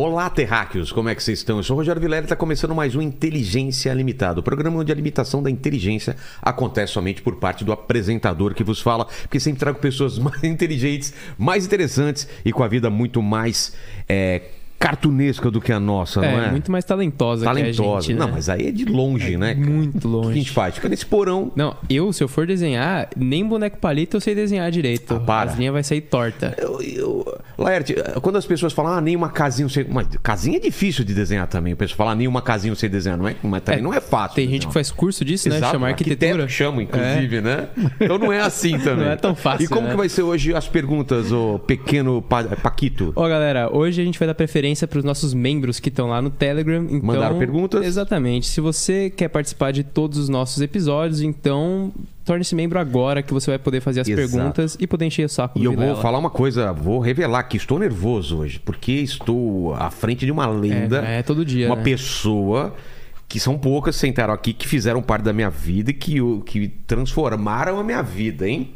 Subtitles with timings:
[0.00, 1.56] Olá, terráqueos, como é que vocês estão?
[1.56, 4.92] Eu sou o Rogério Vilela e está começando mais um Inteligência Limitada, o programa onde
[4.92, 9.58] a limitação da inteligência acontece somente por parte do apresentador que vos fala, porque sempre
[9.58, 13.74] trago pessoas mais inteligentes, mais interessantes e com a vida muito mais
[14.08, 14.42] é,
[14.78, 16.50] cartunesca do que a nossa, não é?
[16.50, 17.82] muito mais talentosa, Talentosa.
[17.82, 18.20] que a gente, né?
[18.26, 19.54] Não, mas aí é de longe, né?
[19.54, 19.66] cara?
[19.66, 20.38] Muito O que a longe.
[20.38, 20.74] gente faz?
[20.76, 21.50] Fica nesse porão.
[21.56, 25.14] Não, eu, se eu for desenhar, nem boneco palito eu sei desenhar direito.
[25.14, 25.50] Ah, para.
[25.50, 26.54] As linhas vai sair torta.
[26.58, 29.84] Eu, eu, Laerte, quando as pessoas falam, ah, nem uma casinha eu sei.
[29.88, 31.72] Mas casinha é difícil de desenhar também.
[31.72, 33.18] O pessoal fala, ah, nem uma casinha eu sei desenhar.
[33.18, 34.36] Não é, mas também É, não é fácil.
[34.36, 35.56] Tem gente que faz curso disso, né?
[35.56, 36.48] Exato, Chama arquitetura.
[36.48, 37.66] chama, inclusive, né?
[38.00, 39.06] Então não é assim também.
[39.06, 39.90] Não é tão fácil, E como né?
[39.90, 43.12] que vai ser hoje as perguntas, ô pequeno Pa- Paquito?
[43.16, 46.20] Ó, galera, hoje a gente vai dar preferência para os nossos membros que estão lá
[46.20, 46.84] no Telegram.
[46.84, 47.84] Então, Mandaram perguntas?
[47.84, 48.46] Exatamente.
[48.46, 51.92] Se você quer participar de todos os nossos episódios, então
[52.24, 54.30] torne-se membro agora que você vai poder fazer as Exato.
[54.30, 57.42] perguntas e poder encher o saco E do eu vou falar uma coisa, vou revelar
[57.44, 61.66] que estou nervoso hoje, porque estou à frente de uma lenda, É, é todo dia,
[61.66, 61.82] uma né?
[61.82, 62.74] pessoa
[63.26, 67.78] que são poucas sentaram aqui que fizeram parte da minha vida e que, que transformaram
[67.78, 68.74] a minha vida, hein?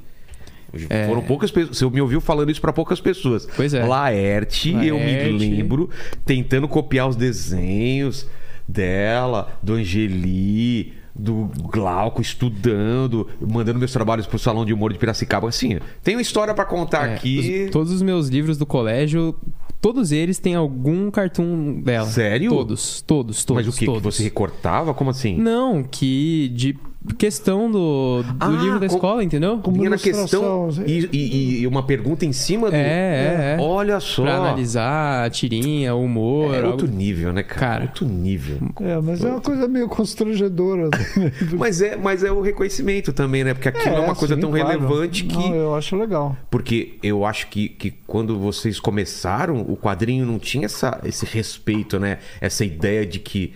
[1.07, 1.77] Foram poucas pessoas.
[1.77, 3.47] Você me ouviu falando isso para poucas pessoas.
[3.47, 3.51] É.
[3.55, 3.85] Pois é.
[3.85, 5.33] Laerte, eu me Laerte.
[5.33, 5.91] lembro,
[6.25, 8.27] tentando copiar os desenhos
[8.67, 15.49] dela, do Angeli, do Glauco, estudando, mandando meus trabalhos pro Salão de Humor de Piracicaba.
[15.49, 17.65] Assim, tem uma história para contar É, aqui.
[17.67, 19.35] os- todos os meus livros do colégio,
[19.81, 22.07] todos eles têm algum cartoon dela.
[22.07, 22.51] Sério?
[22.51, 23.67] Todos, todos, todos.
[23.67, 23.81] Mas o que?
[23.81, 24.15] Que todos.
[24.17, 24.95] você recortava?
[24.95, 25.37] Como assim?
[25.37, 26.79] Não, que de
[27.19, 29.59] questão do, do Ah, livro da com- escola, entendeu?
[29.59, 30.85] Como Vinha na questão assim.
[30.87, 32.77] e, e- e uma pergunta em cima do.
[32.77, 33.63] É, é, é.
[33.63, 34.23] Olha só.
[34.23, 36.55] Pra analisar a tirinha, o humor.
[36.55, 37.61] É algo- outro nível, né, cara?
[37.61, 37.83] Cara.
[37.85, 38.59] Outro nível.
[38.81, 40.91] É, mas é uma coisa meio constrangedora.
[41.59, 43.55] Mas é, mas é o reconhecimento também, né?
[43.55, 44.69] Porque aquilo é, uma coisa sim, tão claro.
[44.69, 45.37] relevante que.
[45.37, 46.37] Não, eu acho legal.
[46.51, 51.99] Porque eu acho que, que quando vocês começaram, o quadrinho não tinha essa, esse respeito,
[51.99, 52.19] né?
[52.41, 53.53] Essa ideia de que.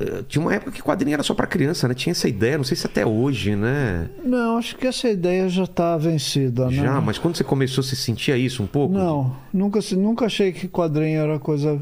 [0.00, 1.94] Eh, Tinha uma época que quadrinho era só pra criança, né?
[1.94, 4.08] Tinha essa ideia, não sei se até hoje, né?
[4.24, 6.72] Não, acho que essa ideia já está vencida, né?
[6.72, 8.94] Já, mas quando você começou, você sentia isso um pouco?
[8.94, 11.80] Não, nunca, se- nunca achei que quadrinho era coisa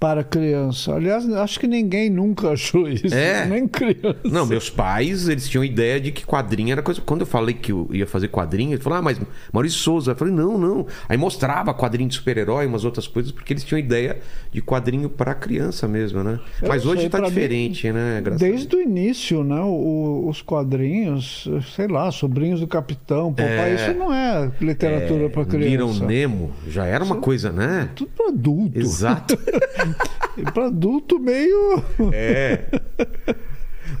[0.00, 0.94] para criança.
[0.94, 3.12] Aliás, acho que ninguém nunca achou isso.
[3.12, 3.44] É?
[3.46, 4.16] Nem criança.
[4.24, 7.00] Não, meus pais, eles tinham ideia de que quadrinho era coisa.
[7.00, 9.20] Quando eu falei que eu ia fazer quadrinho, eles falaram, ah, mas
[9.52, 10.12] Maurício Souza.
[10.12, 10.86] Eu falei, não, não.
[11.08, 14.18] Aí mostrava quadrinho de super-herói, umas outras coisas, porque eles tinham ideia
[14.52, 16.38] de quadrinho pra criança mesmo, né?
[16.62, 18.20] Eu mas hoje sei, tá pra mim, diferente, né?
[18.22, 19.60] Graças Desde o início, né?
[19.60, 23.74] o- os quadrinhos, sei lá, Sobrinhos do Capitão, Popeye, É.
[23.74, 26.04] isso não é literatura para Little criança.
[26.06, 27.88] Nemo já era uma coisa, né?
[27.96, 28.78] Tudo para adulto.
[28.78, 29.36] Exato.
[30.54, 31.82] Para adulto meio.
[32.12, 32.64] É.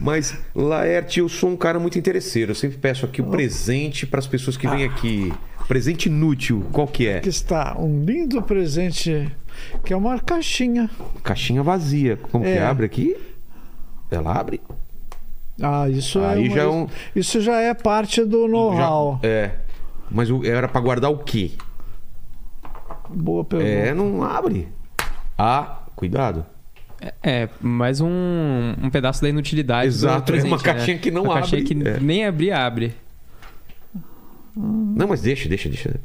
[0.00, 2.52] Mas, Laerte, eu sou um cara muito interesseiro.
[2.52, 5.32] Eu sempre peço aqui o presente para as pessoas que vêm aqui.
[5.66, 7.20] Presente inútil, qual que é?
[7.20, 9.30] que está um lindo presente,
[9.84, 10.88] que é uma caixinha.
[11.22, 12.16] Caixinha vazia.
[12.16, 12.62] Como que É.
[12.62, 13.16] abre aqui?
[14.10, 14.62] Ela abre?
[15.60, 19.18] Ah, isso Aí é uma- já é um- isso já é parte do know-how.
[19.22, 19.54] Já- é.
[20.10, 21.50] Mas era para guardar o quê?
[23.10, 23.70] Boa pergunta.
[23.70, 24.68] É, não abre.
[25.38, 26.44] Ah, cuidado.
[27.22, 28.08] É, mais um,
[28.82, 29.86] um pedaço da inutilidade.
[29.86, 31.74] Exato, do é uma presente, caixinha que não uma caixinha abre.
[31.82, 32.00] que É.
[32.00, 32.94] nem abrir, abre.
[34.56, 36.00] Não, mas deixa, deixa, deixa.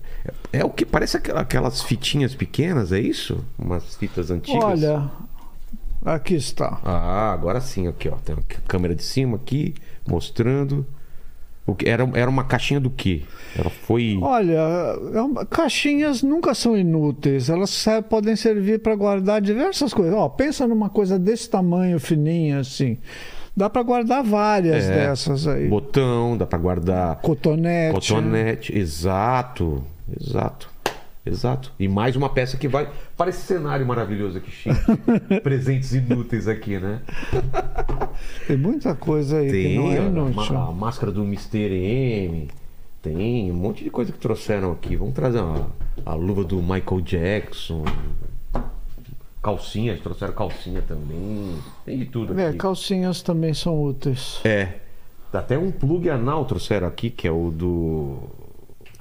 [0.52, 3.44] É, é o que parece aquela- aquelas fitinhas pequenas, é isso?
[3.58, 4.64] Umas fitas antigas.
[4.64, 5.10] Olha,
[6.06, 6.80] aqui está.
[6.86, 8.16] Ah, agora sim, aqui, ó.
[8.18, 9.74] Tem a câmera de cima aqui,
[10.08, 10.86] mostrando.
[11.86, 13.22] Era, era uma caixinha do quê?
[13.58, 14.20] Ela foi.
[14.22, 17.50] Olha, é caixinhas nunca são inúteis.
[17.50, 20.14] Elas podem servir para guardar diversas coisas.
[20.14, 22.98] Ó, pensa numa coisa desse tamanho, fininha assim.
[23.56, 24.94] Dá para guardar várias É.
[25.08, 25.68] dessas aí.
[25.70, 27.94] Botão, dá pra guardar Cotonete.
[27.94, 28.78] cotonete.
[28.78, 29.84] Exato,
[30.20, 30.70] exato,
[31.26, 31.72] exato.
[31.80, 32.90] E mais uma peça que vai.
[33.18, 34.76] Parece esse cenário maravilhoso aqui, chique.
[35.42, 37.02] Presentes inúteis aqui, né?
[38.48, 40.58] Tem muita coisa aí que Tem não é inútil.
[40.58, 41.58] a, a máscara do Mr.
[41.74, 42.48] M.
[43.02, 44.96] Tem um monte de coisa que trouxeram aqui.
[44.96, 45.66] Vamos trazer a,
[46.06, 47.84] a luva do Michael Jackson.
[49.42, 51.58] Calcinhas, trouxeram calcinha também.
[51.86, 52.58] Tem de tudo É, aqui.
[52.58, 54.40] calcinhas também são úteis.
[54.46, 54.76] É.
[55.34, 58.20] Até um plug anal trouxeram aqui, que é o do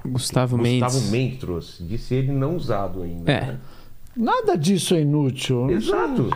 [0.05, 0.83] Gustavo, Mendes.
[0.83, 1.83] Gustavo Mendes trouxe.
[1.83, 3.31] Disse ele não usado ainda.
[3.31, 3.41] É.
[3.41, 3.57] né?
[4.15, 5.69] Nada disso é inútil.
[5.71, 6.29] Exato.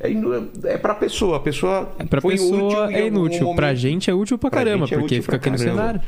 [0.00, 1.36] É, inu- é pra pessoa.
[1.38, 1.86] A pessoa.
[2.10, 3.54] Pra foi pessoa é inútil.
[3.54, 6.00] Pra gente é útil pra Pra caramba, é porque útil fica pra aqui no cenário.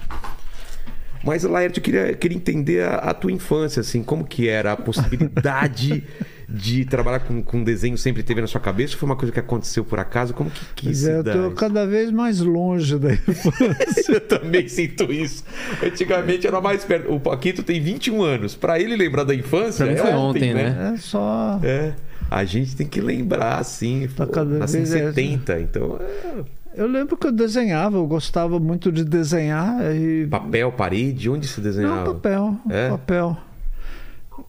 [1.26, 4.76] Mas, Laerte, eu queria, queria entender a, a tua infância, assim, como que era a
[4.76, 6.04] possibilidade
[6.48, 8.94] de trabalhar com, com desenho sempre teve na sua cabeça?
[8.94, 10.32] Ou foi uma coisa que aconteceu por acaso?
[10.32, 11.50] Como que, que se é, eu isso?
[11.56, 14.12] cada vez mais longe da infância.
[14.12, 15.44] Eu também sinto isso.
[15.82, 17.12] Antigamente era mais perto.
[17.12, 18.54] O Paquito tem 21 anos.
[18.54, 19.84] Pra ele lembrar da infância.
[19.84, 20.92] Pra mim é foi ontem, né?
[20.94, 21.58] É só.
[21.64, 21.92] É.
[22.30, 24.08] A gente tem que lembrar, assim.
[24.16, 25.98] Tá pô, cada nasci em vez é- 70, então.
[26.00, 26.44] é,
[26.76, 30.26] Eu lembro que eu desenhava, eu gostava muito de desenhar e.
[30.26, 32.04] Papel, parede, onde se desenhava?
[32.04, 32.56] Não, papel.
[32.68, 32.88] É?
[32.90, 33.36] Papel.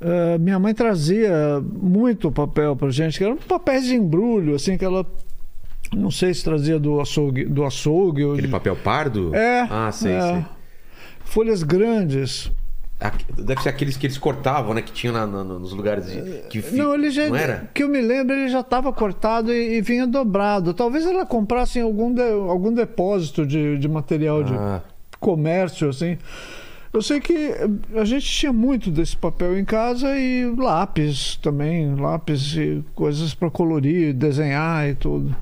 [0.01, 1.31] Eh, minha mãe trazia
[1.81, 5.06] muito papel pra gente, que eram papéis de embrulho, assim, que ela.
[5.95, 9.33] Não sei se trazia do açougue, do açougue ou Aquele de- papel pardo?
[9.33, 9.62] É.
[9.69, 10.21] Ah, sei, é.
[10.21, 10.45] sei.
[11.23, 12.51] Folhas grandes.
[13.38, 14.81] Deve ser aqueles que eles cortavam, né?
[14.81, 17.27] Que tinham na- na- nos lugares de, que fi- Não, ele já.
[17.29, 17.69] Não era?
[17.73, 20.73] Que eu me lembro, ele já estava cortado e, e vinha dobrado.
[20.73, 24.81] Talvez ela comprasse em algum, de- algum depósito de, de material de Ah,
[25.19, 26.17] comércio, assim.
[26.91, 27.51] Eu sei que
[27.95, 33.51] a gente tinha muito desse papel em casa e lápis também, lápis e coisas para
[33.51, 35.35] colorir, desenhar e tudo.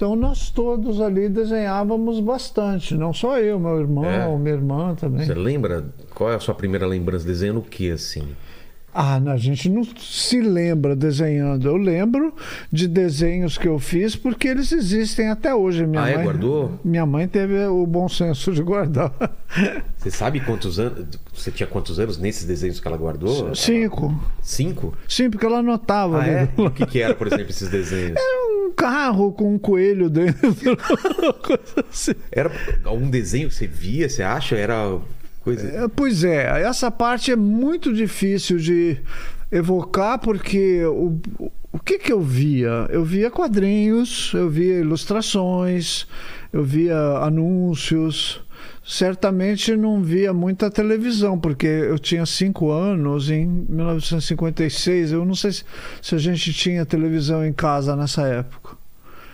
[0.00, 4.38] Então nós todos ali desenhávamos bastante, não só eu, meu irmão, É?
[4.38, 5.26] minha irmã também.
[5.26, 5.84] você lembra?
[6.14, 7.26] Qual é a sua primeira lembrança?
[7.26, 8.28] Desenhando o que, assim?
[8.92, 11.68] Ah, não, a gente não se lembra desenhando.
[11.68, 12.34] Eu lembro
[12.72, 15.86] de desenhos que eu fiz porque eles existem até hoje.
[15.86, 16.16] Minha Ah, é?
[16.16, 16.80] mãe, Guardou?
[16.84, 19.12] Minha mãe teve o bom senso de guardar.
[19.96, 21.06] Você sabe quantos anos.
[21.32, 23.54] Você tinha quantos anos nesses desenhos que ela guardou?
[23.54, 24.12] Cinco.
[24.42, 24.94] Cinco?
[25.08, 26.18] Sim, porque ela anotava.
[26.22, 26.48] Ah, né?
[26.56, 26.60] é?
[26.60, 28.18] E o que, que era, por exemplo, esses desenhos?
[28.18, 30.50] Um carro com um coelho dentro.
[31.88, 32.12] assim.
[32.32, 32.50] Era
[32.84, 34.56] algum desenho que você via, você acha?
[34.56, 34.98] Era
[35.40, 35.66] coisa.
[35.68, 38.98] É, Pois é, essa parte é muito difícil de
[39.50, 41.18] evocar porque o,
[41.72, 42.86] o que que eu via?
[42.90, 46.06] Eu via quadrinhos, eu via ilustrações,
[46.52, 48.40] eu via anúncios.
[48.84, 55.12] Certamente não via muita televisão, porque eu tinha cinco anos em 1956.
[55.12, 55.64] Eu não sei se,
[56.02, 58.76] se a gente tinha televisão em casa nessa época.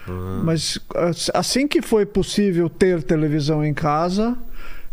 [0.08, 4.36] Ah, Mas as- assim que foi possível ter televisão em casa,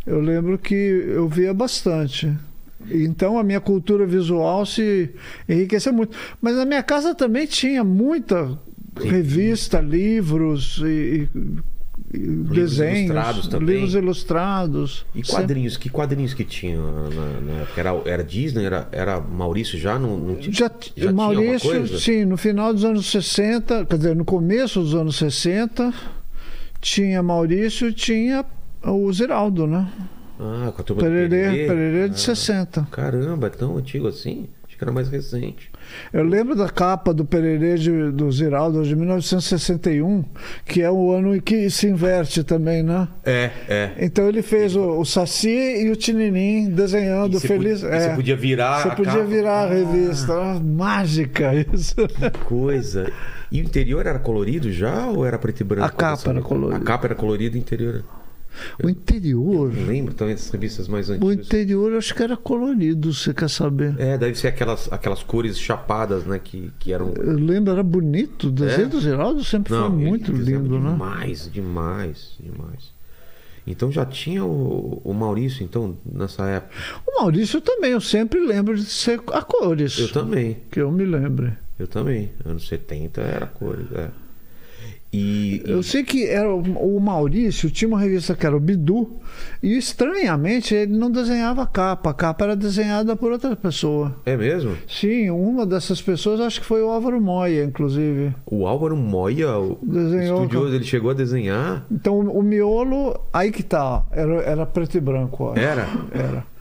[0.05, 2.31] eu lembro que eu via bastante.
[2.89, 5.09] Então a minha cultura visual se
[5.47, 6.17] enriqueceu muito.
[6.41, 8.57] Mas na minha casa também tinha muita
[8.99, 11.73] revista, livros e, e-
[12.13, 13.75] e desenhos, ilustrados também?
[13.75, 15.05] livros ilustrados.
[15.15, 15.77] E quadrinhos?
[15.77, 17.79] Que quadrinhos que tinha na, na época?
[17.79, 18.65] Era, era Disney?
[18.65, 19.97] Era, era Maurício já?
[19.97, 21.97] Não, não tinha, Já, tinha alguma Maurício, coisa?
[21.99, 25.91] sim, no final dos anos 60, quer dizer, no começo dos anos 60,
[26.81, 28.45] tinha Maurício e tinha
[28.91, 29.87] o Ziraldo, né?
[30.39, 31.67] Ah, com a turma do Pererê, Pererê?
[31.67, 32.87] Pererê de Ah, 60.
[32.91, 34.47] Caramba, é tão antigo assim?
[34.67, 35.71] Acho que era mais recente.
[36.11, 40.25] Eu lembro da capa do Pererê de, do Ziraldo de 1961,
[40.65, 43.07] que é o ano em que se inverte também, né?
[43.23, 43.91] É, é.
[43.99, 45.49] Então ele fez o, o Saci
[45.85, 47.81] e o Tininim desenhando feliz.
[47.81, 49.23] podia- e você podia virar Você podia capa.
[49.25, 50.33] virar a revista.
[50.33, 51.95] Ah, Mágica isso.
[52.45, 53.11] Coisa.
[53.51, 55.85] E o interior era colorido já ou era preto e branco?
[55.85, 56.77] A capa era colorida.
[56.81, 58.03] A capa era colorida e o interior.
[58.83, 59.73] O interior.
[59.73, 61.45] Não lembro também das revistas mais O antigas.
[61.47, 63.95] interior eu acho que era colorido, você quer saber?
[63.99, 66.39] É, deve ser aquelas, aquelas cores chapadas, né?
[66.43, 67.13] Que, que eram.
[67.15, 68.47] Eu lembro, era bonito.
[68.47, 68.89] O desenho É?
[68.89, 70.91] do Geraldo sempre foi ele muito lindo, né?
[70.91, 72.93] Demais, demais, demais.
[73.65, 76.73] Então já tinha o, o Maurício, então, nessa época.
[77.07, 79.97] O Maurício também, eu sempre lembro de ser a cores.
[79.97, 81.53] Eu também, Que eu me lembre.
[81.79, 82.29] eu também.
[82.45, 84.09] Anos 70 era cores, é.
[85.13, 89.09] E, e- Eu sei que era o Maurício tinha uma revista que era o Bidu,
[89.61, 94.15] e estranhamente ele não desenhava capa, a capa era desenhada por outra pessoa.
[94.25, 94.75] É mesmo?
[94.87, 98.33] Sim, uma dessas pessoas acho que foi o Álvaro Moya, inclusive.
[98.45, 101.85] O Álvaro Moia, o Desenhou, estudioso, ele chegou a desenhar.
[101.91, 105.43] Então o miolo, aí que tá, era, era preto e branco.
[105.45, 105.55] ó.
[105.55, 105.87] Era?
[106.11, 106.52] Era.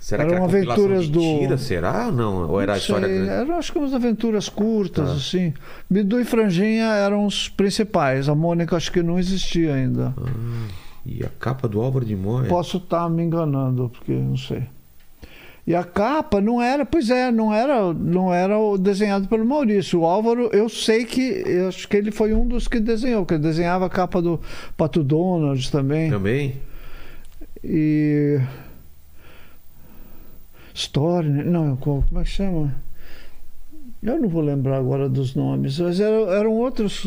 [0.00, 2.48] Será Eram que era aventuras do- tira, será ou não?
[2.50, 3.30] Ou era a Não história sei, grande?
[3.32, 5.14] Eram acho que umas aventuras curtas, Tá.
[5.14, 5.52] assim.
[5.90, 8.26] Bidu e Franjinha eram os principais.
[8.28, 10.14] A Mônica acho que não existia ainda.
[10.16, 10.68] Ah,
[11.04, 12.48] e a capa do Álvaro de Moia?
[12.48, 14.62] Posso estar me enganando, porque não sei.
[15.66, 20.00] E a capa não era, pois é, não era, não era o desenhado pelo Maurício.
[20.00, 23.34] O Álvaro, eu sei que, eu acho que ele foi um dos que desenhou, que
[23.34, 24.40] ele desenhava a capa do
[24.78, 26.10] Pato Donald também.
[26.10, 26.54] Também?
[27.62, 28.40] E.
[30.74, 31.44] Story, né?
[31.44, 32.74] não, como é que chama?
[34.02, 37.06] Eu não vou lembrar agora dos nomes, mas eram, eram outros,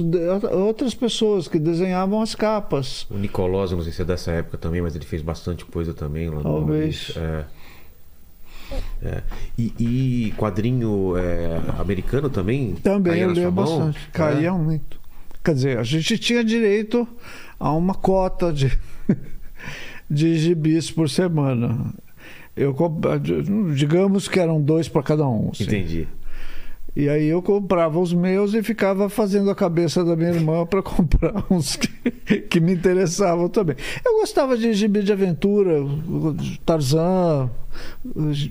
[0.52, 3.08] outras pessoas que desenhavam as capas.
[3.10, 6.30] O Nicolós, não sei se é dessa época também, mas ele fez bastante coisa também
[6.30, 7.14] lá no Talvez.
[7.18, 7.46] É.
[9.02, 9.24] É.
[9.58, 12.76] E, e quadrinho é, americano também?
[12.76, 14.00] Também Caía eu leio bastante.
[14.12, 14.52] Caía É?
[14.52, 15.00] muito.
[15.44, 17.08] Quer dizer, a gente tinha direito
[17.60, 18.72] a uma cota de,
[20.10, 21.92] de gibis por semana.
[22.56, 22.76] Eu,
[23.74, 25.50] digamos que eram dois para cada um.
[25.52, 25.64] assim.
[25.64, 26.08] Entendi.
[26.96, 30.82] E aí eu comprava os meus e ficava fazendo a cabeça da minha irmã para
[30.84, 33.76] comprar uns que, que me interessavam também.
[34.06, 35.80] Eu gostava de gibi de aventura,
[36.64, 37.50] Tarzan,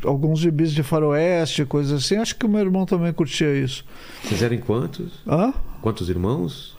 [0.04, 2.16] alguns gibis de faroeste, coisas assim.
[2.16, 3.84] Acho que o meu irmão também curtia isso.
[4.24, 5.20] Vocês eram quantos?
[5.24, 5.54] Hã?
[5.80, 6.71] Quantos irmãos?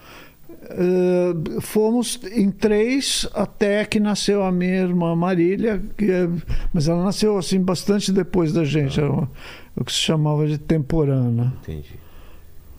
[0.71, 6.27] Uh, fomos em três até que nasceu a minha irmã Marília, que é,
[6.73, 8.99] mas ela nasceu assim bastante depois da gente.
[8.99, 9.29] Era uma,
[9.75, 11.53] o que se chamava de temporana.
[11.61, 11.93] Entendi.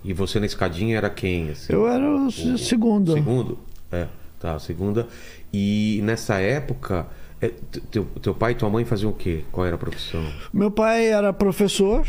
[0.02, 1.50] E você na escadinha era quem?
[1.50, 1.72] assim?
[1.72, 3.12] Eu era o, O- segunda.
[3.12, 3.58] Segundo?
[3.92, 4.06] É,
[4.40, 5.06] tá, segunda.
[5.52, 7.06] E nessa época,
[7.44, 7.52] é,
[7.90, 9.44] teu, teu pai e tua mãe faziam o quê?
[9.52, 10.24] Qual era a profissão?
[10.52, 12.06] Meu pai era professor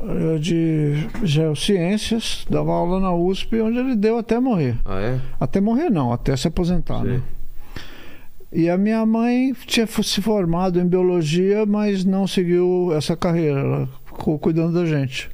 [0.00, 4.76] eh, de geociências, dava aula na USP, onde ele deu até morrer.
[4.84, 5.20] Ah, é?
[5.40, 7.02] Até morrer não, até se aposentar.
[7.02, 7.20] Né?
[8.52, 13.60] E a minha mãe tinha se formado em biologia, mas não seguiu essa carreira.
[13.60, 15.30] Ela ficou cuidando da gente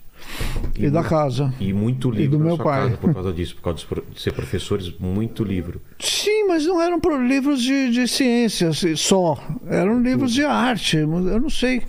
[0.77, 1.55] e, da mu- casa.
[1.61, 2.97] E muito livro do na meu pai.
[3.01, 3.79] por causa disso, por causa
[4.13, 5.81] de ser professores, muito livro.
[5.99, 9.39] Sim, mas não eram livros de, de ciências só.
[9.67, 10.97] Eram livros de arte.
[10.97, 11.83] Eu não sei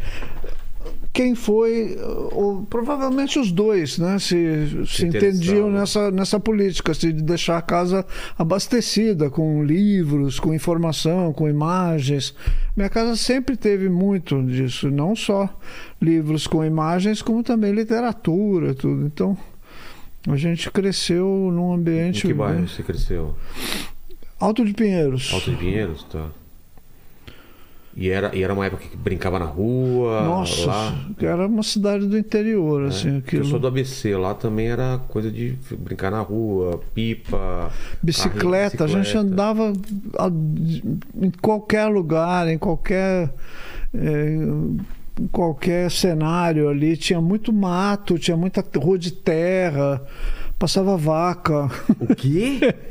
[1.16, 1.98] quem foi,
[2.34, 4.20] ou, provavelmente os dois, né?
[4.20, 8.06] Se, se entendiam nessa, nessa política, se de deixar a casa
[8.38, 12.36] abastecida com livros, com informação, com imagens.
[12.76, 15.50] Minha casa sempre teve muito disso, não só
[16.02, 19.06] livros com imagens, como também literatura, tudo.
[19.06, 19.38] Então,
[20.28, 23.38] a gente cresceu num Em ambiente que bairro você cresceu?
[24.38, 25.32] Alto de Pinheiros.
[25.34, 26.04] Alto de Pinheiros?
[26.12, 26.30] Tá.
[27.98, 31.06] E era, e era uma época que brincava na rua, Nossa, lá.
[31.22, 32.88] era uma cidade do interior, né?
[32.90, 33.46] assim, Porque Eu aquilo.
[33.52, 37.72] sou do ABC, lá também era coisa de brincar na rua, pipa.
[38.04, 39.72] Bicicleta, a carrinho, gente andava
[40.18, 40.30] a-
[41.22, 43.30] em qualquer lugar, em qualquer.
[43.94, 50.02] em qualquer cenário ali, tinha muito mato, tinha muita rua de terra,
[50.60, 51.70] passava vaca.
[51.98, 52.60] O quê?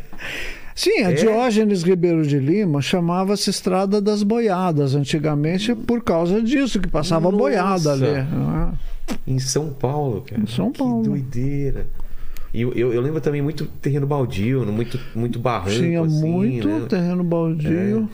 [0.74, 1.14] Sim, a É?
[1.14, 7.36] Diógenes Ribeiro de Lima chamava-se Estrada das Boiadas antigamente por causa disso, que passava Nossa!
[7.36, 8.02] boiada ali.
[8.02, 8.72] né?
[9.26, 10.42] Em São Paulo, cara.
[10.42, 11.02] Em São Paulo.
[11.02, 11.86] Que doideira.
[12.52, 15.76] E eu, eu, eu lembro também muito terreno baldio, muito, muito barranco.
[15.76, 16.86] Tinha assim, muito né?
[16.88, 18.08] terreno baldio.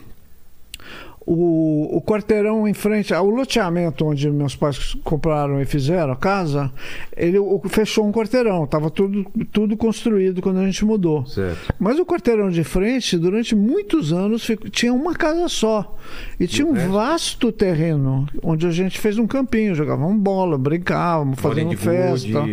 [1.33, 6.73] O, o quarteirão em frente, o loteamento onde meus pais compraram e fizeram a casa,
[7.17, 11.25] ele o- fechou um quarteirão, estava tudo, tudo construído quando a gente mudou.
[11.27, 11.73] Certo.
[11.79, 15.97] Mas o quarteirão de frente, durante muitos anos, fico- tinha uma casa só.
[16.41, 16.91] E tinha um resto?
[16.91, 22.49] vasto terreno, onde a gente fez um campinho, jogávamos bola, brincávamos, fazíamos de festa,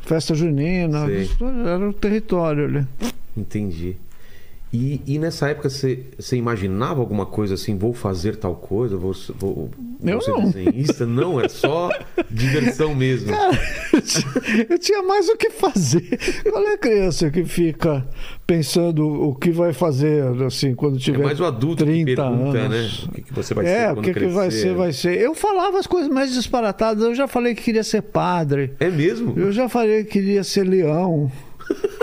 [0.00, 1.06] festa junina.
[1.66, 2.86] Era o território ali.
[3.36, 3.96] Entendi.
[4.74, 9.12] E, e nessa época você, você imaginava alguma coisa assim, vou fazer tal coisa, vou,
[9.38, 9.70] vou,
[10.02, 10.50] Eu vou ser não.
[10.50, 11.06] desenhista?
[11.06, 11.90] Não, é só
[12.28, 13.30] diversão mesmo.
[14.68, 16.18] eu tinha mais o que fazer.
[16.50, 18.04] Qual é a criança que fica
[18.44, 22.58] pensando o que vai fazer assim quando é tiver mais o adulto que 30 pergunta,
[22.58, 23.04] anos?
[23.04, 23.08] né?
[23.08, 25.20] O que, que você vai é, ser o que, que vai ser, vai ser.
[25.20, 27.04] Eu falava as coisas mais disparatadas.
[27.04, 28.72] Eu já falei que queria ser padre.
[28.80, 29.34] É mesmo?
[29.36, 31.30] Eu já falei que queria ser leão.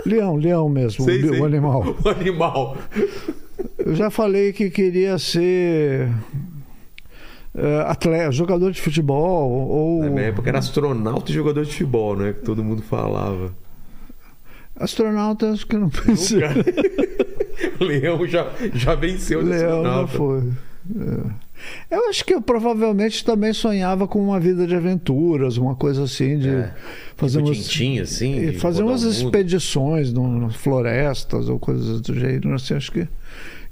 [0.05, 1.39] Leão, leão mesmo, Sei, o, sei.
[1.39, 1.95] o animal.
[2.03, 2.77] O animal.
[3.77, 6.09] Eu já falei que queria ser
[7.55, 12.15] eh, atleta, jogador de futebol ou Na minha época era astronauta e jogador de futebol,
[12.15, 12.33] né?
[12.33, 13.53] Que todo mundo falava.
[14.75, 15.51] astronauta.
[15.51, 16.39] Acho que eu não pensei.
[17.79, 20.17] Leão já, já venceu Leão já astronauta.
[20.17, 20.43] foi.
[20.99, 21.50] É.
[21.89, 26.37] Eu acho que eu provavelmente também sonhava com uma vida de aventuras, uma coisa assim,
[26.39, 26.71] de É.
[27.15, 28.53] fazer tipo umas, assim.
[28.53, 32.49] fazer umas expedições no- nas florestas ou coisas do jeito.
[32.53, 33.07] Assim, acho que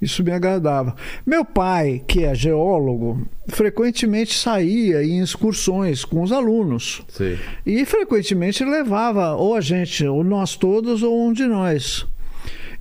[0.01, 0.95] isso me agradava.
[1.25, 7.01] Meu pai, que é geólogo, frequentemente saía em excursões com os alunos.
[7.09, 7.37] Sei.
[7.65, 12.05] E frequentemente levava ou a gente, ou nós todos, ou um de nós.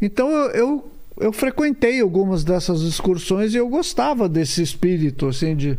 [0.00, 5.78] Então eu, eu, eu frequentei algumas dessas excursões e eu gostava desse espírito assim de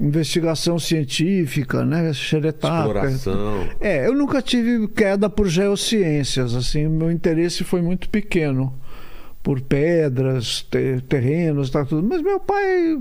[0.00, 2.76] investigação científica, né, xeretaca.
[3.08, 3.66] Exploração.
[3.80, 8.72] É, eu nunca tive queda por geociências, assim, meu interesse foi muito pequeno
[9.42, 12.06] por pedras, te- terrenos, tá tudo.
[12.06, 12.98] Mas meu pai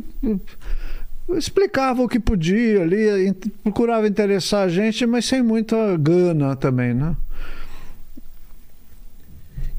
[1.38, 7.16] explicava o que podia ali, procurava interessar a gente, mas sem muita gana também, né?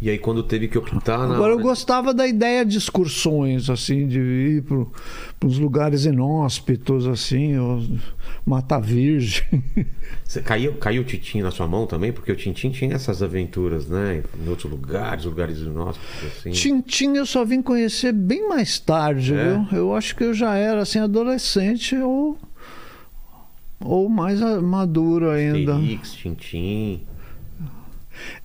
[0.00, 4.06] E aí quando teve que optar na Agora eu gostava da ideia de excursões, assim,
[4.06, 7.54] de ir para uns lugares inóspitos, assim,
[8.46, 9.44] Mata Virgem.
[10.24, 12.12] Você caiu, caiu o Tintin na sua mão também?
[12.12, 14.22] Porque o Tintin tinha essas aventuras, né?
[14.40, 16.50] Em outros lugares, lugares inóspitos, assim.
[16.50, 19.54] Tintim eu só vim conhecer bem mais tarde, É?
[19.70, 19.78] viu?
[19.78, 22.38] Eu acho que eu já era assim adolescente ou
[23.80, 25.74] ou mais maduro ainda.
[25.74, 27.00] Asterix, Tintim.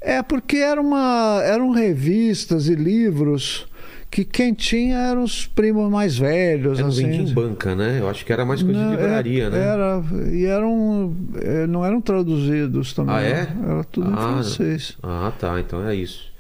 [0.02, 3.68] É porque era uma, eram revistas e livros
[4.12, 6.78] que quem tinha eram os primos mais velhos.
[6.78, 7.08] Era assim.
[7.10, 8.00] vendia em banca, né?
[8.00, 9.60] Eu acho que era mais coisa Não, de livraria, é- né?
[9.60, 13.16] Era, e eram, é, não eram traduzidos também.
[13.16, 13.48] Ah, é?
[13.66, 14.98] Era tudo em Ah, francês.
[15.02, 15.60] Ah, tá.
[15.60, 16.32] Então é isso.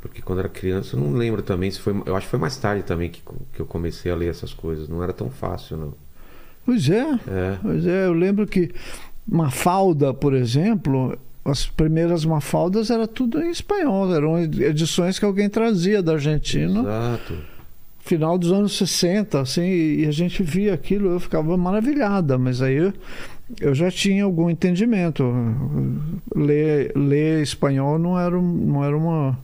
[0.00, 1.92] Porque quando era criança, eu não lembro também se foi.
[2.06, 3.20] Eu acho que foi mais tarde também que,
[3.52, 4.88] que eu comecei a ler essas coisas.
[4.88, 5.94] Não era tão fácil, não.
[6.64, 7.56] Pois é, É.
[7.62, 8.06] pois é.
[8.06, 8.72] Eu lembro que
[9.26, 11.16] Mafalda, por exemplo,
[11.50, 14.14] as primeiras Mafaldas era tudo em espanhol.
[14.14, 16.80] Eram edições que alguém trazia da Argentina.
[16.80, 17.38] Exato.
[18.00, 22.76] final dos anos 60, assim, e a gente via aquilo, eu ficava maravilhada, mas aí
[22.76, 22.92] eu,
[23.60, 25.24] eu já tinha algum entendimento.
[26.34, 29.38] Ler, ler espanhol não era, não era uma,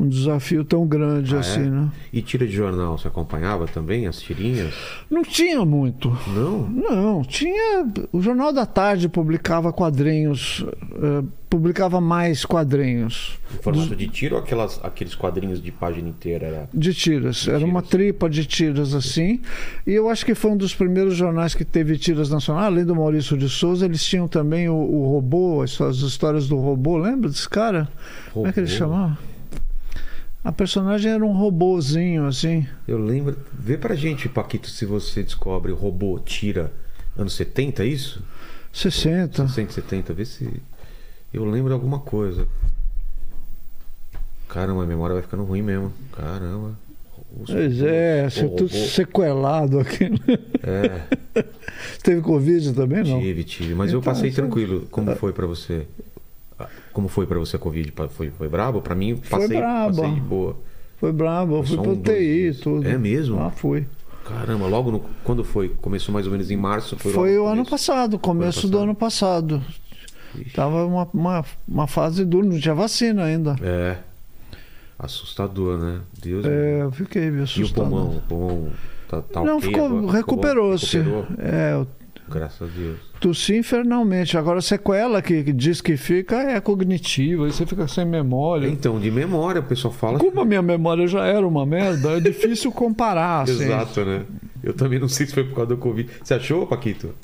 [0.00, 1.40] um desafio tão grande Ah, é?
[1.40, 1.88] assim, né?
[2.10, 4.72] E tira de jornal, você acompanhava também as tirinhas?
[5.10, 6.08] Não tinha muito.
[6.28, 6.66] Não?
[6.70, 7.86] Não, tinha.
[8.10, 10.64] O Jornal da Tarde publicava quadrinhos,
[10.94, 16.46] eh, publicava mais quadrinhos Em formato de tiro ou aquelas, aqueles quadrinhos de página inteira?
[16.46, 16.68] Era...
[16.72, 17.46] de tiras.
[17.46, 19.40] Era uma tripa de tiras assim.
[19.86, 22.66] E eu acho que foi um dos primeiros jornais que teve tiras nacionais.
[22.66, 26.56] Além do Maurício de Souza, eles tinham também o, o robô, as, as histórias do
[26.56, 26.96] robô.
[26.96, 27.86] Lembra desse cara?
[28.32, 28.78] Como é que ele Robô?
[28.78, 29.29] chamava?
[30.42, 32.66] A personagem era um robozinho assim.
[32.88, 33.36] Eu lembro.
[33.52, 36.72] Vê pra gente, Paquito, se você descobre o robô tira
[37.16, 38.22] anos 70, é isso?
[38.72, 39.48] 60.
[39.48, 40.48] 170, vê se.
[41.32, 42.46] Eu lembro de alguma coisa.
[44.48, 45.92] Caramba, a memória vai ficando ruim mesmo.
[46.12, 46.72] Caramba.
[47.38, 50.08] Os Pois é, robôs, você o tudo sequelado aqui.
[50.10, 50.18] né?
[50.64, 51.42] É,
[52.02, 53.20] Teve Covid também, não?
[53.20, 53.74] tive, tive.
[53.74, 54.88] Mas eu Então, passei foi- tranquilo.
[54.90, 55.86] Como foi pra você?
[56.60, 57.92] Ah, Como foi pra você a Covid?
[58.10, 58.80] Foi, foi brabo?
[58.82, 59.96] Pra mim, Foi passei, brabo.
[59.96, 60.56] passei de boa.
[60.98, 62.86] Foi brabo, eu fui um, dois UTI e tudo.
[62.88, 63.40] É mesmo?
[63.40, 63.86] Ah, fui.
[64.24, 65.00] Caramba, logo no.
[65.24, 65.70] Quando foi?
[65.80, 66.96] Começou mais ou menos em março?
[66.98, 68.82] Foi, Foi, o no ano passado, começo do passado.
[68.82, 69.62] ano passado.
[70.36, 70.50] Ixi.
[70.54, 73.56] Tava uma, uma, uma fase dura, não tinha vacina ainda.
[73.62, 73.96] É.
[74.98, 76.00] Assustador, né?
[76.22, 77.74] Deus É, eu fiquei meio E o assustado.
[77.88, 78.16] pulmão?
[78.16, 78.68] O pulmão
[79.08, 80.98] tá, tá não, ok ficou, recuperou-se.
[80.98, 81.26] Recuperou?
[81.38, 81.86] É, eu
[82.28, 82.98] Graças a Deus.
[83.20, 84.36] Tossi infernalmente.
[84.38, 88.66] Agora, a sequela que, que diz que fica é cognitiva, aí você fica sem memória.
[88.66, 90.18] Então, de memória, o pessoal fala.
[90.18, 93.42] Como a minha memória já era uma merda, é difícil comparar.
[93.44, 93.64] Assim.
[93.64, 94.22] Exato, né?
[94.62, 96.08] Eu também não sei se foi por causa do Covid.
[96.22, 97.14] Você achou, Paquito?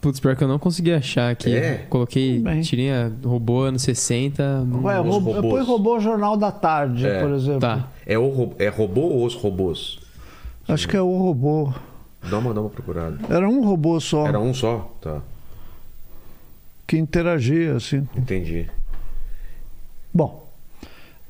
[0.00, 1.52] Putz, pior que eu não consegui achar aqui.
[1.52, 1.86] É?
[1.88, 2.60] Coloquei bem.
[2.60, 4.64] tirinha robô anos 60.
[4.64, 7.60] não- Ué, Os depois roubou o Jornal da Tarde, É, por exemplo.
[7.60, 7.88] Tá.
[8.06, 9.98] É, o é robô ou os robôs?
[10.68, 11.72] Acho que é o robô.
[12.30, 13.18] Dá uma, dá uma procurada.
[13.28, 14.94] Era um robô só Era um só?
[15.00, 15.20] Tá,
[16.86, 18.06] que interagia, assim.
[18.16, 18.66] entendi.
[20.14, 20.46] Bom.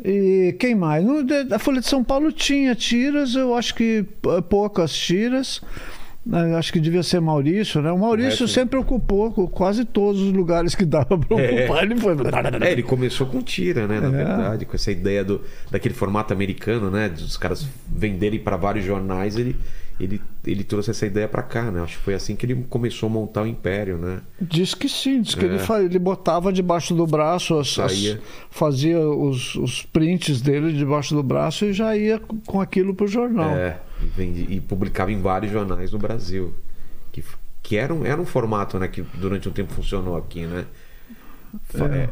[0.05, 1.05] E quem mais?
[1.53, 4.05] A Folha de São Paulo tinha tiras, eu acho que
[4.51, 5.63] poucas tiras.
[6.25, 7.91] né, Acho que devia ser Maurício, né?
[7.91, 11.61] O Maurício sempre ocupou com quase todos os lugares que dava para É.
[11.65, 11.83] ocupar.
[11.85, 12.15] Ele foi.
[12.63, 13.99] É, ele começou com tira, né?
[13.99, 14.11] Na É.
[14.25, 17.09] verdade, com essa ideia do, daquele formato americano, né?
[17.09, 19.57] Dos caras venderem para vários jornais, ele,
[19.99, 21.81] ele, ele trouxe essa ideia para cá, né?
[21.83, 24.21] Acho que foi assim que ele começou a montar o império, né?
[24.41, 25.49] Diz que sim, diz que É.
[25.49, 28.19] ele, fa- ele botava debaixo do braço, as, as-
[28.51, 33.51] fazia os, os prints dele debaixo do braço e já ia com aquilo pro jornal.
[33.57, 36.53] É, e, vendi- e publicava em vários jornais no Brasil.
[37.11, 37.25] Que,
[37.63, 40.67] que era, um, era um formato né, que durante um tempo funcionou aqui, né?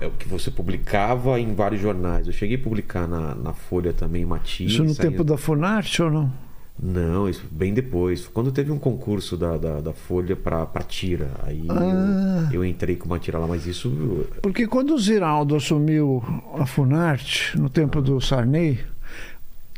[0.01, 2.27] É, é o que você publicava em vários jornais.
[2.27, 4.71] Eu cheguei a publicar na, na Folha também uma tira.
[4.71, 6.33] Isso no tempo da Funarte ou não?
[6.83, 8.27] Não, isso bem depois.
[8.27, 11.31] Quando teve um concurso da, da, da Folha pra tira.
[11.45, 12.49] Aí Ah.
[12.53, 14.27] eu, eu entrei com uma tira lá, mas isso.
[14.43, 16.23] Porque quando o Ziraldo assumiu
[16.59, 18.81] a Funarte, no tempo do Sarney,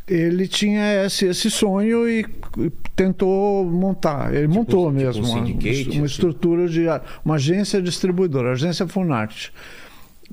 [0.09, 2.25] ele tinha esse, esse sonho e,
[2.59, 4.33] e tentou montar.
[4.35, 6.05] Ele montou tipo mesmo um uma, uma assim?
[6.05, 6.87] estrutura de
[7.25, 9.53] uma agência distribuidora, a agência Funarte.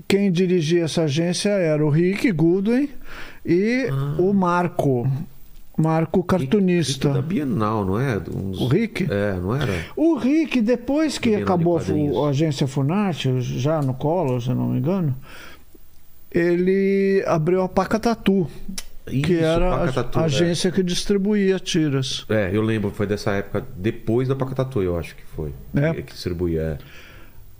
[0.07, 2.89] Quem dirigia essa agência era o Rick Goodwin
[3.45, 4.15] e Ah.
[4.17, 5.07] o Marco,
[5.77, 7.09] Marco cartunista.
[7.09, 8.17] Da Bienal, não é?
[8.33, 9.07] Uns- O Rick?
[9.09, 9.73] É, não era?
[9.95, 14.49] O Rick, depois que Bienal de acabou fu- a agência Funarte, já no Collor, se
[14.49, 15.15] eu não me engano,
[16.31, 18.47] ele abriu a Pacatatu,
[19.05, 20.25] que Isso, era a- Pacatatu, a é.
[20.25, 22.25] agência que distribuía tiras.
[22.29, 25.51] É, eu lembro, foi dessa época, depois da Pacatatu, eu acho que foi.
[25.75, 25.93] É?
[25.93, 26.61] Que, que distribuía.
[26.61, 26.77] é.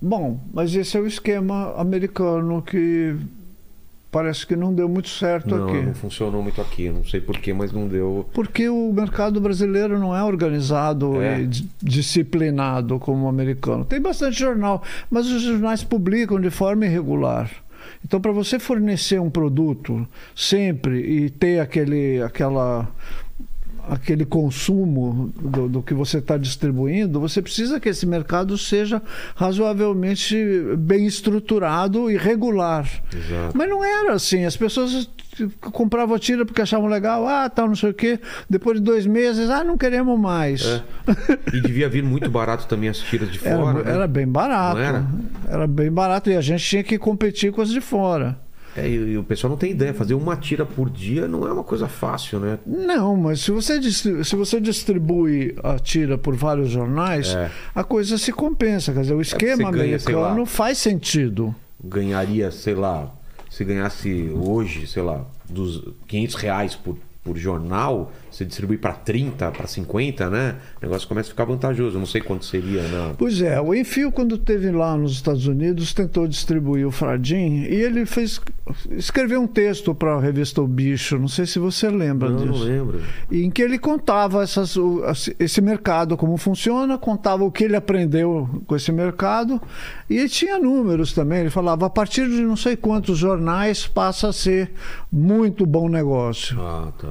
[0.02, 3.16] Bom, mas esse é o esquema americano que
[4.14, 5.82] parece que não deu muito certo Não, aqui.
[5.82, 8.30] não funcionou muito aqui, não sei porquê, mas não deu.
[8.34, 11.42] Porque o mercado brasileiro não é organizado É.
[11.42, 13.84] e di- disciplinado como o americano.
[13.84, 17.50] Tem bastante jornal, mas os jornais publicam de forma irregular.
[18.06, 22.88] Então, para você fornecer um produto sempre e ter aquele, aquela
[23.90, 29.02] aquele consumo do, do que você está distribuindo, você precisa que esse mercado seja
[29.36, 30.36] razoavelmente
[30.78, 32.90] bem estruturado e regular.
[33.14, 33.58] Exato.
[33.58, 34.46] Mas não era assim.
[34.46, 35.10] As pessoas
[35.72, 38.20] compravam tira porque achavam legal, ah, tal, não sei o quê.
[38.50, 40.66] Depois de dois meses, ah, não queremos mais.
[40.66, 40.84] É.
[41.54, 43.84] E devia vir muito barato também as tiras de Era, fora.
[43.84, 43.92] né?
[43.92, 44.78] era bem barato.
[44.78, 45.06] Não era?
[45.50, 48.38] Era bem barato e a gente tinha que competir com as de fora.
[48.76, 49.94] É, e, o pessoal não tem ideia.
[49.94, 52.58] Fazer uma tira por dia não é uma coisa fácil, né?
[52.66, 57.52] Não, mas se você, se você distribui a tira por vários jornais, É.
[57.76, 58.92] a coisa se compensa.
[58.94, 60.46] Quer dizer, o esquema você ganha, americano lá.
[60.46, 61.54] faz sentido.
[61.84, 63.12] Ganharia, sei lá,
[63.50, 69.52] se ganhasse hoje, sei lá, dos 500 reais por, por jornal, você distribui para 30,
[69.52, 70.56] para 50, né?
[70.82, 71.96] O negócio começa a ficar vantajoso.
[71.98, 73.14] Eu não sei quanto seria, né?
[73.18, 77.76] Pois é, o Enfio, quando esteve lá nos Estados Unidos, tentou distribuir o Fradim e
[77.76, 78.42] ele fez
[78.92, 82.54] escreveu um texto para a revista O Bicho, não sei se você lembra Não, não
[82.54, 82.64] disso.
[82.64, 83.02] lembro.
[83.32, 84.76] em que ele contava essas,
[85.38, 89.62] esse mercado como funciona, contava o que ele aprendeu com esse mercado
[90.10, 91.42] e tinha números também.
[91.42, 94.72] Ele falava a partir de não sei quantos jornais passa a ser
[95.12, 96.60] muito bom negócio.
[96.60, 97.10] Ah, tá.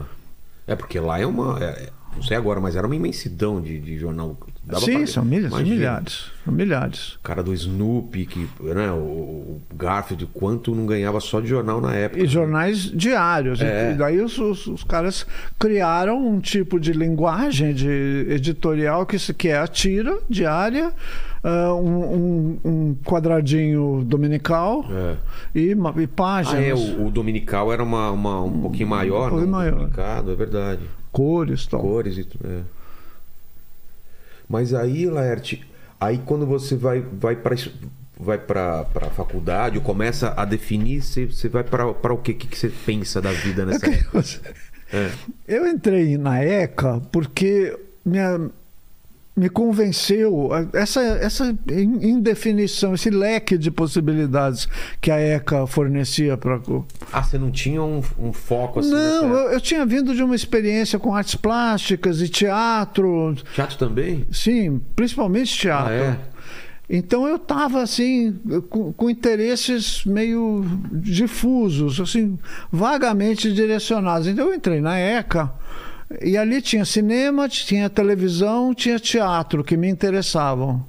[0.73, 1.59] É porque lá é uma.
[1.63, 4.37] é- é- não sei agora, mas era uma imensidão de, de jornal.
[4.63, 7.15] Dava Sim, pra- são milhares, são milhares, são milhares.
[7.15, 11.95] O cara do Snoopy, que, né, o, Garfield, quanto não ganhava só de jornal na
[11.95, 12.23] época.
[12.23, 13.63] E jornais diários.
[13.63, 13.93] É.
[13.93, 15.27] E daí os, os- os caras
[15.59, 20.93] criaram um tipo de linguagem de editorial que, se- que é a tira diária,
[21.45, 25.17] ah, um, um- um quadradinho dominical É.
[25.55, 29.51] e, e Ah, páginas, é, o, o Dominical era uma, uma- um pouquinho maior, pouquinho
[29.51, 29.59] não?
[29.59, 29.79] maior.
[29.79, 30.83] Publicado, é verdade.
[31.11, 31.81] cores tal.
[31.81, 32.47] Cores e tudo.
[32.49, 32.61] É.
[34.49, 35.65] Mas aí, Laerte,
[36.01, 37.55] aí quando você vai, vai para
[38.19, 42.31] vai para a faculdade ou começa a definir, você, você vai para o quê?
[42.33, 44.23] O que, que você pensa da vida nessa época?
[44.93, 45.11] É.
[45.49, 48.49] Eu entrei na ECA porque minha,
[49.35, 54.69] me convenceu essa, essa in- indefinição, esse leque de possibilidades
[55.01, 56.61] que a ECA fornecia para.
[57.13, 60.23] Ah, você não tinha um, um foco assim Não, nessa eu, eu tinha vindo de
[60.23, 64.27] uma experiência com artes plásticas e teatro, Teatro também?
[64.31, 65.93] sim, principalmente teatro.
[65.93, 66.19] Ah, é?
[66.91, 72.39] Então eu estava assim com, com interesses meio difusos, assim
[72.71, 74.27] vagamente direcionados.
[74.27, 75.51] Então eu entrei na ECA
[76.21, 80.85] e ali tinha cinema, tinha televisão, tinha teatro que me interessavam.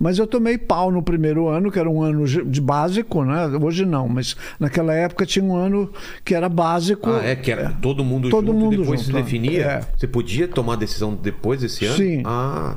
[0.00, 3.46] Mas eu tomei pau no primeiro ano, que era um ano de básico, né?
[3.62, 5.90] Hoje não, mas naquela época tinha um ano
[6.24, 7.08] que era básico.
[7.08, 9.62] Ah, é que era todo mundo Todo junto mundo depois junto, se definia?
[9.62, 9.80] é.
[9.96, 11.96] Você podia tomar decisão depois desse ano?
[11.96, 12.22] Sim.
[12.24, 12.76] Ah,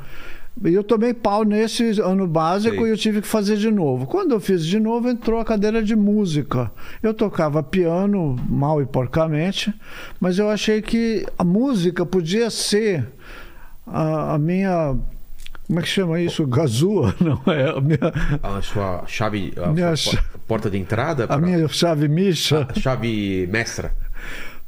[0.64, 2.86] eu tomei pau nesse ano básico Sei.
[2.86, 4.06] e eu tive que fazer de novo.
[4.06, 6.72] Quando eu fiz de novo, entrou a cadeira de música.
[7.02, 9.74] Eu tocava piano mal e porcamente,
[10.20, 13.08] mas eu achei que a música podia ser
[13.88, 14.96] a, a minha.
[15.68, 16.48] Como é que chama isso?
[16.48, 17.14] Gazua?
[17.22, 17.70] Não é?
[17.70, 18.00] A minha,
[18.42, 21.26] a sua chave, a Minha sua por- porta de entrada?
[21.26, 22.68] a pra- minha chave micha.
[22.76, 23.94] a chave mestra?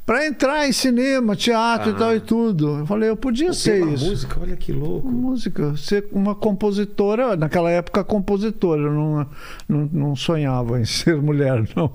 [0.04, 1.96] Para entrar em cinema, teatro e Ah.
[1.96, 2.78] tal e tudo.
[2.80, 4.04] Eu falei, eu podia ser isso.
[4.06, 5.08] música, olha que louco.
[5.08, 9.26] Música, ser uma compositora, naquela época compositora, eu não,
[9.68, 11.92] não, não sonhava em ser mulher, não.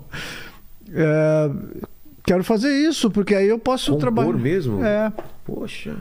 [0.94, 1.50] É,
[2.24, 4.34] quero fazer isso, porque aí eu posso Compor trabalhar.
[4.34, 4.84] mesmo?
[4.84, 5.12] É,
[5.46, 5.98] Poxa,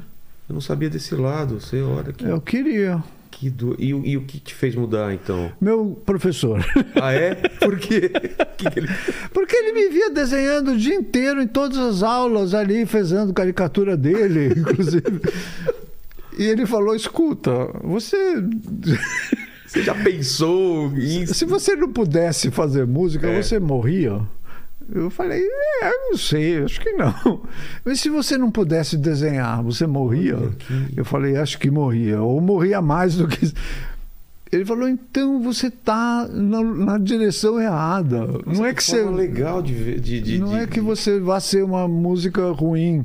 [0.49, 1.61] eu não sabia desse lado.
[1.61, 3.03] Você olha que, eu queria.
[3.38, 3.77] Que do...
[3.79, 5.53] e, o- e o que te fez mudar então?
[5.61, 6.64] Meu professor.
[7.01, 7.35] Ah, é?
[7.35, 8.11] Por quê?
[8.57, 8.88] Que que ele...
[9.35, 13.94] Porque ele me via desenhando o dia inteiro em todas as aulas ali, fazendo caricatura
[13.96, 15.20] dele, inclusive.
[16.38, 17.51] E ele falou: escuta,
[17.85, 18.16] você.
[19.66, 21.27] Você já pensou em.
[21.27, 23.42] Se você não pudesse fazer música, É.
[23.42, 24.20] você morria?
[24.94, 25.42] Eu falei,
[25.83, 27.42] é, não sei, acho que não.
[27.85, 30.37] Mas se você não pudesse desenhar, você morria?
[30.59, 32.22] Que- Eu falei, acho que morria.
[32.22, 33.53] Ou morria mais do que.
[34.53, 38.27] Ele falou, então você está na, na direção errada.
[38.46, 39.03] não é que você.
[39.03, 40.01] forma legal de.
[40.01, 43.05] De, de- não de- é que você vá ser uma música ruim,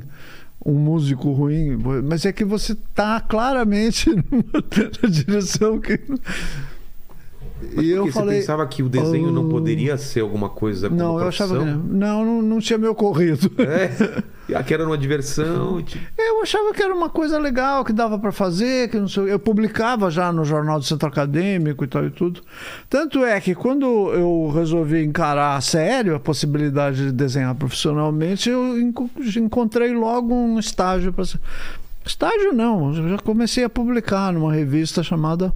[0.64, 1.76] um músico ruim,
[2.08, 4.08] mas é que você está claramente
[5.02, 5.98] na direção que.
[7.74, 8.34] Mas E eu porque falei.
[8.34, 11.54] Você pensava que o desenho não "Oh, poderia ser alguma coisa como Não, eu achava
[11.54, 11.84] que profissão?
[11.88, 12.24] não.
[12.24, 13.50] Não, não, tinha me ocorrido.
[13.62, 15.80] É, e aqui era uma diversão.
[15.84, 19.32] tipo, Eu achava que era uma coisa legal, que dava para fazer, que não sei.
[19.32, 22.42] Eu publicava já no Jornal do Centro Acadêmico e tal e tudo.
[22.90, 28.78] Tanto é que quando eu resolvi encarar a sério a possibilidade de desenhar profissionalmente, eu
[28.78, 31.24] enco- encontrei logo um estágio para
[32.04, 35.52] Estágio não, eu já comecei a publicar numa revista chamada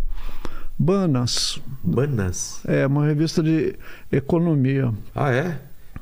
[0.78, 1.60] Banas.
[1.82, 2.60] Banas.
[2.66, 3.76] É uma revista de
[4.12, 4.92] economia.
[5.14, 5.58] Ah, é?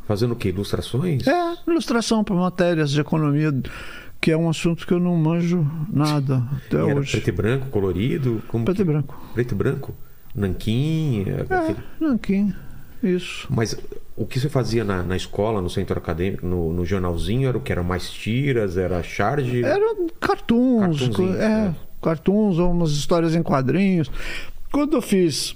[0.06, 0.48] Fazendo o quê?
[0.48, 1.26] Ilustrações?
[1.26, 3.52] É, ilustração para matérias de economia
[4.20, 7.12] que é um assunto que eu não manjo nada até E era hoje.
[7.12, 8.42] preto e branco, colorido?
[8.48, 9.22] Como Preto que- e branco.
[9.34, 9.94] Preto e branco?
[10.34, 11.24] Nanquim?
[11.26, 12.54] é, É, aquele- nanquim.
[13.02, 13.46] Isso.
[13.50, 13.76] Mas
[14.16, 17.60] o que você fazia na, na escola, no centro acadêmico, no, no jornalzinho, era o
[17.60, 17.70] que?
[17.70, 19.62] Era mais tiras, era charge?
[19.62, 21.02] Eram cartoons,
[21.38, 21.74] é, é.
[22.02, 24.10] cartoons ou umas histórias em quadrinhos.
[24.74, 25.54] Quando eu fiz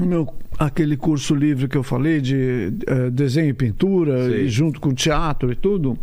[0.00, 4.92] meu, aquele curso livre que eu falei de eh, desenho e pintura, e junto com
[4.92, 5.96] teatro e tudo,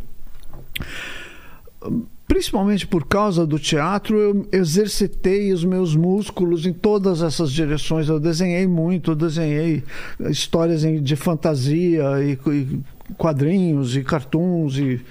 [2.25, 8.08] principalmente por causa do teatro, eu exercitei os meus músculos em todas essas direções.
[8.08, 9.84] Eu desenhei muito, eu desenhei
[10.30, 12.80] histórias de fantasia e, e
[13.17, 15.01] quadrinhos e cartoons e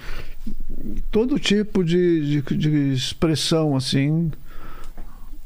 [1.11, 4.31] todo tipo de, de, de expressão assim.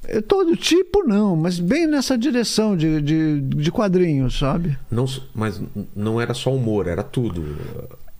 [0.07, 4.77] É, Todo tipo não, mas bem nessa direção de, de, de quadrinhos, sabe?
[4.89, 5.61] Não, mas
[5.95, 7.43] não era só humor, era tudo.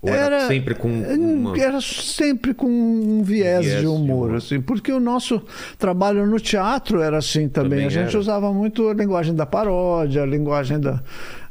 [0.01, 1.57] Ou era, sempre com uma...
[1.57, 4.35] Era sempre com um viés, Viés de de humor, humor.
[4.35, 5.41] assim, porque o nosso
[5.79, 7.71] trabalho no teatro era assim também.
[7.71, 8.19] Também a gente era.
[8.19, 11.01] usava muito a linguagem da paródia, a linguagem da,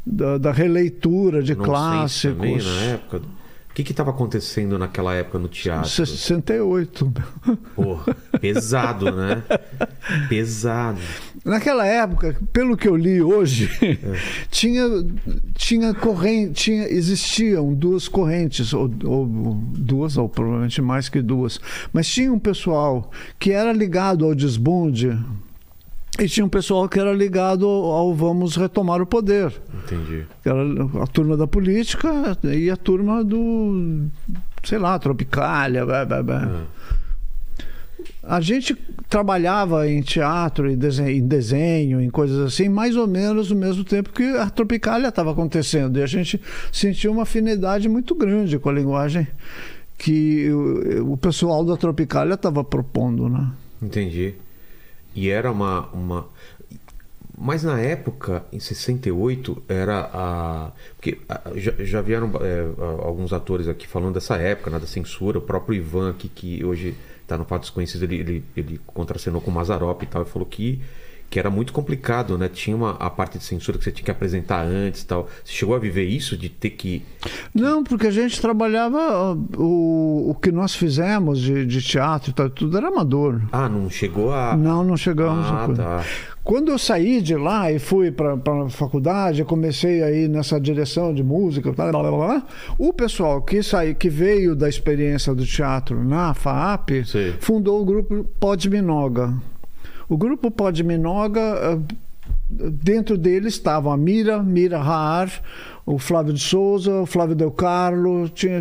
[0.07, 2.65] da, da releitura de também clássicos.
[2.65, 3.23] na época.
[3.75, 5.91] O que estava acontecendo naquela época no teatro?
[5.91, 7.13] 68.
[7.75, 9.43] Porra, pesado, né?
[10.29, 11.01] Pesado.
[11.45, 13.97] Naquela época, pelo que eu li hoje, É.
[14.49, 14.85] tinha,
[15.55, 21.61] tinha corrente, tinha, existiam duas correntes, ou, ou duas, ou provavelmente mais que duas,
[21.93, 23.11] mas tinha um pessoal
[23.41, 25.19] que era ligado ao desbunde
[26.19, 29.53] e tinha um pessoal que era ligado ao, vamos retomar o poder.
[29.85, 30.25] Entendi.
[30.45, 30.63] Era
[31.03, 34.07] a turma da política e a turma do,
[34.63, 35.85] sei lá, Tropicália.
[35.85, 36.63] blá, blá, blá.
[38.23, 38.77] Ah, A gente
[39.09, 43.83] trabalhava em teatro, em desenho, em desenho, em coisas assim, mais ou menos no mesmo
[43.85, 45.99] tempo que a Tropicália estava acontecendo.
[45.99, 46.41] E a gente
[46.73, 49.27] sentia uma afinidade muito grande com a linguagem
[49.99, 53.51] que o, o pessoal da Tropicália estava propondo, né?
[53.83, 54.35] entendi.
[55.15, 56.29] E era uma, uma.
[57.37, 60.73] Mas na época, em 68, era a.
[60.97, 61.19] Porque
[61.57, 65.39] já, já vieram é, alguns atores aqui falando dessa época, né, da censura.
[65.39, 69.51] O próprio Ivan, aqui, que hoje está no Fato Desconhecido, ele, ele, ele contracenou com
[69.51, 70.81] Mazarop e tal, e falou que,
[71.35, 72.49] que era muito complicado, né?
[72.49, 75.29] Tinha uma, a parte de censura que você tinha que apresentar antes e tal.
[75.45, 77.03] Você chegou a viver isso, de ter que.
[77.53, 82.49] Não, porque a gente trabalhava o, o que nós fizemos de, de teatro e tal,
[82.49, 83.43] tudo era amador.
[83.51, 84.57] Ah, não chegou a.
[84.57, 85.83] Não, não chegamos a Ah, coisa.
[85.83, 86.05] tá.
[86.45, 91.25] Quando eu saí de lá e fui para a faculdade, comecei aí nessa direção de
[91.25, 92.43] música, blá, blá, blá, blá,
[92.79, 97.33] o pessoal que saiu, que veio da experiência do teatro na FAAP, Sim.
[97.41, 99.35] fundou o grupo Podminoga.
[100.15, 101.79] O grupo Podminoga, eh,
[102.49, 105.29] dentro dele estavam a Mira, Mira Haar,
[105.85, 108.61] o Flávio de Souza, o Flávio Del Carlo, tinha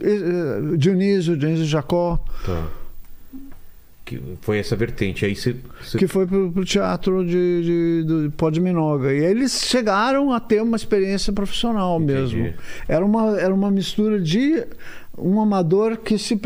[0.00, 2.22] eh, eh, Dionísio, Dionísio Jacó.
[2.44, 2.68] Tá.
[4.04, 5.24] Que foi essa vertente.
[5.24, 5.56] Aí você-
[5.98, 9.12] que foi pro, pro teatro de, de, do Podminoga.
[9.12, 12.36] E eles chegaram a ter uma experiência profissional Entendi.
[12.36, 12.54] mesmo.
[12.86, 14.62] Era uma, era uma mistura de
[15.16, 16.38] um amador que se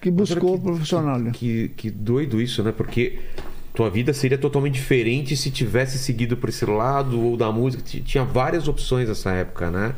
[0.00, 1.20] que buscou o que- profissional.
[1.32, 2.72] Que, que doido isso, né?
[2.72, 3.18] Porque
[3.76, 7.82] tua vida seria totalmente diferente se tivesse seguido por esse lado ou da música.
[7.82, 9.94] Tinha várias opções nessa época, né?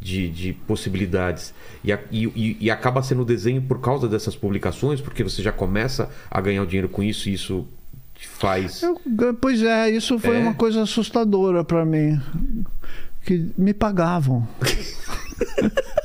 [0.00, 1.54] De, de possibilidades.
[1.84, 6.10] E, e, e- e acaba sendo desenho por causa dessas publicações, porque você já começa
[6.30, 7.66] a ganhar o dinheiro com isso e isso
[8.14, 8.82] te faz.
[8.82, 9.00] Eu-
[9.40, 10.40] pois é, isso foi É?
[10.40, 12.18] uma coisa assustadora para mim.
[13.24, 14.48] Que me pagavam.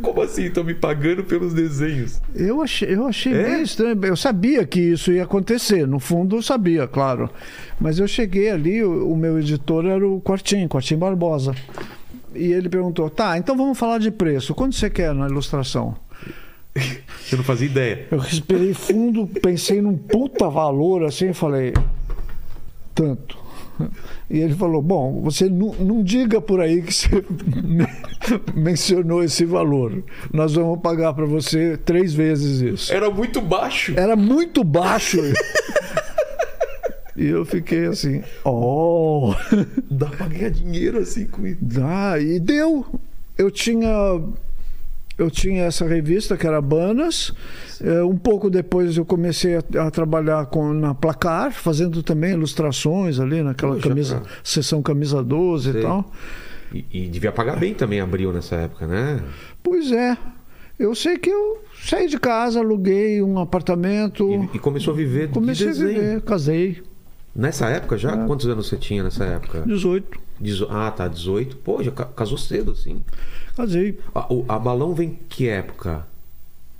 [0.00, 0.44] Como assim?
[0.44, 2.20] Estão me pagando pelos desenhos?
[2.34, 3.42] Eu achei, eu achei É?
[3.42, 3.98] bem estranho.
[4.04, 5.86] Eu sabia que isso ia acontecer.
[5.86, 7.28] No fundo, eu sabia, claro.
[7.80, 11.54] Mas eu cheguei ali, o, o meu editor era o Quartim, Quartim Barbosa.
[12.34, 14.54] E ele perguntou: tá, então vamos falar de preço.
[14.54, 15.96] Quanto você quer na ilustração?
[17.24, 18.06] Você não fazia ideia.
[18.10, 21.74] Eu respirei fundo, pensei num puta valor assim e falei:
[22.94, 23.36] tanto.
[24.30, 27.08] E ele falou: Bom, você não, não diga por aí que você
[28.54, 30.02] mencionou esse valor.
[30.32, 32.92] Nós vamos pagar para você três vezes isso.
[32.92, 33.94] Era muito baixo.
[33.96, 35.18] Era muito baixo.
[37.16, 39.34] e eu fiquei assim: Oh,
[39.90, 41.58] Dá pra ganhar dinheiro assim com isso.
[41.60, 42.18] dá.
[42.20, 42.84] E deu.
[43.36, 43.88] Eu tinha.
[45.18, 47.34] Eu tinha essa revista que era Banas.
[47.82, 53.18] Eh, um pouco depois eu comecei a, a trabalhar com, na Placar, fazendo também ilustrações
[53.18, 54.30] ali naquela Poxa, camisa, cara.
[54.44, 55.80] sessão camisa 12 Sei.
[55.80, 56.10] e tal.
[56.72, 59.20] E, e devia pagar bem também abril nessa época, né?
[59.62, 60.16] Pois é.
[60.78, 65.28] Eu sei que eu saí de casa, aluguei um apartamento, E, e começou a viver
[65.30, 66.82] comecei de a viver, casei.
[67.34, 68.16] Nessa época já?
[68.26, 69.62] Quantos anos você tinha nessa época?
[69.66, 70.18] 18.
[70.40, 71.56] Dezo- Ah, tá, 18.
[71.58, 73.02] Pô, já ca- casou cedo, assim.
[73.56, 73.98] Casei.
[74.14, 76.06] A, o- a Balão vem que época?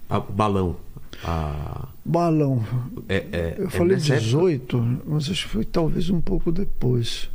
[0.08, 0.76] A, balão.
[1.24, 2.64] A, Balão.
[3.08, 4.24] é, é, Eu é falei nessa época?
[4.24, 7.28] 18, mas acho que foi talvez um pouco depois.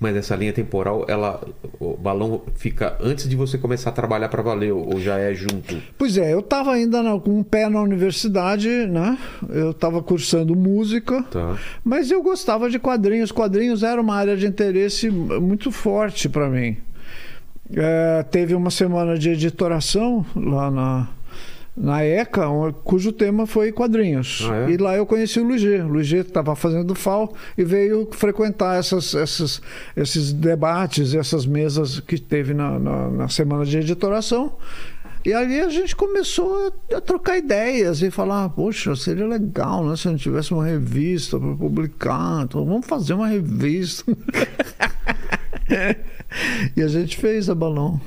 [0.00, 1.42] Mas essa linha temporal, ela,
[1.80, 5.76] o balão fica antes de você começar a trabalhar para valer ou já é junto?
[5.98, 9.18] Pois é, eu estava ainda na- com um pé na universidade, né?
[9.48, 11.24] Eu estava cursando música.
[11.24, 11.58] Tá.
[11.84, 13.32] Mas eu gostava de quadrinhos.
[13.32, 16.76] Quadrinhos era uma área de interesse muito forte para mim.
[17.74, 21.08] É, teve uma semana de editoração lá na,
[21.78, 22.46] na ECA,
[22.82, 24.46] cujo tema foi quadrinhos.
[24.50, 24.70] Ah, é?
[24.72, 25.80] E lá eu conheci o Luiz G.
[25.80, 29.62] O Luiz G estava fazendo FAO e veio frequentar essas, essas,
[29.96, 34.54] esses debates, essas mesas que teve na, na, na semana de editoração.
[35.24, 39.96] E ali a gente começou a, a trocar ideias e falar, poxa, seria legal né,
[39.96, 42.44] se a gente tivesse uma revista para publicar.
[42.44, 44.04] Então, vamos fazer uma revista.
[46.76, 48.00] e a gente fez a balão.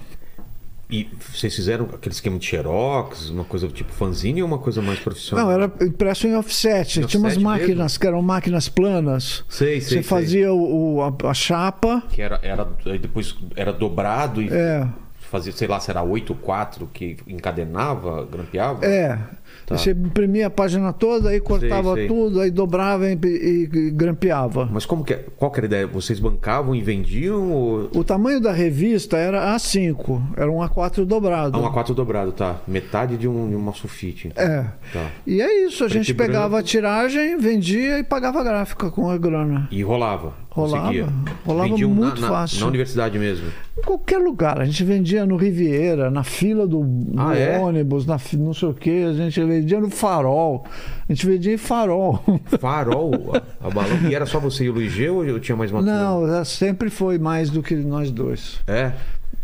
[0.91, 4.99] E vocês fizeram aquele esquema de xerox, uma coisa tipo fanzine ou uma coisa mais
[4.99, 5.45] profissional?
[5.45, 6.99] Não, era impresso em offset.
[6.99, 7.99] Em Tinha umas offset máquinas mesmo?
[8.01, 9.45] que eram máquinas planas.
[9.47, 10.03] Sei, sei, Você sei.
[10.03, 12.03] fazia o, a, a chapa.
[12.11, 12.67] Que era, era,
[12.99, 14.85] depois era dobrado e É,
[15.29, 18.85] fazia, sei lá, será 8 4 que encadenava, grampeava?
[18.85, 19.17] é.
[19.65, 19.77] Tá.
[19.77, 22.07] Você imprimia a página toda, aí cortava sei.
[22.07, 24.67] tudo, aí dobrava e, e- e grampeava.
[24.71, 25.25] Mas como que é?
[25.37, 25.87] Qual que era a ideia?
[25.87, 27.89] Vocês bancavam e vendiam ou...
[27.95, 31.57] O tamanho da revista era A5, era um A4 dobrado.
[31.57, 32.57] Ah, um A4 dobrado, tá.
[32.67, 34.31] Metade de, um, de uma sulfite.
[34.35, 34.65] É.
[34.91, 35.09] Tá.
[35.25, 36.57] E é isso, a Preto gente pegava branco.
[36.57, 39.67] a tiragem, vendia e pagava a gráfica com a grana.
[39.71, 40.33] E rolava?
[40.49, 40.81] Rolava.
[40.87, 41.07] Conseguia?
[41.45, 42.59] Rolava Vendiam muito na, na- fácil.
[42.59, 43.47] Na universidade mesmo?
[43.77, 44.59] Em qualquer lugar.
[44.59, 47.57] A gente vendia no Riviera, na fila do, do Ah, é?
[47.57, 49.03] ônibus, na, não sei o que.
[49.05, 50.65] A gente vendia no farol.
[51.07, 52.23] A gente vendia em farol.
[52.59, 54.09] Farol, a, a.
[54.09, 55.81] E era só você e o Luiz G ou eu tinha mais uma?
[55.81, 58.59] Não, ela sempre foi mais do que nós dois.
[58.67, 58.93] É?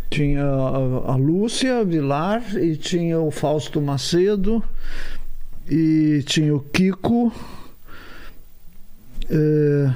[0.10, 4.64] Tinha a, a Lúcia Vilar e tinha o Fausto Macedo
[5.70, 7.32] e tinha o Kiko,
[9.30, 9.92] eh,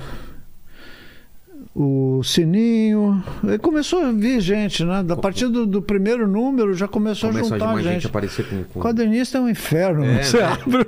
[1.74, 3.24] o Sininho.
[3.48, 5.06] E começou a vir gente, né?
[5.10, 8.08] A partir do, do primeiro número já começou a juntar gente gente.
[8.08, 8.64] aparecer com...
[8.64, 8.80] com...
[8.82, 10.44] Quadrinista é um inferno, É, você né?
[10.46, 10.88] abre.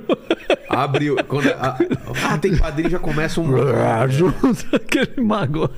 [0.68, 1.22] Abre...
[1.24, 1.78] Quando, a-
[2.24, 3.46] ah, tem quadrinho, já começa um...
[4.10, 5.70] Junta aquele mago.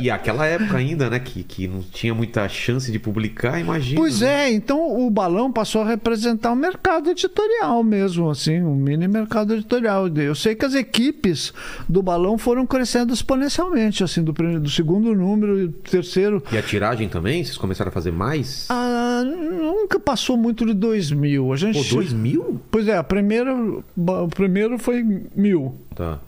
[0.00, 1.18] E E aquela época ainda, né?
[1.18, 4.00] Que, que não tinha muita chance de publicar, imagina.
[4.00, 4.44] Pois né?
[4.48, 9.54] é, então o balão passou a representar o mercado editorial mesmo, assim, um mini mercado
[9.54, 10.06] editorial.
[10.08, 11.52] Eu sei que as equipes
[11.88, 16.42] do balão foram crescendo exponencialmente, assim, do, do segundo número e do terceiro.
[16.52, 17.42] E a tiragem também?
[17.42, 18.66] Vocês começaram a fazer mais?
[18.68, 21.52] Ah, nunca passou muito de dois mil.
[21.52, 22.60] A gente, Pô, dois mil?
[22.70, 25.02] Pois é, a primeira, o primeiro foi
[25.34, 25.74] mil.
[25.94, 26.18] Tá.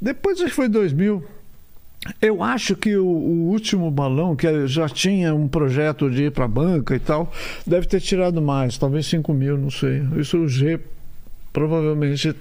[0.00, 1.22] Depois acho que foi 2000.
[2.20, 6.44] Eu acho que o, o último balão, que já tinha um projeto de ir para
[6.44, 7.32] a banca e tal,
[7.66, 10.02] deve ter tirado mais, talvez 5 mil, não sei.
[10.18, 10.78] Isso o G
[11.52, 12.34] provavelmente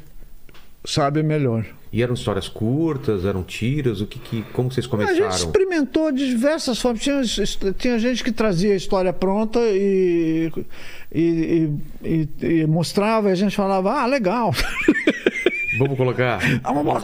[0.86, 1.65] sabe melhor.
[1.91, 4.02] E eram histórias curtas, eram tiras?
[4.02, 5.32] O que, que como vocês A começaram?
[5.32, 7.02] gente experimentou de diversas formas.
[7.04, 7.22] Tinha,
[7.78, 10.52] tinha gente que trazia a história pronta e,
[11.13, 11.69] e,
[12.04, 14.52] e- e- e mostrava, e a gente falava, ah, legal.
[15.78, 16.40] Vamos colocar.
[16.64, 17.02] Vamos.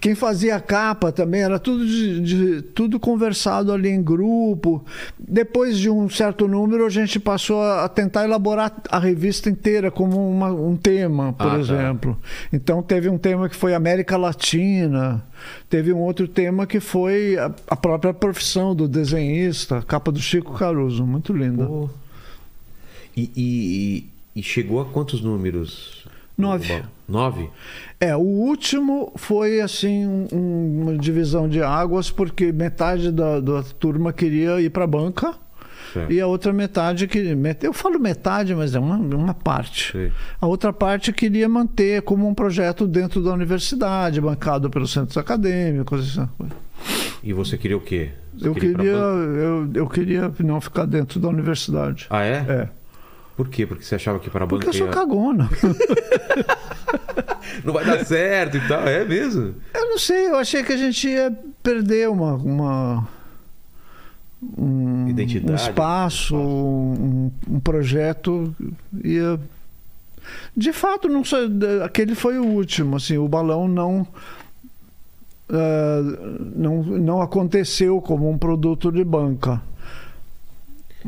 [0.00, 4.84] Quem fazia a capa também era tudo, de- de- tudo conversado ali em grupo.
[5.18, 10.30] Depois de um certo número, a gente passou a tentar elaborar a revista inteira como
[10.30, 11.58] uma- um tema, por Ah, tá.
[11.58, 12.16] exemplo.
[12.52, 15.24] Então teve um tema que foi América Latina,
[15.68, 20.52] teve um outro tema que foi a, a própria profissão do desenhista, capa do Chico
[20.54, 21.68] Caruso, muito linda.
[23.16, 24.06] E, e-
[24.38, 25.95] e chegou a quantos números?
[26.36, 26.82] Nove.
[27.08, 27.48] Nove?
[27.98, 34.12] É, o último foi assim um- uma divisão de águas porque metade da, da turma
[34.12, 35.34] queria ir para a banca
[35.94, 36.12] Certo.
[36.12, 37.18] e a outra metade que
[37.62, 39.92] eu falo metade, mas é uma, uma parte.
[39.92, 40.12] Sei.
[40.40, 46.16] A outra parte queria manter como um projeto dentro da universidade, bancado pelos centros acadêmicos.
[46.16, 46.30] coisa.
[47.22, 48.10] E você queria o quê?
[48.36, 49.38] Você Eu queria, banca?
[49.40, 52.06] eu, eu queria não ficar dentro da universidade.
[52.10, 52.44] Ah, é?
[52.48, 52.68] É,
[53.36, 53.66] Por quê?
[53.66, 55.50] Porque você achava que para a banca porque eu sou cagona.
[57.62, 58.86] não vai dar certo e tal.
[58.86, 59.54] É mesmo?
[59.74, 62.34] Eu não sei, eu achei que a gente ia perder uma.
[62.34, 63.08] uma
[64.56, 68.54] um, Identidade, um espaço, um, um projeto.
[69.04, 69.38] Ia...
[70.56, 71.48] De fato, não sei,
[71.84, 72.96] aquele foi o último.
[72.96, 74.06] Assim, o balão não,
[75.48, 76.02] ah,
[76.56, 79.62] não, não aconteceu como um produto de banca.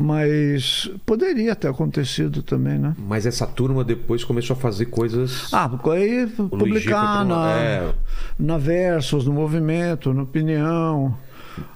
[0.01, 2.95] Mas poderia ter acontecido também, né?
[2.97, 5.53] Mas essa turma depois começou a fazer coisas.
[5.53, 7.95] Ah, aí publicar na, é...
[8.39, 11.19] na Versus, no Movimento, no Opinião.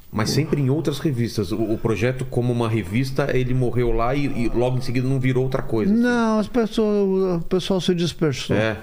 [0.08, 1.50] Mas sempre em outras revistas.
[1.50, 5.18] O, o, projeto, como uma revista, ele morreu lá e, e logo em seguida não
[5.18, 5.92] virou outra coisa.
[5.92, 6.02] Assim.
[6.02, 8.54] Não, as pessoas, o pessoal se dispersou.
[8.54, 8.78] É.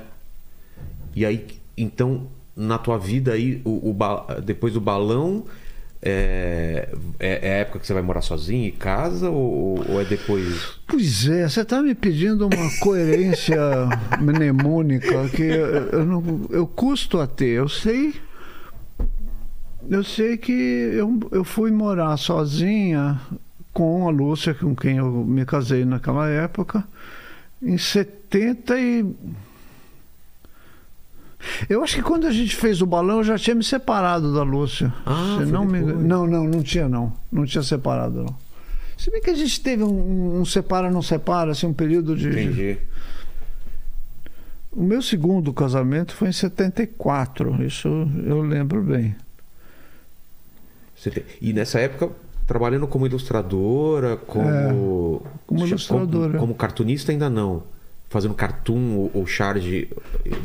[1.16, 1.46] E aí,
[1.78, 2.28] então,
[2.58, 5.46] na tua vida aí, o, o depois do balão,
[6.02, 6.88] é,
[7.20, 10.80] é, é, a época que você vai morar sozinho em casa ou, ou é depois?
[10.88, 13.58] Pois é, você está me pedindo uma coerência
[14.22, 17.58] mnemônica que eu, eu, não, eu custo a ter.
[17.58, 18.16] Eu sei,
[19.90, 23.20] eu sei que eu, eu fui morar sozinha
[23.74, 26.84] com a Lúcia, com quem eu me casei naquela época,
[27.62, 29.06] em 70 e
[31.70, 34.44] eu acho que quando a gente fez o balão, eu já tinha me separado da
[34.44, 34.94] Lúcia.
[35.06, 35.80] Ah, não, me...
[35.80, 37.14] não, não, não tinha não.
[37.32, 38.36] Não tinha separado, não.
[38.98, 42.30] Se bem que a gente teve um, um separa, não separa, assim, um período de.
[42.30, 42.78] Entendi.
[44.72, 47.88] O meu segundo casamento foi em 74, isso
[48.26, 49.16] eu lembro bem.
[51.42, 52.12] E nessa época,
[52.46, 54.50] trabalhando como ilustradora, como.
[54.50, 54.72] É,
[55.48, 56.32] como ilustradora.
[56.32, 57.64] Como, como cartunista, ainda não
[58.10, 59.88] fazendo cartoon ou, charge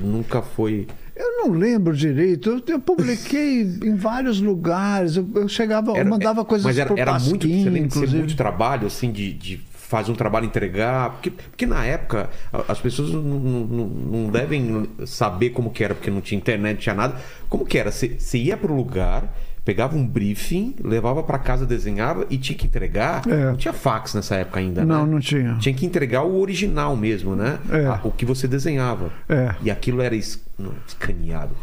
[0.02, 0.86] nunca foi.
[1.16, 2.50] Eu não lembro direito.
[2.50, 5.16] Eu, eu publiquei em vários lugares.
[5.16, 8.18] Eu, eu chegava, era, eu mandava coisas mas era, por era muito, você inclusive.
[8.18, 12.30] muito trabalho assim de, de fazer um trabalho entregar porque, porque na época
[12.68, 16.80] as pessoas não, não, não, devem saber como que era porque não tinha internet, não
[16.80, 17.16] tinha nada.
[17.48, 17.90] Como que era?
[17.90, 19.32] Você, você ia para o lugar
[19.64, 23.26] pegava um briefing, levava para casa, desenhava e tinha que entregar.
[23.26, 23.46] É.
[23.46, 25.12] Não tinha fax nessa época ainda, Não, né?
[25.12, 25.56] não tinha.
[25.58, 27.58] Tinha que entregar o original mesmo, né?
[27.70, 28.06] É.
[28.06, 29.10] o que você desenhava.
[29.28, 29.54] É.
[29.62, 30.42] E aquilo era es...
[30.58, 31.56] não, escaneado.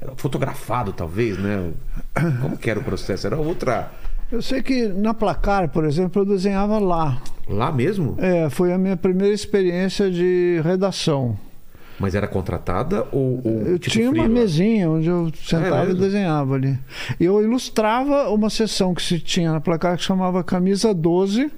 [0.00, 1.72] Era fotografado, talvez, né?
[2.40, 3.26] Como que era o processo?
[3.26, 3.90] Era outra...
[4.30, 7.20] Eu sei que na Placar, por exemplo, eu desenhava lá.
[7.48, 8.14] Lá mesmo?
[8.18, 11.36] É, foi a minha primeira experiência de redação.
[12.00, 13.42] Mas era contratada ou.
[13.44, 16.78] ou eu tipo tinha uma mesinha onde eu sentava é e desenhava ali.
[17.20, 21.52] E eu ilustrava uma sessão que se tinha na placar que chamava Camisa 12,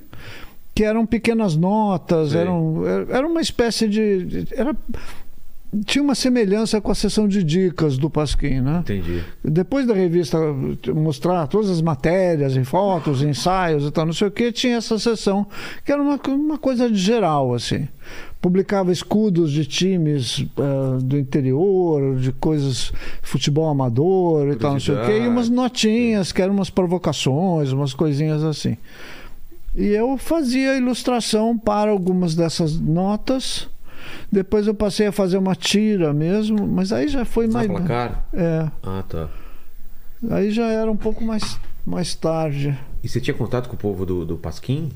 [0.74, 4.48] que eram pequenas notas, eram, era uma espécie de.
[4.50, 4.74] Era,
[5.86, 8.80] tinha uma semelhança com a sessão de dicas do Pasquim, né?
[8.80, 9.22] Entendi.
[9.44, 10.38] Depois da revista
[10.92, 14.98] mostrar todas as matérias e fotos, ensaios e tal, não sei o que, tinha essa
[14.98, 15.46] sessão
[15.84, 17.86] que era uma, uma coisa de geral, assim
[18.42, 24.96] publicava escudos de times uh, do interior, de coisas, futebol amador e tal, não sei
[24.96, 28.76] o quê, e umas notinhas, que eram umas provocações, umas coisinhas assim.
[29.76, 33.68] E eu fazia ilustração para algumas dessas notas.
[34.30, 37.68] Depois eu passei a fazer uma tira mesmo, mas aí já foi mais.
[37.68, 38.26] Placar?
[38.34, 38.68] É.
[38.82, 39.28] Ah, tá.
[40.30, 42.76] Aí já era um pouco mais, mais tarde.
[43.04, 44.90] E você tinha contato com o povo do, do Pasquim?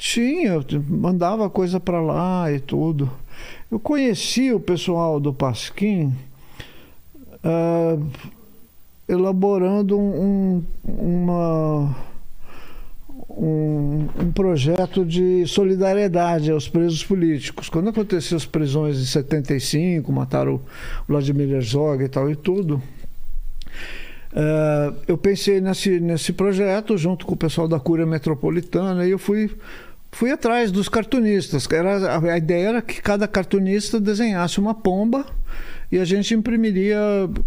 [0.00, 3.12] Tinha, mandava coisa para lá e tudo.
[3.70, 6.14] Eu conheci o pessoal do Pasquim
[7.44, 8.02] uh,
[9.06, 11.94] elaborando um, uma,
[13.28, 17.68] um, um, projeto de solidariedade aos presos políticos.
[17.68, 20.62] Quando aconteceu as prisões em 75, mataram o
[21.06, 22.82] Vladimir Herzog e tal e tudo,
[24.32, 29.18] uh, eu pensei nesse, nesse projeto junto com o pessoal da Cúria Metropolitana e eu
[29.18, 29.50] fui
[30.12, 31.68] fui atrás dos cartunistas.
[31.70, 35.24] Era, a ideia era que cada cartunista desenhasse uma pomba
[35.90, 36.98] e a gente imprimiria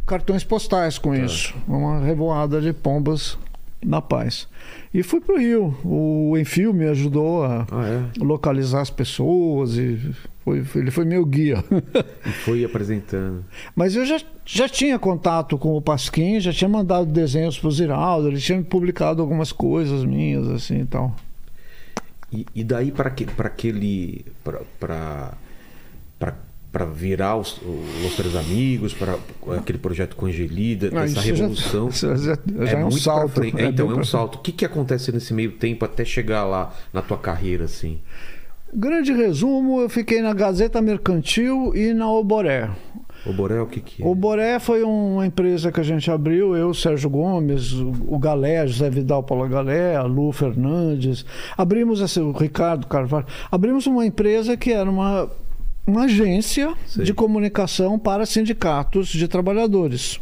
[0.05, 1.17] cartões postais com tá.
[1.17, 1.53] isso.
[1.67, 3.37] Uma revoada de pombas
[3.85, 4.47] na paz.
[4.93, 5.77] E fui para o Rio.
[5.83, 8.23] O Enfio me ajudou a ah, é?
[8.23, 9.99] localizar as pessoas e
[10.43, 11.63] foi, ele foi meu guia.
[12.25, 13.43] E foi apresentando.
[13.75, 17.71] Mas eu já, já tinha contato com o Pasquim, já tinha mandado desenhos para o
[17.71, 21.15] Ziraldo, ele tinha publicado algumas coisas minhas assim e tal.
[22.33, 24.25] E, e daí para que, aquele.
[26.71, 29.17] para virar os, os Três Amigos, para
[29.55, 31.91] aquele projeto com Angelida, ah, essa revolução.
[31.91, 33.43] Já, já, já é, é, um salto.
[33.43, 34.35] É, então, é um salto.
[34.35, 37.99] O que, que acontece nesse meio tempo até chegar lá na tua carreira, assim?
[38.73, 42.71] Grande resumo, eu fiquei na Gazeta Mercantil e na Oboré.
[43.25, 44.05] O Boré o que que é?
[44.05, 48.89] O Boré foi uma empresa que a gente abriu, eu, Sérgio Gomes, o Galé, José
[48.89, 51.25] Vidal Paulo Galé, a Lu Fernandes.
[51.57, 53.25] Abrimos esse, o Ricardo Carvalho.
[53.49, 55.29] Abrimos uma empresa que era uma,
[55.87, 57.03] uma agência Sim.
[57.03, 60.19] de comunicação para sindicatos de trabalhadores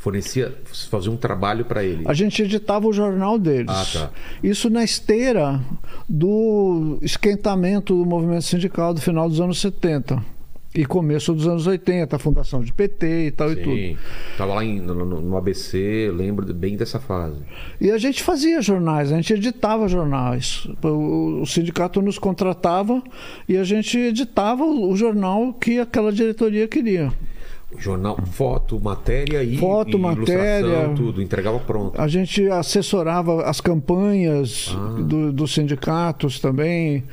[0.00, 0.56] fornecia,
[0.90, 2.04] fazia um trabalho para ele.
[2.06, 3.68] A gente editava o jornal deles.
[3.68, 4.10] Ah, tá.
[4.42, 5.60] Isso na esteira
[6.08, 10.39] do esquentamento do movimento sindical do final dos anos 70.
[10.72, 13.74] E começo dos anos 80, a fundação de PT e tal e tudo.
[13.74, 13.96] Sim.
[14.38, 17.38] Tava lá em- no, no- ABC, lembro bem dessa fase.
[17.80, 20.68] E a gente fazia jornais, a gente editava jornais.
[20.84, 23.02] O, o sindicato nos contratava
[23.48, 27.12] e a gente editava o, o jornal que aquela diretoria queria.
[27.76, 30.92] Jornal, foto, matéria e, Foto, e matéria.
[30.94, 32.00] tudo, entregava pronto.
[32.00, 35.00] A gente assessorava as campanhas Ah.
[35.02, 37.04] do- dos sindicatos também.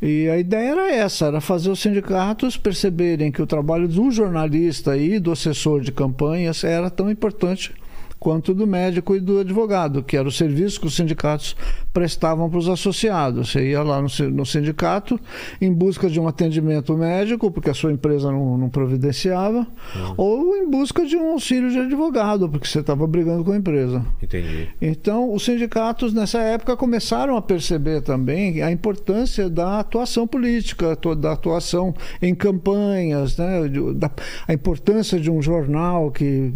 [0.00, 4.96] E a ideia era essa, era fazer os sindicatos perceberem que o trabalho do jornalista
[4.96, 7.72] e do assessor de campanhas era tão importante
[8.18, 11.56] quanto do médico e do advogado, que era o serviço que os sindicatos
[12.00, 13.50] prestavam para os associados.
[13.52, 15.18] Você ia lá no, no sindicato
[15.62, 19.66] em busca de um atendimento médico, porque a sua empresa não, não providenciava,
[20.14, 24.04] ou em busca de um auxílio de advogado, porque você estava brigando com a empresa.
[24.22, 24.68] Entendi.
[24.78, 31.32] Então, os sindicatos nessa época começaram a perceber também a importância da atuação política, da
[31.32, 33.62] atuação em campanhas, né?
[33.94, 34.10] da-
[34.46, 36.52] a importância de um jornal que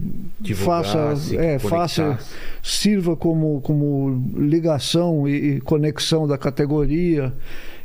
[0.54, 0.98] faça,
[1.36, 2.18] é, faça,
[2.62, 7.32] sirva como, como ligação e, e conexão da categoria.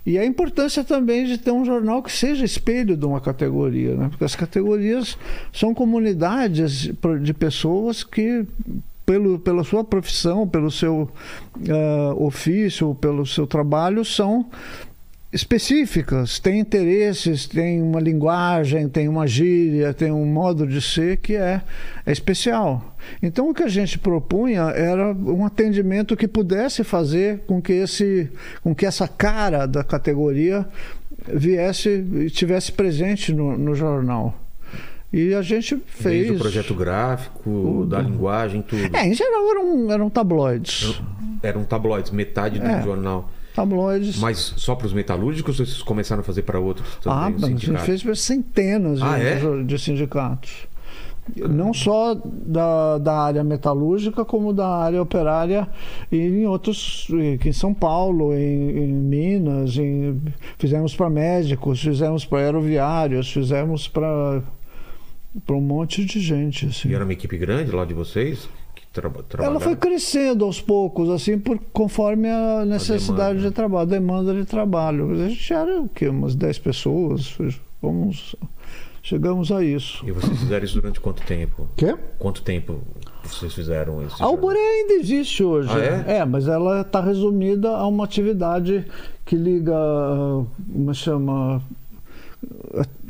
[0.05, 4.07] E a importância também de ter um jornal que seja espelho de uma categoria, né?
[4.09, 5.17] porque as categorias
[5.51, 6.91] são comunidades
[7.21, 8.45] de pessoas que,
[9.03, 11.09] pelo, pela sua profissão, pelo seu
[11.67, 14.45] ah, ofício, pelo seu trabalho, são
[15.35, 21.35] específicas, têm interesses, têm uma linguagem, tem uma gíria, tem um modo de ser que
[21.35, 21.61] é,
[22.05, 22.95] é especial.
[23.21, 28.31] Então o que a gente propunha era um atendimento que pudesse fazer com que esse,
[28.63, 30.65] com que essa cara da categoria
[31.27, 34.39] viesse e tivesse presente no, no jornal.
[35.11, 36.27] E a gente fez.
[36.27, 38.95] Desde o projeto gráfico, da linguagem, tudo.
[38.95, 41.01] É, em geral eram, eram tabloides.
[41.43, 42.81] Eram tabloides, metade do É.
[42.81, 43.29] jornal.
[43.55, 44.17] Tabloides.
[44.19, 47.35] Mas só para os metalúrgicos ou vocês começaram a fazer para outros também?
[47.41, 49.63] Ah, a gente fez para centenas Ah, de, é?
[49.63, 50.67] de sindicatos.
[51.49, 55.67] Não só da, da área metalúrgica, como da área operária
[56.11, 60.21] e em outros, em São Paulo, em, em Minas, em-
[60.59, 64.43] fizemos para médicos, fizemos para aeroviários, fizemos para
[65.45, 66.67] para um monte de gente.
[66.67, 66.89] Assim.
[66.89, 68.47] E era uma equipe grande lá de vocês?
[68.95, 73.49] Que traba Ela foi crescendo aos poucos, assim, por, conforme a necessidade demanda.
[73.49, 75.11] de trabalho, a demanda de trabalho.
[75.11, 76.07] A gente era o quê?
[76.07, 77.37] Umas 10 pessoas.
[77.81, 78.35] Vamos,
[79.03, 80.05] chegamos a isso.
[80.07, 81.67] E vocês fizeram isso durante quanto tempo?
[81.75, 81.95] Quê?
[82.17, 82.79] Quanto tempo
[83.23, 84.23] vocês fizeram isso?
[84.23, 85.69] A Alboré ainda existe hoje.
[85.71, 86.25] Ah, é?
[86.25, 88.85] mas ela está resumida a uma atividade
[89.25, 89.75] que liga,
[90.71, 91.61] como chama,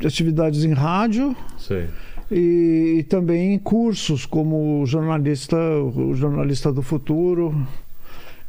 [0.04, 1.88] atividades em rádio Sei.
[2.30, 7.54] E, e também cursos como jornalista, o jornalista do futuro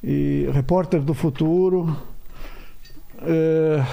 [0.03, 1.95] e repórter do futuro.
[3.21, 3.83] É,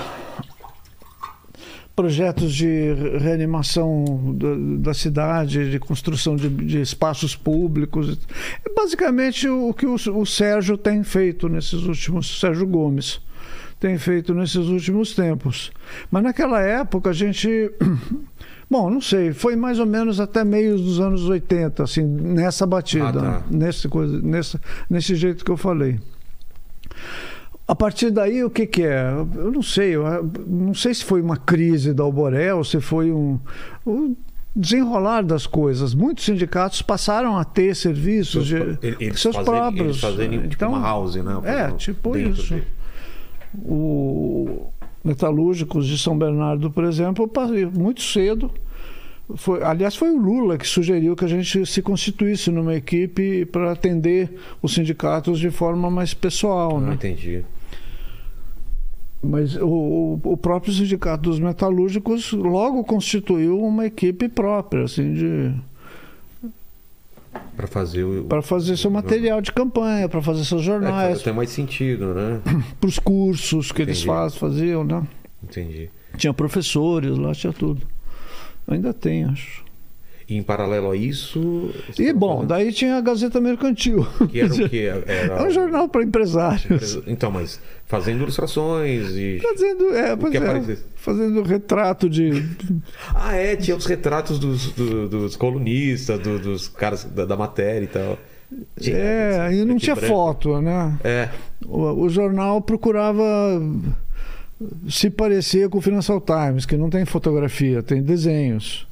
[1.94, 4.04] projetos de reanimação
[4.34, 8.18] da, da cidade, de construção de, de espaços públicos.
[8.64, 12.40] É basicamente o que o, o Sérgio tem feito nesses últimos.
[12.40, 13.20] Sérgio Gomes
[13.78, 15.70] tem feito nesses últimos tempos.
[16.10, 17.70] Mas naquela época a gente.
[18.70, 23.06] Bom, não sei, foi mais ou menos até meios dos anos 80, assim, nessa batida,
[23.08, 23.42] Ah, tá.
[23.50, 24.58] nesse, coisa, nesse,
[24.88, 26.00] nesse jeito que eu falei.
[27.66, 29.10] A partir daí, o que, que é?
[29.36, 30.04] Eu não sei, eu
[30.46, 33.38] não sei se foi uma crise da Alboré ou se foi um,
[33.86, 34.14] um
[34.54, 35.94] desenrolar das coisas.
[35.94, 39.86] Muitos sindicatos passaram a ter serviços de eles seus fazerem- próprios.
[39.86, 41.40] Eles fazerem tipo Então, uma house, né?
[41.44, 42.50] É, tipo isso.
[42.54, 42.64] dele.
[43.64, 44.66] O
[45.04, 47.30] Metalúrgicos de São Bernardo, por exemplo,
[47.76, 48.50] muito cedo.
[49.36, 53.72] Foi, aliás, foi o Lula que sugeriu que a gente se constituísse numa equipe para
[53.72, 54.30] atender
[54.62, 56.76] os sindicatos de forma mais pessoal.
[56.76, 56.94] Ah, né?
[56.94, 57.44] entendi.
[59.22, 65.54] Mas o- o próprio sindicato dos metalúrgicos logo constituiu uma equipe própria, assim, de
[67.56, 68.24] Para fazer o.
[68.24, 72.40] para fazer seu material de campanha, para fazer seus É, jornais, até mais sentido, né?
[72.80, 74.06] para os cursos que eles Entendi.
[74.08, 75.02] faz, faziam, né?
[75.42, 75.88] Entendi.
[76.16, 77.82] Tinha professores lá, tinha tudo.
[78.66, 79.63] Ainda tem, acho.
[80.28, 81.70] E em paralelo a isso.
[81.98, 84.06] E tava bom, falando daí tinha a Gazeta Mercantil.
[84.30, 84.90] Que era o quê?
[85.06, 86.98] Era É um jornal para empresários.
[87.06, 89.38] Então, mas fazendo ilustrações e.
[89.42, 92.30] Fazendo, é, pois é, fazendo retrato de.
[93.14, 97.84] Ah, é, tinha os retratos dos, do- dos colunistas, do- dos caras da, da matéria
[97.84, 98.18] e tal.
[98.80, 100.14] Tinha, É, e não tinha branco.
[100.14, 100.96] foto, né?
[101.04, 101.28] É,
[101.66, 103.22] O, o jornal procurava
[104.88, 108.86] se parecer com o Financial Times, que não tem fotografia, tem desenhos.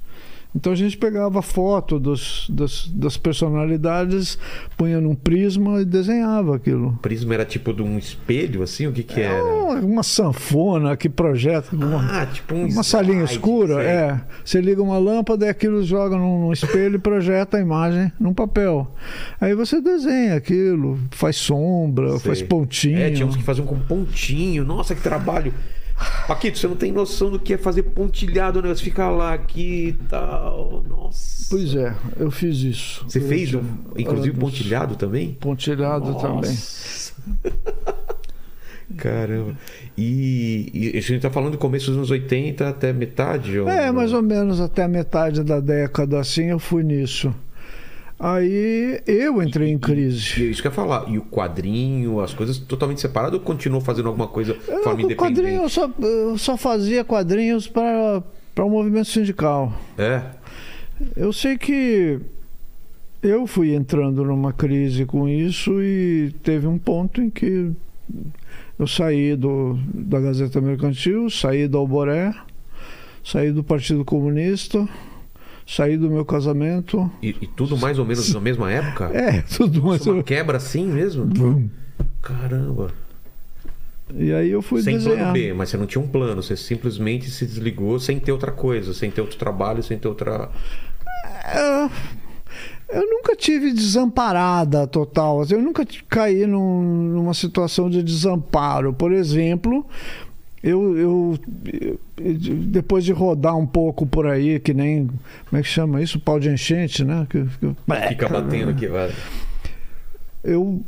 [0.55, 4.39] Então a gente pegava foto dos, das, das personalidades,
[4.77, 6.89] punha num prisma e desenhava aquilo.
[6.89, 8.87] O prisma era tipo de um espelho, assim?
[8.87, 9.43] O que que É era?
[9.43, 13.75] uma, uma sanfona que projeta uma, Ah, tipo um uma salinha slide, escura.
[13.77, 13.87] sei.
[13.87, 18.13] É, você liga uma lâmpada e aquilo joga num, num espelho e projeta a imagem
[18.21, 18.95] num papel.
[19.41, 22.21] Aí você desenha aquilo, faz sombra, Sei.
[22.21, 22.99] faz pontinho.
[22.99, 24.65] É, tinha uns que faziam com pontinho.
[24.65, 25.53] Nossa, que trabalho.
[26.27, 28.69] Paquito, você não tem noção do que é fazer pontilhado, né?
[28.69, 30.83] Você fica lá aqui e tal.
[30.89, 31.47] Nossa.
[31.51, 33.05] Pois é, eu fiz isso.
[33.09, 33.63] Você fez, tinha-
[33.97, 35.35] inclusive, pontilhado também?
[35.41, 36.51] Pontilhado também.
[36.51, 37.13] Nossa.
[38.97, 39.57] Caramba.
[39.97, 43.59] E, e a gente tá falando do começo dos anos 80 até metade?
[43.59, 47.35] ou É, mais ou menos até a metade da década assim eu fui nisso.
[48.25, 50.49] Aí eu entrei em E crise.
[50.51, 51.09] isso que eu ia falar.
[51.09, 55.03] E o quadrinho, as coisas totalmente separadas ou continuou fazendo alguma coisa de Eu, forma
[55.05, 55.71] o quadrinho, eu independente?
[55.73, 58.23] só, eu só fazia quadrinhos para
[58.59, 59.73] o movimento sindical.
[59.99, 60.23] É.
[61.17, 62.21] Eu sei que
[63.21, 67.73] eu fui entrando numa crise com isso e teve um ponto em que
[68.79, 72.33] eu saí do, da Gazeta Mercantil, saí do Alboré,
[73.25, 74.89] saí do Partido Comunista,
[75.75, 77.11] saí do meu casamento.
[77.23, 79.07] E, e tudo mais ou menos na mesma época?
[79.13, 80.07] É, tudo mais.
[80.07, 81.29] Uma quebra assim mesmo?
[82.21, 82.91] Caramba.
[84.15, 85.17] E aí eu fui sem desenhar.
[85.19, 88.53] plano B, mas você não tinha um plano, você simplesmente se desligou sem ter outra
[88.53, 90.51] coisa, sem ter outro trabalho, sem ter outra.
[91.45, 91.89] É,
[92.95, 95.43] Eu nunca tive desamparada total.
[95.49, 96.83] Eu nunca caí num-
[97.15, 98.93] numa situação de desamparo.
[98.93, 99.87] Por exemplo,
[100.63, 101.39] eu, eu-
[102.67, 105.07] depois de rodar um pouco por aí, que nem
[105.49, 107.27] como é que chama isso, pau de enchente, né?
[107.29, 109.13] Que, que- Fica batendo aqui, vai.
[110.45, 110.81] eu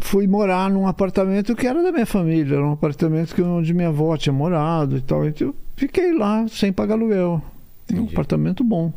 [0.00, 3.88] fui morar num apartamento que era da minha família, era um apartamento que onde minha
[3.88, 5.26] avó tinha morado e tal.
[5.26, 7.42] Então eu fiquei lá sem pagar aluguel.
[7.90, 8.12] Um Entendi.
[8.12, 8.92] apartamento bom.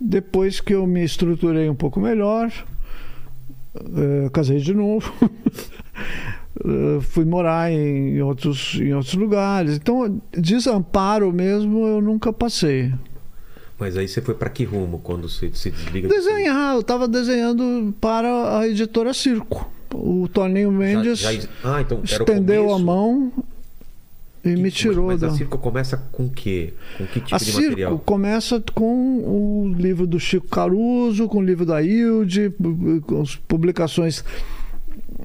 [0.00, 2.52] Depois que eu me estruturei um pouco melhor,
[3.74, 5.12] eh, casei de novo.
[6.64, 9.76] eh, fui morar em outros, em outros lugares.
[9.76, 12.92] Então, desamparo mesmo eu nunca passei.
[13.78, 16.08] Mas aí você foi pra que rumo quando você se desliga?
[16.08, 19.70] Desenhar, eu estava desenhando para a editora Circo.
[19.94, 23.32] O Toninho Mendes Já- já- Ah, então estendeu a mão
[24.44, 25.28] e me Mas- tirou Mas da.
[25.28, 26.74] a circo começa com o quê?
[26.98, 27.98] Com que tipo A de Circo material?
[28.00, 33.34] começa com o livro do Chico Caruso, com o livro da Hilde, pu- com as
[33.36, 34.22] publicações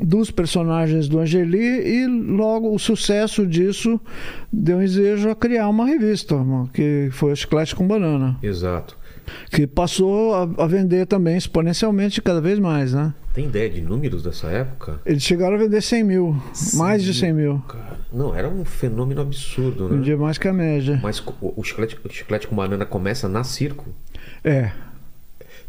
[0.02, 4.00] dos personagens do Angeli e logo o sucesso disso
[4.52, 6.36] deu um desejo a criar uma revista,
[6.74, 8.98] que foi o Chiclete com Banana, Exato.
[9.52, 13.14] que passou a, vender também exponencialmente cada vez mais, né?
[13.34, 15.00] Tem ideia de números dessa época?
[15.06, 16.38] Eles chegaram a vender 100 mil,
[16.76, 19.96] mais de 100 mil, Cara, não, era um fenômeno absurdo, né?
[19.96, 21.00] vendia mais que a média.
[21.02, 23.89] Mas o, o chiclete, o chiclete com banana começa na circo.
[24.44, 24.72] É,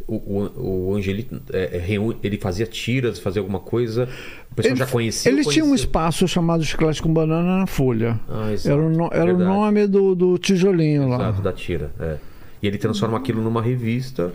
[0.07, 4.09] O, o, o Angeli é, é, reúne- ele fazia tiras, fazia alguma coisa.
[4.51, 5.33] O pessoal Ele- já conhecia.
[5.33, 8.21] Eles tinham um espaço chamado Chiclete com Banana na Folha.
[8.29, 11.17] Ah, exato, Era o, era o nome do, do tijolinho lá.
[11.17, 11.91] Exato, da tira.
[11.99, 12.17] É.
[12.63, 14.33] E ele transforma aquilo numa revista.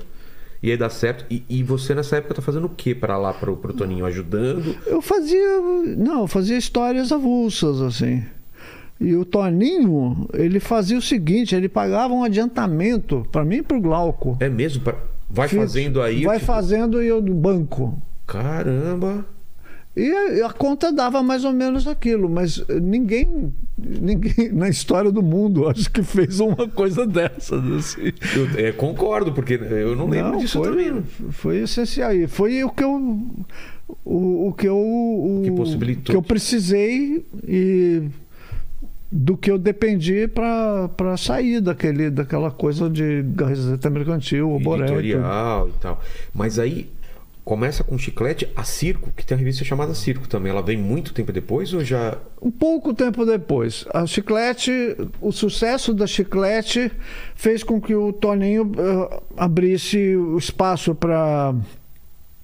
[0.62, 1.24] E aí dá certo.
[1.32, 4.06] E, e você nessa época tá fazendo o que para lá pro, pro Toninho?
[4.06, 4.76] Ajudando?
[4.88, 5.62] Eu fazia.
[5.98, 8.24] Não, eu fazia histórias avulsas, assim.
[9.00, 13.80] E o Toninho, ele fazia o seguinte: ele pagava um adiantamento para mim e pro
[13.80, 14.36] Glauco.
[14.42, 14.84] É mesmo?
[14.84, 14.98] Pra-
[15.30, 16.24] Vai Fiz- fazendo aí.
[16.24, 18.02] Vai tipo, fazendo e eu do banco.
[18.26, 19.26] Caramba!
[19.96, 25.68] E a, conta dava mais ou menos aquilo, mas ninguém, ninguém na história do mundo
[25.68, 27.64] acho que fez uma coisa dessas.
[27.72, 28.14] Assim.
[28.36, 31.04] Eu é, concordo, porque eu não lembro disso foi, também.
[31.32, 32.14] Foi essencial.
[32.14, 33.22] E foi o que eu.
[34.06, 34.78] O, o que eu.
[34.78, 36.06] O, que possibilitou.
[36.06, 38.04] que eu precisei e
[39.12, 44.84] do que eu dependi para sair daquele, daquela coisa de Gazeta Mercantil, o Boré.
[44.84, 46.02] editorial e tal.
[46.34, 46.90] Mas aí
[47.44, 50.52] começa com chiclete, a Circo, que tem uma revista chamada Circo também.
[50.52, 52.16] Ela vem muito tempo depois ou já.
[52.40, 54.72] Um pouco tempo depois, a Chiclete,
[55.20, 56.92] o sucesso da Chiclete
[57.34, 61.56] fez com que o Toninho eh, abrisse o espaço para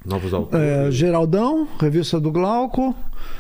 [0.06, 0.66] Novos autores?
[0.68, 2.96] É, Geraldão, revista do Glauco.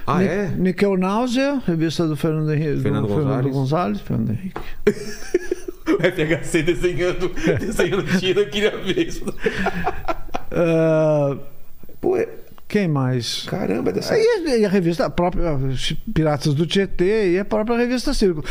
[0.08, 0.48] Ah, Ni- é?
[0.58, 2.82] Níquel Náusea, revista do Fernando Henrique.
[2.82, 3.56] Fernando do Fernando Gonzalez.
[3.56, 4.02] Gonzalez.
[4.02, 4.62] Fernando Henrique.
[5.88, 9.24] O FHC desenhando, desenhando tira, eu queria ver isso.
[12.02, 12.28] Pô, é-
[12.68, 13.44] quem mais?
[13.44, 14.18] caramba, é dessa.
[14.18, 15.58] E a, e a revista, a própria
[16.14, 18.44] Piratas do Tietê e a própria revista Circo.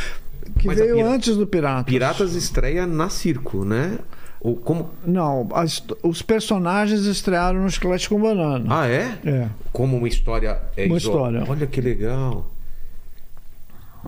[0.58, 1.92] Que Mas veio Pira- antes do Piratas.
[1.92, 3.98] Piratas estreia na Circo, né?
[4.45, 4.90] Ou como.
[5.07, 8.66] Não, as- os personagens estrearam no Chiclete com Banana.
[8.68, 9.18] Ah, é?
[9.24, 9.49] É.
[9.72, 10.61] Como uma história.
[10.76, 11.42] É Uma história.
[11.49, 12.51] Olha que legal.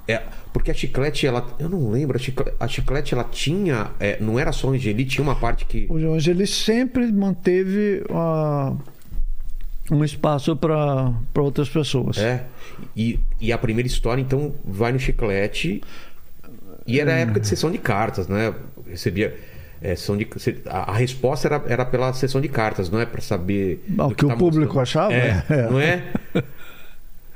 [0.07, 0.23] É,
[0.53, 1.45] porque a chiclete, ela.
[1.59, 3.93] Eu não lembro, a chiclete, a chiclete ela tinha.
[3.99, 5.87] é, não era só Angeli, tinha uma parte que.
[5.89, 8.75] O Angeli sempre manteve ah,
[9.91, 12.19] um espaço para outras pessoas.
[12.19, 12.45] É.
[12.95, 15.83] E, e a primeira história, então, vai no chiclete.
[16.87, 18.55] E era a época de sessão de cartas, né?
[18.87, 19.35] Recebia.
[19.81, 20.27] É, sessão de,
[20.67, 23.85] a, a resposta era, era pela sessão de cartas, não é para saber.
[23.99, 25.09] Ah, o que o tá público mostrando.
[25.09, 25.13] achava?
[25.15, 25.63] É, É.
[25.71, 26.03] não é?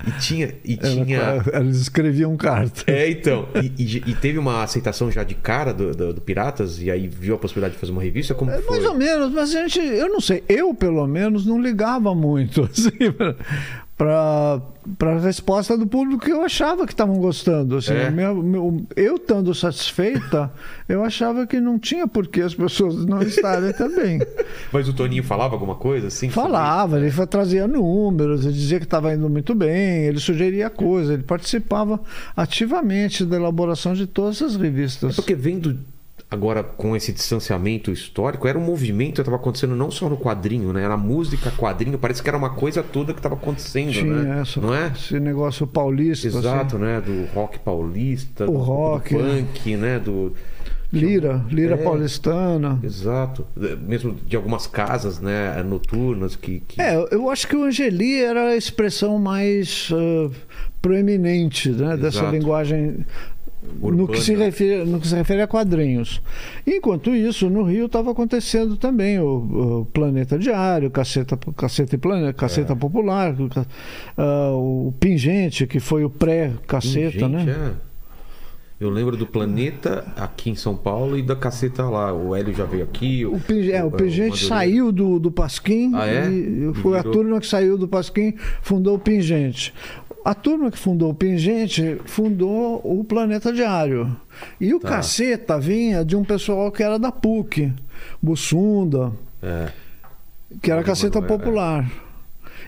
[0.07, 0.55] E tinha.
[0.65, 2.85] E tinha eles escreviam cartas.
[2.87, 3.47] é, então.
[3.63, 7.07] E, e- e teve uma aceitação já de cara do, do- do Piratas, e aí
[7.07, 8.35] viu a possibilidade de fazer uma revista?
[8.35, 11.45] Como É, que mais ou menos, mas a gente, eu não sei, eu pelo menos
[11.45, 12.91] não ligava muito assim,
[14.05, 17.77] para a resposta do público que eu achava que estavam gostando.
[17.77, 18.11] Assim, É.
[18.11, 20.51] meu- meu- eu estando satisfeita,
[20.89, 24.19] eu achava que não tinha por que as pessoas não estarem também.
[24.73, 26.31] Mas o Toninho falava alguma coisa assim?
[26.31, 31.13] Falava, ele fa- trazia números, ele dizia que estava indo muito bem, ele sugeria coisas,
[31.13, 32.01] ele participava
[32.35, 35.15] ativamente da elaboração de todas as revistas.
[35.17, 35.79] Porque vendo
[36.31, 40.73] agora com esse distanciamento histórico, era um movimento que estava acontecendo não só no quadrinho,
[40.73, 40.85] né?
[40.85, 44.41] Era música, quadrinho, parece que era uma coisa toda que estava acontecendo, Tinha né?
[44.41, 44.93] essa, Não é?
[44.95, 46.29] esse negócio paulista.
[46.29, 46.39] assim.
[46.39, 47.01] Exato, né?
[47.01, 49.99] Do rock paulista, O do, rock, do punk, né?
[49.99, 50.33] Do
[50.93, 51.77] Lira, lira É.
[51.77, 52.81] paulistana.
[52.83, 53.47] exato,
[53.87, 55.63] mesmo de algumas casas, né?
[55.63, 56.81] Noturnas que, que...
[56.83, 60.31] É, eu acho que o Angeli era a expressão mais ah,
[60.83, 62.37] proeminente né, dessa Exato.
[63.83, 66.21] No que, se refere, no que se refere a quadrinhos.
[66.67, 72.33] Enquanto isso, no Rio estava acontecendo também o, o Planeta Diário, Caceta, Caceta, e Planeta,
[72.33, 73.67] Caceta Popular, o ca-
[74.17, 77.45] ah, o Pingente, que foi o pré-Caceta, né?
[77.87, 77.91] é.
[78.81, 82.15] Eu lembro do Planeta aqui em São Paulo e da Caceta lá.
[82.15, 83.27] O Hélio já veio aqui.
[83.27, 84.49] O, Ping- é, o Pingente Madureira.
[84.49, 86.31] saiu do, do Pasquim Ah, é?
[86.31, 88.33] e foi a virou- turma que saiu do Pasquim,
[88.63, 89.75] fundou o Pingente.
[90.25, 94.15] A turma que fundou o Pingente fundou o Planeta Diário.
[94.61, 94.89] E o Tá.
[94.91, 97.73] Caceta vinha de um pessoal que era da PUC,
[98.23, 99.13] Bussunda,
[99.43, 99.69] É.
[100.63, 101.23] que era Ah, Caceta é.
[101.23, 101.91] Popular.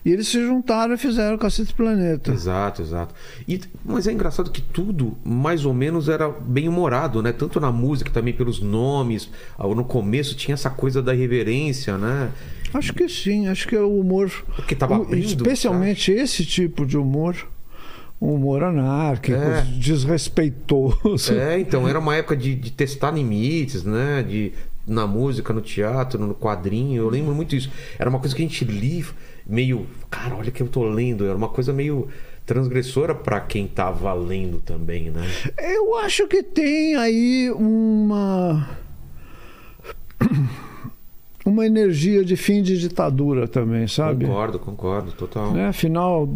[0.04, 2.32] E eles se juntaram e fizeram o Cacete Planeta.
[2.32, 3.14] Exato, exato.
[3.46, 7.30] E, mas é engraçado que tudo, mais ou menos, era bem humorado, né?
[7.32, 9.30] Tanto na música, também pelos nomes.
[9.56, 12.30] Ah, No começo tinha essa coisa da irreverência, né?
[12.74, 14.30] Acho que sim, acho que é o humor.
[14.56, 17.36] Porque tava o- abrindo, especialmente esse tipo de humor.
[18.20, 19.62] Um humor anárquico, É.
[19.78, 21.32] desrespeitoso.
[21.34, 24.22] É, então, era uma época de, de testar limites, né?
[24.22, 24.52] De,
[24.86, 27.02] na música, no teatro, no quadrinho.
[27.02, 27.70] Eu lembro muito disso.
[27.98, 29.04] Era uma coisa que a gente lia
[29.46, 29.86] meio.
[30.10, 31.24] Cara, olha que eu tô lendo.
[31.26, 32.08] Era uma coisa meio
[32.46, 35.22] transgressora pra quem tava lendo também, né?
[35.58, 38.68] Eu acho que tem aí uma.
[41.52, 44.24] Uma energia de fim de ditadura também, sabe?
[44.24, 45.52] Concordo, concordo, total.
[45.52, 45.70] Né?
[45.74, 46.26] Final,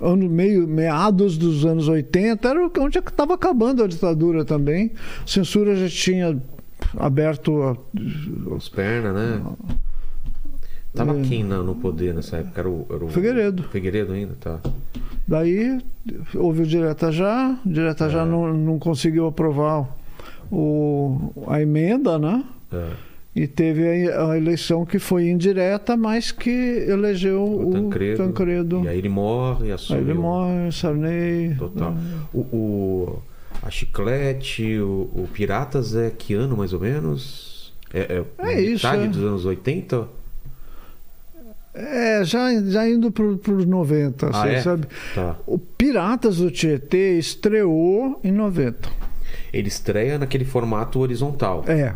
[0.00, 4.92] ano meio, meados dos anos 80, era onde estava acabando a ditadura também.
[5.24, 6.40] A censura já tinha
[6.96, 7.76] aberto a,
[8.56, 9.42] As pernas, né?
[10.94, 11.22] Tava É.
[11.22, 12.60] quem no poder nessa época?
[12.60, 13.64] Era o, era o Figueiredo.
[13.64, 14.60] Figueiredo ainda, tá.
[15.26, 15.78] Daí
[16.36, 18.24] houve o Direta Já, o Direta Já É.
[18.24, 19.88] não, não conseguiu aprovar
[20.52, 22.44] o, a emenda, né?
[22.72, 22.90] É.
[23.36, 26.48] E teve a, a eleição que foi indireta, mas que
[26.88, 28.16] elegeu O o Tancredo.
[28.16, 28.82] Tancredo.
[28.84, 30.00] E aí ele morre, Aí assume.
[30.00, 31.54] ele morre, Sarney.
[31.58, 31.94] Total.
[32.32, 33.22] O, o-
[33.62, 37.74] a Chiclete, o, o Piratas é que ano mais ou menos?
[37.92, 39.08] É, é, É isso, metade é.
[39.08, 40.08] dos anos 80?
[41.74, 44.60] É, já, já indo para os 90, Ah, assim, é?
[44.62, 44.86] sabe?
[45.14, 45.36] Tá.
[45.46, 48.88] O Piratas do Tietê estreou em 90.
[49.52, 51.64] Ele estreia naquele formato horizontal.
[51.68, 51.94] É,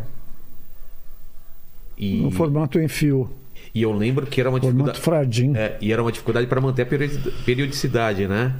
[2.01, 3.29] E, no formato em fio.
[3.75, 5.51] e eu lembro que era uma Formato dificuldade.
[5.55, 8.53] É, e era uma dificuldade para manter a periodi- periodicidade, né?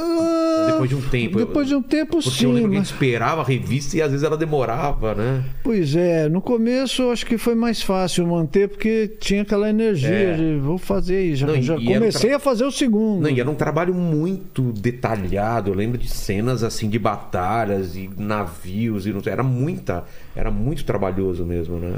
[0.00, 1.38] Ah, Depois de um tempo.
[1.38, 2.46] Depois de um tempo, Porque sim.
[2.52, 5.44] lembro que a Mas, gente esperava a revista e às vezes ela demorava, né?
[5.62, 10.08] pois é, no começo eu acho que foi mais fácil manter, porque tinha aquela energia
[10.10, 10.34] É.
[10.36, 12.70] de vou fazer e já, Não, já e era um comecei tra- a fazer o
[12.70, 13.22] segundo.
[13.22, 15.70] Não, e era um trabalho muito detalhado.
[15.70, 20.04] Eu lembro de cenas assim de batalhas e navios e não sei, era muita,
[20.36, 21.94] era muito trabalhoso mesmo, né?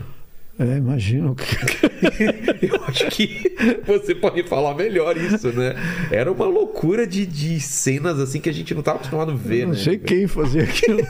[0.60, 1.34] É, imagino.
[2.60, 3.56] Eu acho que
[3.86, 5.74] você pode falar melhor isso, né?
[6.10, 9.64] Era uma loucura de, de cenas assim que a gente não estava acostumado a ver,
[9.64, 9.78] não né?
[9.78, 11.00] sei quem fazia aquilo.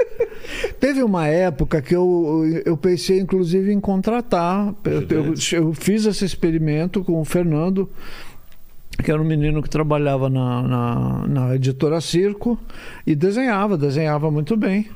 [0.80, 4.74] Teve uma época que eu, eu pensei, inclusive, em contratar.
[4.84, 7.90] Eu, eu, eu fiz esse experimento com o Fernando,
[9.04, 12.58] que era um menino que trabalhava na, na, na editora Circo
[13.06, 14.88] e desenhava, desenhava muito bem.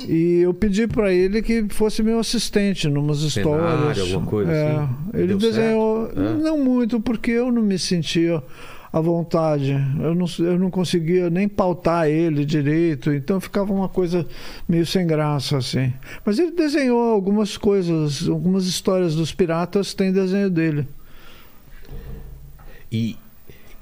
[0.00, 4.00] E eu pedi para ele que fosse meu assistente numas Cenário, histórias.
[4.00, 4.88] alguma coisa É, assim?
[5.14, 6.20] Ele Deu desenhou, certo?
[6.20, 6.34] É?
[6.34, 8.42] não muito, porque eu não me sentia
[8.92, 9.72] à vontade.
[10.00, 14.26] Eu não, eu não conseguia nem pautar ele direito, então ficava uma coisa
[14.68, 15.92] meio sem graça assim.
[16.24, 20.86] Mas ele desenhou algumas coisas, algumas histórias dos piratas tem desenho dele.
[22.90, 23.16] E,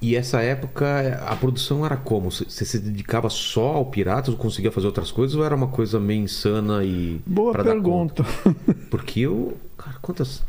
[0.03, 2.31] e essa época a produção era como?
[2.31, 6.01] Você se dedicava só ao Piratas ou conseguia fazer outras coisas ou era uma coisa
[6.01, 7.21] meio insana e.
[7.27, 8.25] Boa pergunta.
[8.91, 9.57] Porque eu.
[9.77, 10.43] Cara, quantas,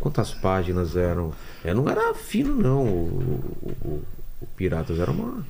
[0.00, 1.32] quantas páginas eram?
[1.64, 2.84] É, não era fino, não.
[2.84, 4.02] O, o- o-
[4.56, 5.46] Piratas era uma.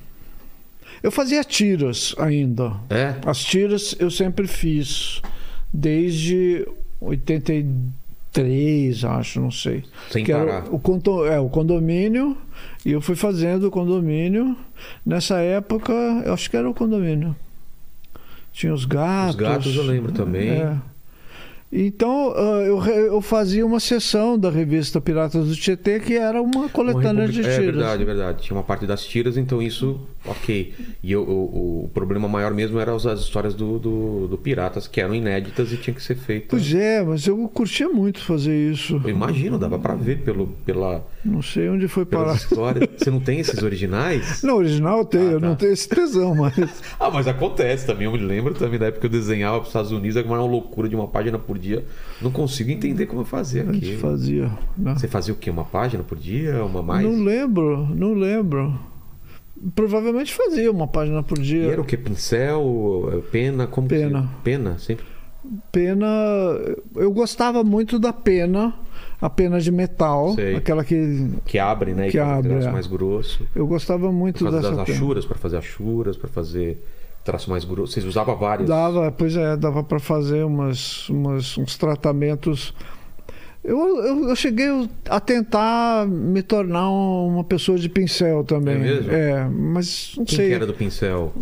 [1.01, 2.73] Eu fazia tiras ainda.
[2.89, 3.15] É?
[3.25, 5.21] As tiras eu sempre fiz,
[5.73, 6.67] desde
[7.01, 9.83] 83, acho, não sei.
[10.11, 10.65] Sem que era parar.
[10.71, 12.37] o, é, o condomínio,
[12.85, 14.55] e eu fui fazendo o condomínio.
[15.05, 15.93] Nessa época,
[16.25, 17.35] eu acho que era o condomínio.
[18.51, 19.35] Tinha os gatos.
[19.35, 20.49] Os gatos eu lembro também.
[20.49, 20.75] É.
[21.75, 26.69] Então, ah, eu, fazia uma sessão da revista Piratas do Tietê, que era uma Uma
[26.69, 27.57] coletânea de republica- tiras.
[27.57, 28.43] É verdade, é verdade.
[28.43, 30.73] Tinha uma parte das tiras, então isso, ok.
[31.03, 34.87] E eu- o, o problema maior mesmo era as as histórias do, do, do Piratas,
[34.87, 36.47] que eram inéditas e tinha que ser feitas.
[36.49, 38.99] Pois é, mas eu curtia muito fazer isso.
[39.03, 42.35] Eu imagino, dava pra ver pelo, pela, Não sei onde foi parar.
[42.35, 42.87] histórias.
[42.97, 44.41] Você não tem esses originais?
[44.43, 45.47] Não, original eu tenho, Ah, eu tá.
[45.47, 46.53] não tenho esse tesão, mas.
[46.99, 48.05] Ah, mas acontece também.
[48.05, 50.37] Eu me lembro também da época que eu desenhava para os Estados Unidos, era uma
[50.43, 51.83] loucura de uma página por dia.
[52.21, 53.97] Não consigo entender como eu fazia A gente aqui.
[53.97, 54.51] fazia.
[54.77, 54.93] né?
[54.95, 55.49] Você fazia o quê?
[55.49, 56.63] Uma página por dia?
[56.63, 57.05] Uma mais?
[57.05, 58.73] Não lembro, não lembro.
[59.75, 61.71] Provavelmente fazia uma página por E dia.
[61.71, 61.95] era o quê?
[61.97, 63.23] Pincel?
[63.31, 63.65] Pena?
[63.67, 64.21] Como que Pena.
[64.21, 64.77] você- Pena?
[64.77, 65.05] Sempre.
[65.71, 66.05] Pena.
[66.95, 68.73] Eu gostava muito da pena,
[69.21, 70.55] a pena de metal, Sei.
[70.55, 71.29] aquela que.
[71.45, 72.09] Que abre, né?
[72.09, 72.71] Que e um abre, traço é.
[72.71, 73.45] mais grosso.
[73.55, 76.81] Eu gostava muito dessa das achuras, para fazer achuras, para fazer
[77.23, 77.93] traço mais grosso.
[77.93, 78.67] Vocês usavam várias.
[78.69, 82.73] Dava, pois é, dava para fazer umas, umas, uns tratamentos.
[83.63, 84.67] Eu, eu, eu cheguei
[85.09, 88.75] a tentar me tornar uma pessoa de pincel também.
[88.75, 89.11] É mesmo?
[89.11, 90.47] É, mas não Quem sei.
[90.49, 91.33] que era do pincel?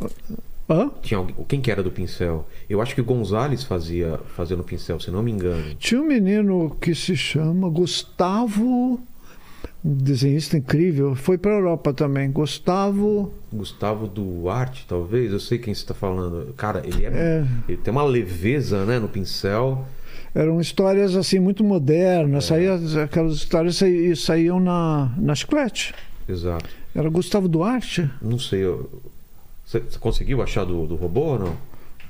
[0.70, 0.90] Hã?
[1.02, 1.36] Tinha alguém...
[1.48, 2.48] Quem que era do pincel?
[2.70, 5.76] Eu acho que o Gonzales fazia, fazia no pincel, se não me engano.
[5.80, 9.00] Tinha um menino que se chama Gustavo,
[9.84, 12.32] um desenhista incrível, foi para a Europa também.
[12.32, 15.34] Gustavo, Gustavo Duarte, talvez.
[15.34, 16.54] Eu sei quem você está falando.
[16.56, 17.46] Cara, ele é, É.
[17.68, 19.86] Ele tem uma leveza, né, no pincel.
[20.34, 25.94] Eram histórias assim muito modernas, saía, aquelas histórias saí- saíam na, na chiclete.
[26.28, 26.70] Exato.
[26.96, 28.10] Era Gustavo Duarte?
[28.22, 28.64] Não sei.
[29.66, 31.58] Você, conseguiu achar do, do robô ou não?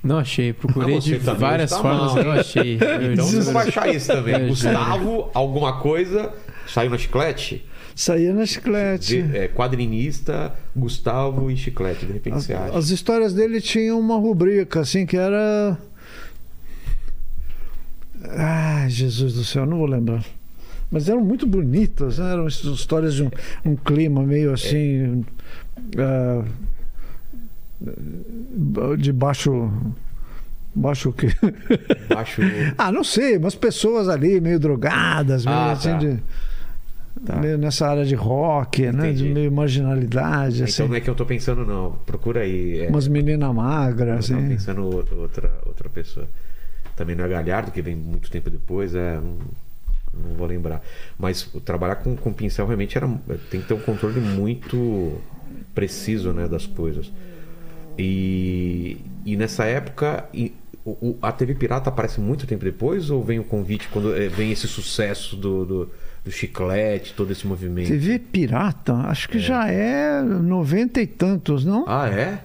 [0.03, 2.77] Não achei, procurei Ah, de também várias formas, mal, não achei.
[2.81, 4.33] Eu Então você vai achar isso também.
[4.41, 6.33] Eu Gustavo, alguma coisa,
[6.67, 7.63] saiu na chiclete.
[7.95, 9.21] Saía na chiclete.
[9.21, 12.05] De- é, quadrinista, Gustavo e chiclete.
[12.07, 12.77] De repente As, você acha.
[12.77, 15.77] as histórias dele tinham uma rubrica assim que era.
[18.23, 20.23] Ah, Jesus do céu, não vou lembrar.
[20.91, 22.31] Mas eram muito bonitas, né?
[22.33, 23.31] eram his- histórias de um,
[23.65, 25.23] um clima meio assim.
[25.97, 26.43] ah,
[28.97, 29.71] de baixo.
[30.73, 31.27] Baixo o quê?
[32.15, 32.41] Acho.
[32.77, 35.97] ah, não sei, umas pessoas ali meio drogadas, meio Ah, assim tá.
[35.97, 36.19] de.
[37.25, 37.35] Tá.
[37.35, 39.11] Meio nessa área de rock, né?
[39.11, 39.33] De Entendi.
[39.33, 40.73] meio marginalidade, assim.
[40.75, 41.91] Então não é que eu tô pensando, não.
[42.05, 42.79] Procura aí.
[42.79, 44.55] É, Umas meninas magras, eu tava assim.
[44.55, 46.25] pensando o- outra, outra pessoa.
[47.01, 49.15] Também não é Galhardo, que vem muito tempo depois, é.
[49.15, 49.37] Não,
[50.13, 50.83] não vou lembrar.
[51.17, 53.07] Mas trabalhar com, com pincel realmente era,
[53.49, 55.19] tem que ter um controle muito
[55.73, 57.11] preciso né, das coisas.
[57.97, 60.53] E, e nessa época, e-
[60.85, 64.51] o- a TV Pirata aparece muito tempo depois ou vem o convite quando eh, vem
[64.51, 65.89] esse sucesso do, do,
[66.25, 67.87] do chiclete, todo esse movimento?
[67.89, 71.85] TV Pirata, acho que já é noventa e tantos, não?
[71.87, 72.43] Ah, é?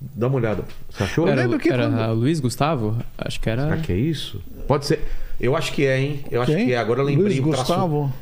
[0.00, 0.64] Dá uma olhada.
[0.90, 1.26] Você achou?
[1.26, 2.96] Era, lembro que era quando- Luiz Gustavo?
[3.16, 3.62] Acho que era.
[3.62, 4.42] Será que é isso?
[4.68, 5.00] Pode ser.
[5.40, 6.20] Eu acho que é, hein?
[6.30, 6.66] Eu acho Quem?
[6.66, 6.78] que é.
[6.78, 8.12] Agora eu lembrei Luiz Gustavo.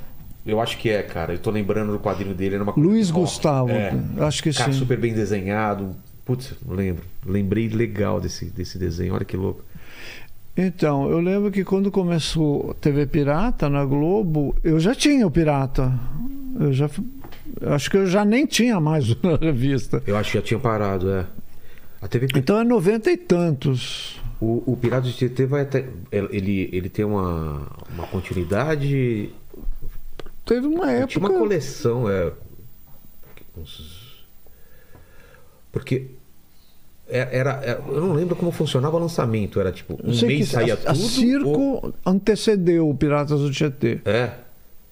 [0.47, 1.33] Eu acho que é, cara.
[1.35, 2.55] Eu tô lembrando do quadrinho dele.
[2.57, 3.25] Era uma Luiz rock.
[3.27, 3.93] Gustavo, É.
[4.19, 4.79] acho que Cara, sim.
[4.79, 5.97] super bem desenhado.
[6.25, 7.03] Putz, não lembro.
[7.27, 9.15] Lembrei legal desse, desse desenho.
[9.15, 9.63] Olha que louco.
[10.57, 15.31] Então, eu lembro que quando começou a TV Pirata na Globo, eu já tinha o
[15.31, 15.93] Pirata.
[16.61, 16.89] Eu já
[17.67, 20.03] acho que eu já nem tinha mais na revista.
[20.07, 21.27] Eu acho que já tinha parado, é.
[22.09, 24.21] TV Então é noventa e tantos.
[24.41, 25.87] o, o Pirata de TT vai até.
[26.13, 29.31] Ele, ele tem uma, uma continuidade.
[30.45, 31.19] Teve uma Tinha época.
[31.21, 32.33] uma coleção, é.
[35.73, 36.07] Porque.
[37.09, 39.61] é- Era, é- eu não lembro como funcionava o lançamento.
[39.61, 40.89] Era tipo, um mês que saía a, tudo.
[40.91, 44.33] a Circo ou- antecedeu o Piratas do Tietê, É,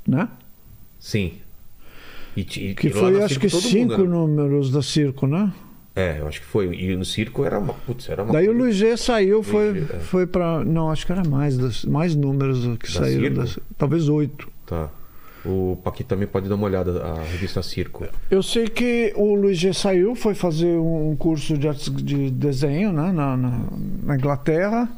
[0.06, 0.28] né?
[0.98, 1.34] sim.
[2.36, 5.26] E, e Que lá foi acho Circo que todo mundo cinco era- números da Circo,
[5.26, 5.52] né?
[5.94, 6.74] É, eu acho que foi.
[6.74, 7.74] E no circo era uma.
[7.74, 8.32] Putz, era uma.
[8.32, 9.98] Daí o Luiz saiu, foi, é.
[10.00, 10.64] foi para.
[10.64, 13.34] Não, acho que era mais, das- mais números que Da saíram.
[13.34, 14.48] Das- talvez oito.
[14.66, 14.88] Tá.
[15.44, 18.06] O Paquito também pode dar uma olhada, a revista Circo.
[18.30, 22.92] Eu sei que o Luiz G saiu, foi fazer um curso de, artes- de desenho
[22.92, 23.62] né, na, na,
[24.04, 24.88] na Inglaterra.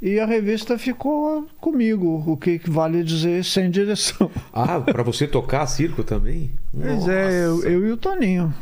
[0.00, 4.30] E a revista ficou comigo, o que vale dizer sem direção.
[4.52, 6.50] Ah, pra você tocar Circo também?
[6.72, 7.68] Pois é, eu, Nossa.
[7.68, 8.54] eu e o Toninho.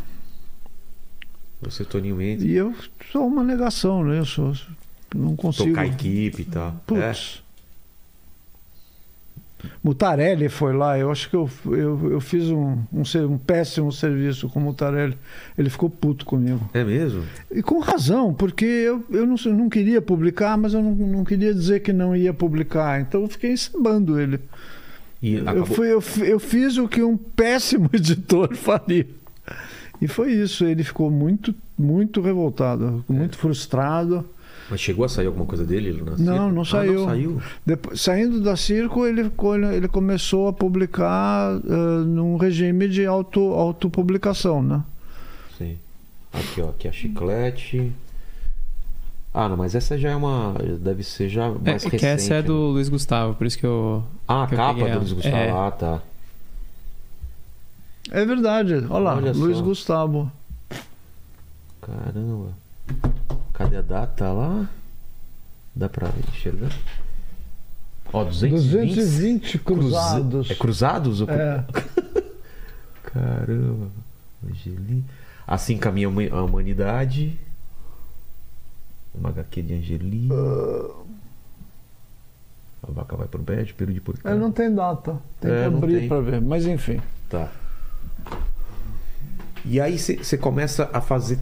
[1.60, 2.74] Você, Toninho Mendes, E eu
[3.10, 4.18] sou uma negação, né?
[4.18, 4.54] Eu sou,
[5.14, 5.70] não consigo.
[5.70, 6.68] tocar equipe e tal.
[6.68, 6.72] É.
[6.86, 7.42] Putz.
[9.82, 14.48] Mutarelli foi lá, eu acho que eu, eu, eu fiz um, um, um péssimo serviço
[14.48, 15.18] com o Mutarelli.
[15.56, 16.68] Ele ficou puto comigo.
[16.72, 17.24] É, é mesmo?
[17.50, 21.52] E com razão, porque eu, eu não, não queria publicar, mas eu não, não queria
[21.52, 23.00] dizer que não ia publicar.
[23.00, 24.38] Então eu fiquei encebando ele.
[25.20, 29.06] Eu, fui, eu, eu fiz o que um péssimo editor faria.
[30.00, 34.24] E foi isso, ele ficou muito, muito revoltado, muito frustrado.
[34.70, 36.16] Mas chegou a sair alguma coisa dele na?
[36.18, 37.00] Não, não Ah, saiu.
[37.00, 37.42] não saiu.
[37.64, 39.30] Depois, saindo da Circo, ele,
[39.74, 44.82] ele começou a publicar ah, num regime de auto, autopublicação, né?
[45.56, 45.76] Sim.
[46.32, 46.68] Aqui, ó.
[46.68, 47.92] Aqui é a chiclete.
[49.32, 50.54] Ah, não, mas essa já é uma.
[50.80, 52.04] Deve ser já É, mais que recente.
[52.06, 52.72] essa é do né?
[52.74, 54.02] Luiz Gustavo, por isso que eu.
[54.26, 54.98] Ah, a que eu capa peguei do.
[54.98, 55.36] Luiz Gustavo.
[55.36, 55.50] É.
[55.50, 56.02] Ah, tá.
[58.10, 58.74] É verdade.
[58.88, 59.62] Olha lá, Olha Luiz só.
[59.64, 60.32] Gustavo.
[61.80, 62.52] Caramba.
[63.52, 64.68] Cadê a data lá?
[65.74, 66.70] Dá pra enxergar?
[68.12, 68.94] Ó, 220.
[68.94, 70.50] 220 cruzados.
[70.50, 71.20] É cruzados?
[71.22, 71.64] É.
[73.04, 73.88] Caramba.
[74.48, 75.04] Angeli.
[75.46, 77.38] Assim caminha a huma- a humanidade.
[79.14, 80.28] Uma HQ de Angeli.
[82.82, 84.34] A vaca vai pro beijo, peru de porcada.
[84.34, 85.16] É, não tem data.
[85.40, 86.08] Tem É, que abrir tem.
[86.08, 86.40] para ver.
[86.40, 87.00] Mas enfim.
[87.28, 87.50] Tá.
[89.70, 91.38] E aí você começa a fazer.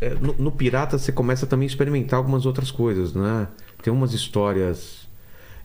[0.00, 3.48] é, No, no Pirata você começa também a experimentar algumas outras coisas, né?
[3.82, 5.08] Tem umas histórias.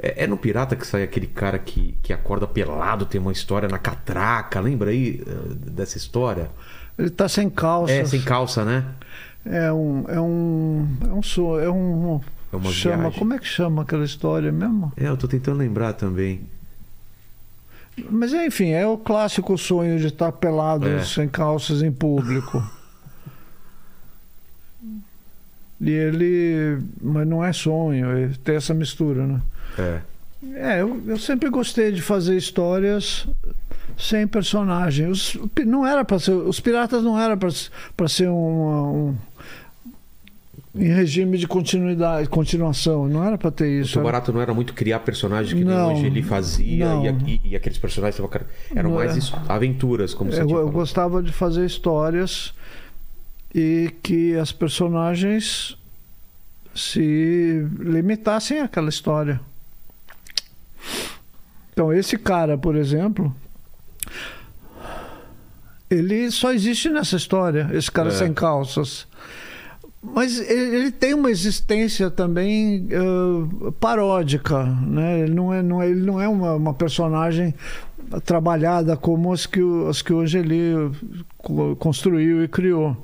[0.01, 3.67] É, é no Pirata que sai aquele cara que, que acorda pelado, tem uma história
[3.67, 4.61] na catraca.
[4.61, 6.49] Lembra aí eh, dessa história?
[6.97, 7.91] Ele tá sem calça.
[7.93, 8.85] É, sem calça, né?
[9.45, 10.05] É um.
[10.07, 10.87] É um.
[11.03, 11.59] É um.
[11.59, 12.21] É um
[12.53, 13.19] É uma chama, viagem.
[13.19, 14.91] como é que chama aquela história mesmo?
[14.95, 16.41] É, eu tô tentando lembrar também.
[18.09, 21.03] Mas enfim, é o clássico sonho de estar pelado É.
[21.03, 22.61] sem calças em público.
[25.81, 26.79] e ele.
[27.01, 29.41] Mas não é sonho, ele tem essa mistura, né?
[29.77, 29.99] É.
[30.53, 33.27] É, eu, eu sempre gostei de fazer histórias
[33.97, 35.07] sem personagem.
[35.07, 39.15] Os, não era para ser, os piratas não era para ser um,
[40.75, 43.07] em regime de continuidade, continuação.
[43.07, 43.91] Não era para ter O isso.
[43.93, 46.85] seu era- barato não era muito criar personagens que Não, o Angeli fazia
[47.25, 48.19] e, e aqueles personagens
[48.75, 49.17] eram Não mais é.
[49.17, 52.53] isso- aventuras, como você eu, eu gostava de fazer histórias
[53.53, 55.75] e que as personagens
[56.75, 59.41] se limitassem àquela história.
[61.73, 63.35] Então, esse cara, por exemplo,
[65.89, 68.11] ele só existe nessa história, esse cara É.
[68.11, 69.07] sem calças.
[70.01, 75.19] Mas ele, ele tem uma existência também eh, paródica, né?
[75.19, 77.53] Ele não é, não é, ele não é uma, uma personagem
[78.25, 80.73] trabalhada como as que, as que Angeli
[81.37, 82.95] co- construiu e criou.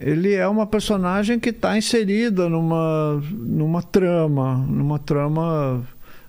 [0.00, 5.82] Ele é uma personagem que está inserida numa, numa trama, numa trama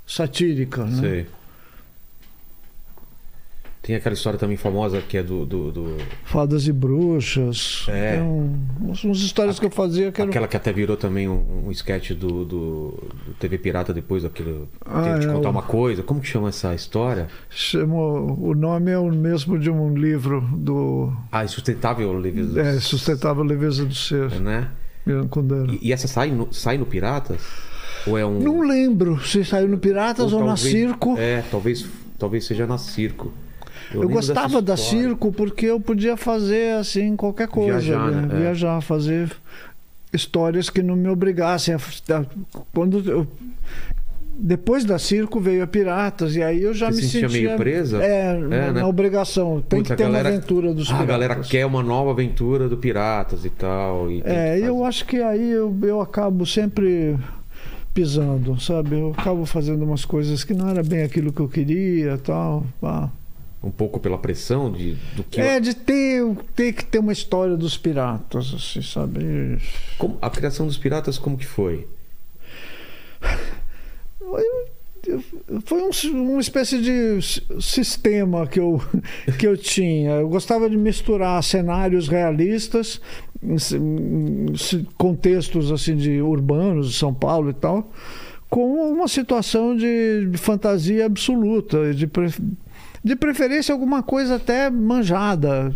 [0.06, 0.84] satírica.
[0.86, 1.00] Né?
[1.00, 1.26] Sei.
[3.90, 5.48] Tem aquela história também famosa que é do.
[5.48, 7.88] do- do- Fadas e bruxas.
[7.90, 8.18] É.
[8.18, 10.22] Tem um, umas histórias que eu fazia que.
[10.22, 12.90] Aquela que até virou também um, um sketch do, do,
[13.26, 14.70] do TV Pirata depois daquilo.
[14.86, 16.04] Ah, que te é, contar o- uma coisa.
[16.04, 17.30] Como que chama essa história?
[17.50, 22.62] Chamou, o nome é o mesmo de um livro do Ah, Insustentável Leveza.
[22.62, 24.68] é, Sustentável Leveza do Ser, Né?
[25.04, 25.66] Milan Kundera.
[25.72, 27.42] E, e essa sai no, sai no Piratas?
[28.06, 28.40] Ou é um.
[28.40, 31.16] Não lembro se saiu no Piratas ou, na talvez- Circo.
[31.18, 31.88] É, talvez,
[32.20, 33.34] talvez seja na Circo.
[33.94, 34.78] Eu, dessa gostava da.
[34.78, 38.22] Circo porque eu podia fazer assim qualquer coisa, Viajar, né?
[38.28, 38.36] né?
[38.36, 38.40] É.
[38.42, 39.32] viajar, fazer
[40.14, 42.26] histórias que não me obrigassem a, a-
[42.74, 43.28] quando eu-
[44.42, 47.48] depois da Circo veio a Piratas e aí eu já Você me se sentia sentia
[47.48, 48.02] meio presa?
[48.02, 48.84] É, na, né?
[48.86, 49.62] obrigação.
[49.68, 51.08] Tem Puta, que ter a galera- uma aventura dos Ah, a piratas.
[51.28, 54.10] galera quer uma nova aventura do Piratas e tal.
[54.10, 57.18] E É, eu acho que aí eu, eu acabo sempre
[57.94, 58.98] pisando, sabe?
[58.98, 62.64] Eu acabo fazendo umas coisas que não era bem aquilo que eu queria, tal.
[62.80, 63.10] pá.
[63.62, 65.42] Um pouco pela pressão de, do que.
[65.42, 66.24] É de ter,
[66.56, 69.58] ter que ter uma história dos piratas, assim, sabe?
[69.98, 71.86] Como- a criação dos Piratas, como que foi?
[75.66, 75.90] Foi um,
[76.22, 77.20] uma espécie de
[77.62, 78.82] sistema que eu,
[79.38, 80.12] que eu tinha.
[80.12, 83.02] Eu gostava de misturar cenários realistas,
[84.98, 87.92] contextos assim de urbanos de São Paulo e tal,
[88.50, 91.94] com uma situação de, fantasia absoluta.
[91.94, 92.10] De
[93.04, 95.76] De preferência alguma coisa até manjada,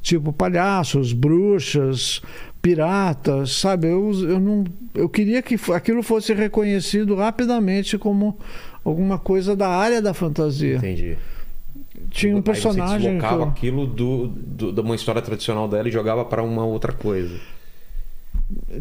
[0.00, 2.22] tipo palhaços, bruxas,
[2.62, 3.88] piratas, sabe?
[3.88, 4.64] Eu, eu, não,
[4.94, 8.38] eu queria que aquilo fosse reconhecido rapidamente como
[8.84, 10.76] alguma coisa da área da fantasia.
[10.76, 11.16] Entendi.
[12.10, 12.86] Tinha um Aí personagem.
[12.98, 16.42] Você que deslocava eu- aquilo do, do- de uma história tradicional dela e jogava para
[16.42, 17.34] uma outra coisa.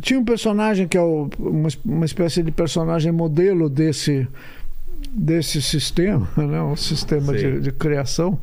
[0.02, 4.28] Tinha um personagem que é o- uma, uma espécie de personagem modelo desse,
[5.10, 6.62] desse sistema, né?
[6.62, 8.38] um sistema de, de criação,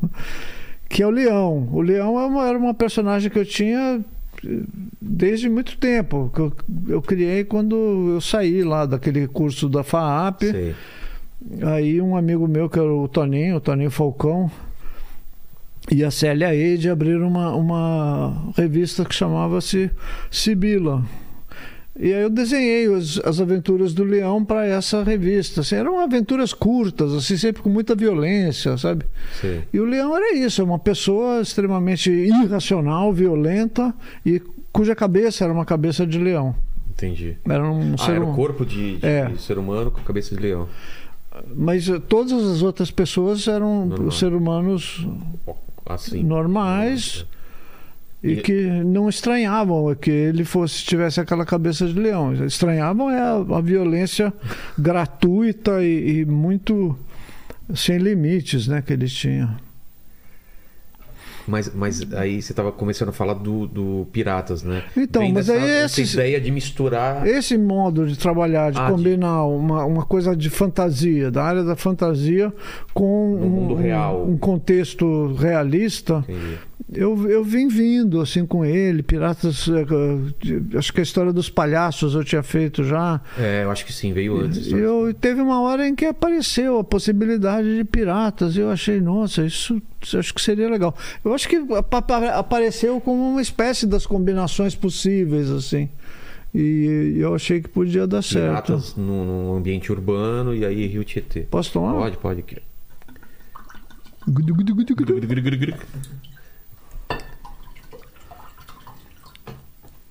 [0.88, 1.68] que é o Leão.
[1.72, 4.00] O Leão é uma- era uma personagem que eu tinha
[4.44, 4.60] eh,
[5.00, 6.52] desde muito tempo, que eu,
[6.88, 7.74] eu criei quando
[8.14, 10.42] eu saí lá daquele curso da FAAP.
[10.44, 10.74] Sei.
[11.62, 14.50] Aí um amigo meu, que era o Toninho, o Toninho Falcão,
[15.90, 19.90] e a Célia Eide abriram uma, uma revista que chamava-se
[20.30, 21.02] Sibila.
[22.00, 25.62] E aí eu desenhei as, as aventuras do Leão para essa revista.
[25.62, 29.04] Assim, eram aventuras curtas, assim, sempre com muita violência, sabe?
[29.40, 29.64] Sei.
[29.72, 33.92] E o Leão era isso, é uma pessoa extremamente irracional, violenta
[34.24, 34.40] e
[34.72, 36.54] cuja cabeça era uma cabeça de leão.
[36.90, 37.36] Entendi.
[37.48, 39.30] Era um Ah, ser era o hum- corpo de, de É.
[39.38, 40.68] ser humano com cabeça de leão.
[41.54, 44.10] Mas eh, todas as outras pessoas eram Normal.
[44.12, 45.06] seres humanos
[45.86, 46.22] Assim.
[46.22, 47.24] normais
[48.22, 52.32] e, E- que não estranhavam que ele fosse tivesse aquela cabeça de leão.
[52.44, 54.32] Estranhavam é a, a violência
[54.78, 56.98] gratuita e, e muito
[57.74, 59.56] sem limites, né, que ele tinha.
[61.46, 64.82] Mas, mas aí você estava começando a falar do, do Piratas, né?
[64.94, 67.26] Então, mas dessa- aí essa esses- ideia de misturar.
[67.26, 71.64] Esse modo de trabalhar, de Ah, de- combinar uma, uma coisa de fantasia, da área
[71.64, 72.52] da fantasia,
[72.92, 74.26] com No mundo um, real.
[74.28, 76.58] um contexto realista, Entendi.
[76.92, 79.02] Eu, eu vim vindo assim com ele.
[79.02, 83.20] Piratas, eh, acho que a história dos palhaços eu tinha feito já.
[83.38, 84.66] É, eu acho que sim, veio antes.
[84.68, 88.56] E eu, teve uma hora em que apareceu a possibilidade de piratas.
[88.56, 89.80] E eu achei, nossa, isso,
[90.16, 90.96] acho que seria legal.
[91.24, 95.88] Eu acho que apa- apa- apareceu como uma espécie das combinações possíveis, assim.
[96.54, 98.48] E eu achei que podia dar certo.
[98.72, 101.40] Piratas num, num ambiente urbano e aí Rio Tietê.
[101.42, 101.92] Posso tomar?
[101.92, 102.44] Pode, pode.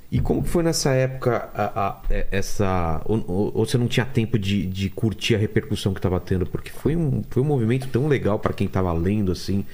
[0.09, 3.01] E como que foi nessa época a- a- é- essa.
[3.05, 6.45] Ou, ou- ou você não tinha tempo de, de curtir a repercussão que estava tendo?
[6.45, 9.65] Porque foi um, foi um movimento tão legal para quem estava lendo, assim,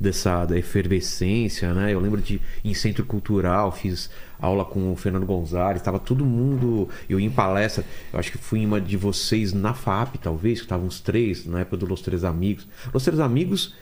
[0.00, 1.92] dessa da efervescência, né?
[1.92, 4.08] Eu lembro de em centro cultural, fiz
[4.40, 6.88] aula com o Fernando Gonzalez, estava todo mundo.
[7.08, 10.60] Eu ia em palestra, eu acho que fui em uma de vocês na FAP, talvez,
[10.60, 12.66] que estavam os três, na época do Los Três Amigos.
[12.94, 13.74] Los Três Amigos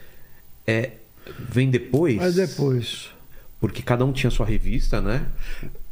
[0.67, 0.91] é,
[1.39, 2.17] vem depois.
[2.17, 3.09] Mas depois.
[3.61, 5.25] Porque cada um tinha sua revista, né?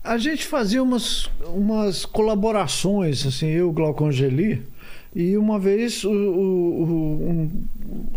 [0.10, 4.64] A gente fazia umas, umas colaborações, assim, eu e o Glauco Angeli,
[5.16, 6.84] e uma vez o, o,
[7.30, 7.51] um-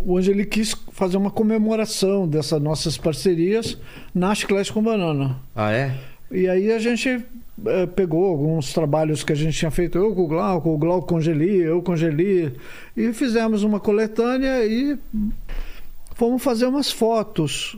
[0.03, 3.77] o Angeli quis fazer uma comemoração dessas nossas parcerias
[4.13, 5.37] na Chiclete com Banana.
[5.55, 5.95] Ah, é?
[6.31, 7.09] E aí a gente
[7.67, 11.15] eh, pegou alguns trabalhos que a gente tinha feito, eu com o Glauco, o Glauco
[11.15, 12.53] Angeli, eu Angeli,
[12.97, 14.97] e fizemos uma coletânea e
[16.15, 17.77] fomos fazer umas fotos.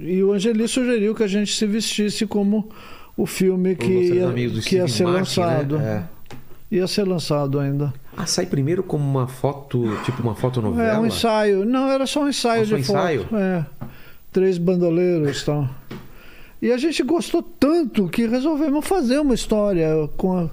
[0.00, 2.68] E o Angeli sugeriu que a gente se vestisse como
[3.22, 5.46] o filme que ia, que ia ser Martin, né?
[5.46, 5.76] lançado.
[5.78, 6.02] É.
[6.70, 7.92] Ia ser lançado ainda.
[8.16, 10.88] Ah, sai primeiro como uma foto, tipo uma fotonovela?
[10.88, 11.64] É um ensaio.
[11.64, 13.22] Não, era só um ensaio Ah, de ensaio?
[13.24, 13.36] foto.
[13.36, 13.66] É.
[14.32, 15.68] Três bandoleiros e tal.
[16.60, 20.50] E a gente gostou tanto que resolvemos fazer uma história com a-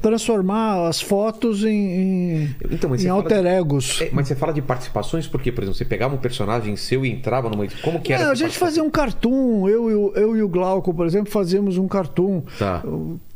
[0.00, 4.00] transformar as fotos em, em, Então, mas em alter de- egos.
[4.00, 7.10] É, mas você fala de participações porque, por exemplo, você pegava um personagem seu e
[7.10, 7.66] entrava numa.
[7.82, 8.24] Como que era?
[8.24, 11.30] Não, a gente fazia um cartoon, eu, e o- eu e o Glauco, por exemplo,
[11.30, 12.42] fazíamos um cartoon.
[12.58, 12.82] Tá.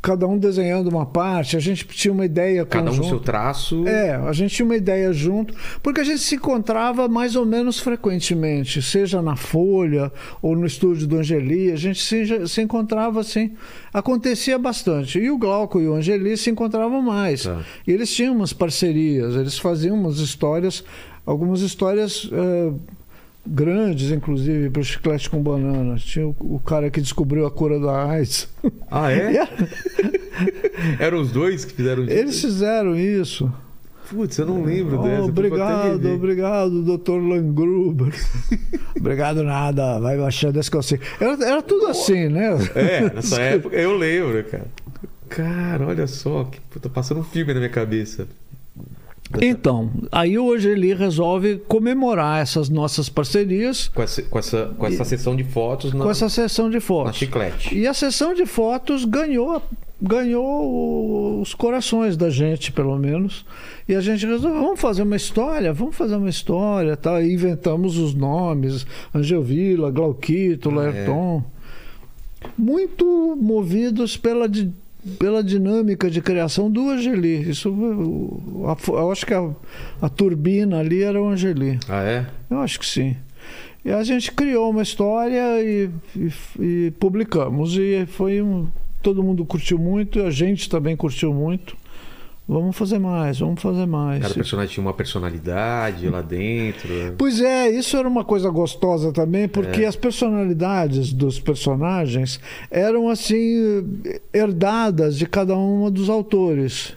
[0.04, 3.08] Cada um desenhando uma parte, a gente tinha uma ideia Cada um conjunta.
[3.08, 3.88] seu traço.
[3.88, 7.78] É, a gente tinha uma ideia junto, porque a gente se encontrava mais ou menos
[7.78, 13.54] frequentemente, seja na Folha ou no estúdio do Angeli, a gente se, se encontrava assim,
[13.94, 15.18] acontecia bastante.
[15.18, 17.44] E o Glauco e o Angeli se encontravam mais.
[17.44, 17.62] Tá.
[17.86, 20.84] E eles tinham umas parcerias, eles faziam umas histórias,
[21.24, 22.72] algumas histórias eh,
[23.46, 25.96] grandes, inclusive, para o Chiclete com Banana.
[25.96, 28.48] Tinha o, o cara que descobriu a cura da AIDS.
[28.90, 29.46] Ah, é?
[30.98, 33.52] Eram os dois que fizeram Eles fizeram isso.
[34.10, 35.22] Putz, eu não lembro Oh, dessa.
[35.22, 38.12] obrigado, obrigado, doutor Langruber.
[38.98, 41.00] obrigado nada, vai baixando esse conselho.
[41.18, 42.50] Era, era tudo assim, né?
[42.74, 44.66] É, nessa época eu lembro, cara.
[45.28, 48.28] Cara, olha só, que puta, passando um filme na minha cabeça.
[49.42, 55.04] Então, aí hoje ele resolve comemorar essas nossas parcerias Com essa, com essa, com essa
[55.04, 57.16] sessão de fotos na, com essa sessão de na fotos.
[57.16, 57.76] chiclete.
[57.76, 59.62] E a sessão de fotos ganhou
[60.02, 63.46] ganhou os corações da gente, pelo menos.
[63.88, 67.22] E a gente resolveu, vamos fazer uma história, vamos fazer uma história, tá?
[67.22, 70.90] E inventamos os nomes, Angel Villa, Glauquito, Ah, é.
[70.90, 71.42] Lerton.
[72.58, 74.46] Muito movidos pela,
[75.18, 77.48] pela dinâmica de criação do Angeli.
[77.50, 77.70] Isso,
[78.66, 79.50] a- eu acho que a,
[80.00, 81.78] a turbina ali era o Angeli.
[81.88, 82.26] Ah, é?
[82.50, 83.16] Eu acho que sim.
[83.84, 86.32] E a gente criou uma história e, e-
[86.86, 87.76] e publicamos.
[87.76, 88.66] E foi um.
[89.02, 91.76] Todo mundo curtiu muito, a gente também curtiu muito.
[92.46, 94.20] Vamos fazer mais, vamos fazer mais.
[94.20, 96.88] Cada personagem tinha uma personalidade lá dentro.
[97.16, 99.86] Pois é, isso era uma coisa gostosa também, porque É.
[99.86, 102.38] as personalidades dos personagens
[102.70, 103.82] eram assim
[104.32, 106.92] herdadas de cada um dos autores.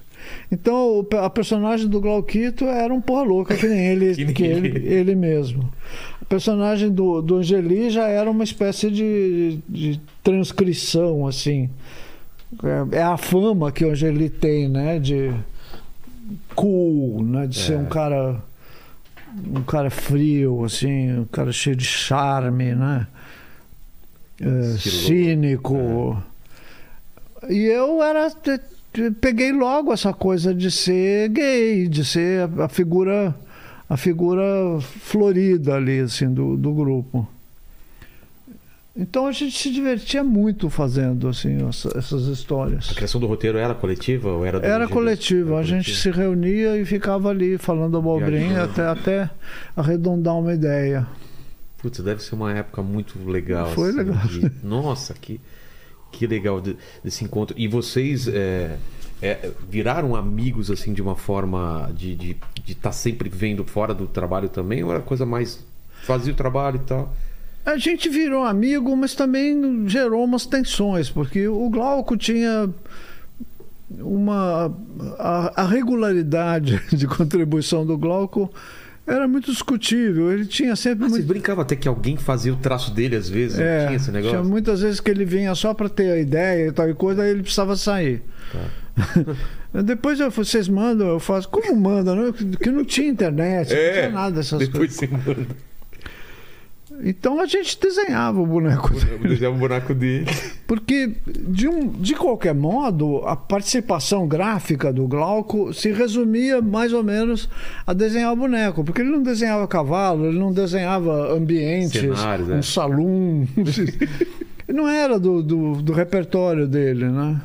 [0.51, 4.43] Então a personagem do Glauquito era um porra louca que nem ele, Que nem que
[4.43, 4.93] ele, ele.
[4.93, 5.71] ele mesmo.
[6.21, 11.69] A personagem do, do Angeli já era uma espécie de, de transcrição assim.
[12.91, 15.33] É, é a fama que o Angeli tem, né, de
[16.55, 17.77] cool, né, de ser É.
[17.77, 18.41] um cara
[19.53, 23.05] um cara frio, assim, um cara cheio de charme, né?
[24.41, 26.21] É, cínico.
[27.49, 28.31] E eu era.
[29.21, 33.35] Peguei logo essa coisa de ser gay, de ser a, a figura
[33.89, 34.43] a figura
[34.81, 37.27] florida ali, assim, do, do grupo.
[38.97, 42.89] Então a gente se divertia muito fazendo assim essa- essas histórias.
[42.89, 44.87] A criação do roteiro era coletiva ou era do Era Era
[45.55, 48.71] a gente se reunia e ficava ali falando abobrinha Viajando.
[48.71, 49.29] até, até
[49.75, 51.05] arredondar uma ideia.
[51.77, 53.69] Putz, deve ser uma época muito legal.
[53.69, 54.27] Foi assim, legal.
[54.27, 55.39] de- Nossa, que,
[56.11, 57.55] que legal de- desse encontro.
[57.55, 58.77] E vocês é,
[59.21, 62.23] é, viraram amigos assim de uma forma de estar
[62.55, 64.83] de, de tá sempre vendo fora do trabalho também?
[64.83, 65.63] Ou era coisa mais.
[66.01, 67.13] Fazia o trabalho e tal?
[67.67, 72.69] A gente virou amigo, mas também gerou umas tensões, porque o Glauco tinha
[73.99, 74.73] uma.
[75.19, 78.49] A, a regularidade de contribuição do Glauco
[79.05, 80.31] era muito discutível.
[80.31, 81.27] Ele tinha sempre Ah, vocês muito.
[81.27, 83.59] brincavam até que alguém fazia o traço dele às vezes?
[83.59, 84.37] É, não tinha esse negócio?
[84.37, 87.21] tinha muitas vezes que ele vinha só para ter a ideia e tal e coisa,
[87.23, 88.21] aí ele precisava sair.
[88.51, 89.33] Tá.
[89.83, 91.47] Depois eu, vocês mandam, eu faço.
[91.49, 92.15] Como manda?
[92.15, 92.33] Né?
[92.61, 94.95] Que não tinha internet, não tinha nada dessas É, depois coisas.
[94.95, 95.47] você manda.
[97.03, 100.25] Então a gente desenhava o boneco Eu desenhava o boneco dele.
[100.65, 107.03] Porque, de, um, de qualquer modo, a participação gráfica do Glauco se resumia mais ou
[107.03, 107.49] menos
[107.85, 108.83] a desenhar o boneco.
[108.83, 112.61] Porque ele não desenhava cavalo, ele não desenhava ambientes, Cenários, um é.
[112.61, 113.47] salão.
[114.67, 117.41] não era do, do, do repertório dele, né?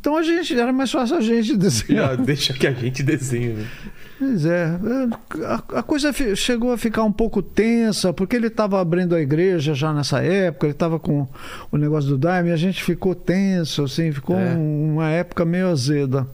[0.00, 2.16] Então a gente era mais fácil a gente desenhar.
[2.16, 3.48] Deixa que a gente desenhe.
[3.48, 3.66] né?
[4.18, 4.64] Pois é,
[5.46, 9.74] a, a coisa chegou a ficar um pouco tensa, porque ele estava abrindo a igreja
[9.74, 11.26] já nessa época, ele estava com
[11.70, 14.54] o negócio do Daime, e a gente ficou tenso, assim, ficou É.
[14.56, 16.26] um- uma época meio azeda.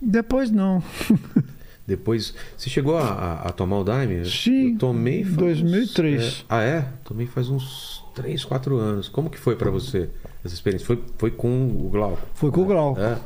[0.00, 0.82] Depois não.
[1.86, 4.24] Depois, você chegou a, a- tomar o Daime?
[4.24, 6.22] Sim, Eu tomei faz 2003.
[6.22, 6.86] Uns, é, ah, é?
[7.04, 9.08] Tomei faz uns 3, 4 anos.
[9.10, 10.08] Como que foi pra você
[10.42, 10.86] essa experiência?
[10.86, 12.22] Foi, foi com o Glauco?
[12.34, 12.98] Foi com o Glauco.
[12.98, 13.18] É,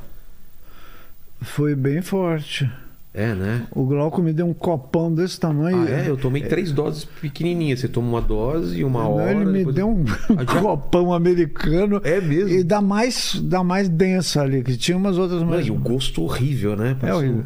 [1.41, 2.69] Foi bem forte.
[3.15, 3.67] É né?
[3.73, 5.83] O Glauco me deu um copão desse tamanho.
[5.83, 6.09] Ah, é?
[6.09, 7.81] Eu tomei três doses pequenininhas.
[7.81, 9.31] Você toma uma dose e uma Não, hora.
[9.33, 12.01] ele me depois- deu um já- copão americano.
[12.05, 12.51] É mesmo?
[12.51, 15.67] E da mais, da mais densa ali, que tinha umas outras Não, mais.
[15.67, 16.91] e o gosto horrível, né?
[16.91, 17.45] É Parece horrível.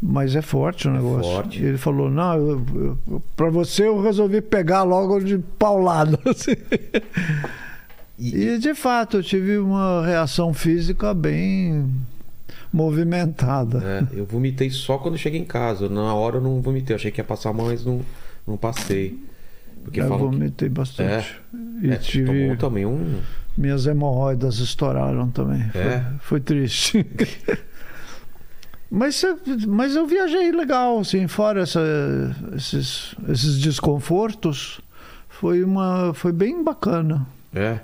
[0.00, 1.32] Mas é forte o negócio.
[1.32, 1.62] forte.
[1.62, 2.62] E ele falou: Não,
[3.34, 6.18] pra você eu resolvi pegar logo de paulado.
[6.28, 6.54] assim.
[8.18, 11.90] E, E de fato eu tive uma reação física bem
[12.72, 14.08] movimentada.
[14.12, 15.88] é, eu vomitei só quando cheguei em casa.
[15.88, 16.94] Na hora eu não vomitei.
[16.94, 18.00] Eu achei que ia passar mal, mas não,
[18.46, 19.18] não passei.
[19.84, 21.36] Porque eu falam que- vomitei bastante.
[21.82, 22.56] E é, tive.
[22.56, 23.20] também um.
[23.56, 25.62] Minhas hemorroidas estouraram também.
[25.70, 26.06] Foi- É?
[26.20, 27.06] Foi, triste.
[28.90, 29.38] mas, eu-
[29.68, 31.80] mas eu viajei legal, assim, fora essa-
[32.56, 34.80] esses, esses desconfortos.
[35.28, 37.26] Foi, uma, foi bem bacana.
[37.54, 37.78] É.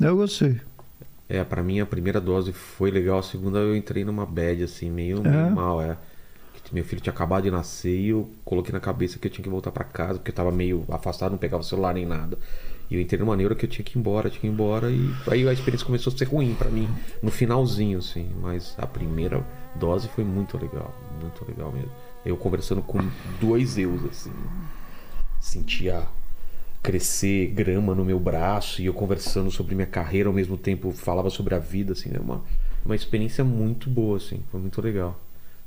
[0.00, 0.60] Eu gostei.
[1.28, 4.90] É, pra mim a primeira dose foi legal, a segunda eu entrei numa bad, assim,
[4.90, 5.50] meio, meio É?
[5.50, 5.96] mal, é.
[6.64, 9.42] Que meu filho tinha acabado de nascer e eu coloquei na cabeça que eu tinha
[9.42, 12.38] que voltar pra casa, porque eu tava meio afastado, não pegava celular nem nada.
[12.90, 14.90] E eu entrei numa neura que eu tinha que ir embora, tinha que ir embora,
[14.90, 16.88] e aí a experiência começou a ser ruim pra mim,
[17.22, 18.30] no finalzinho, assim.
[18.40, 19.44] Mas a primeira
[19.74, 21.90] dose foi muito legal, muito legal mesmo.
[22.24, 22.98] Eu conversando com
[23.40, 24.32] dois eus, assim.
[25.40, 26.02] Sentia
[26.84, 31.30] crescer grama no meu braço e eu conversando sobre minha carreira ao mesmo tempo falava
[31.30, 32.42] sobre a vida assim é uma
[32.84, 35.18] uma experiência muito boa assim foi muito legal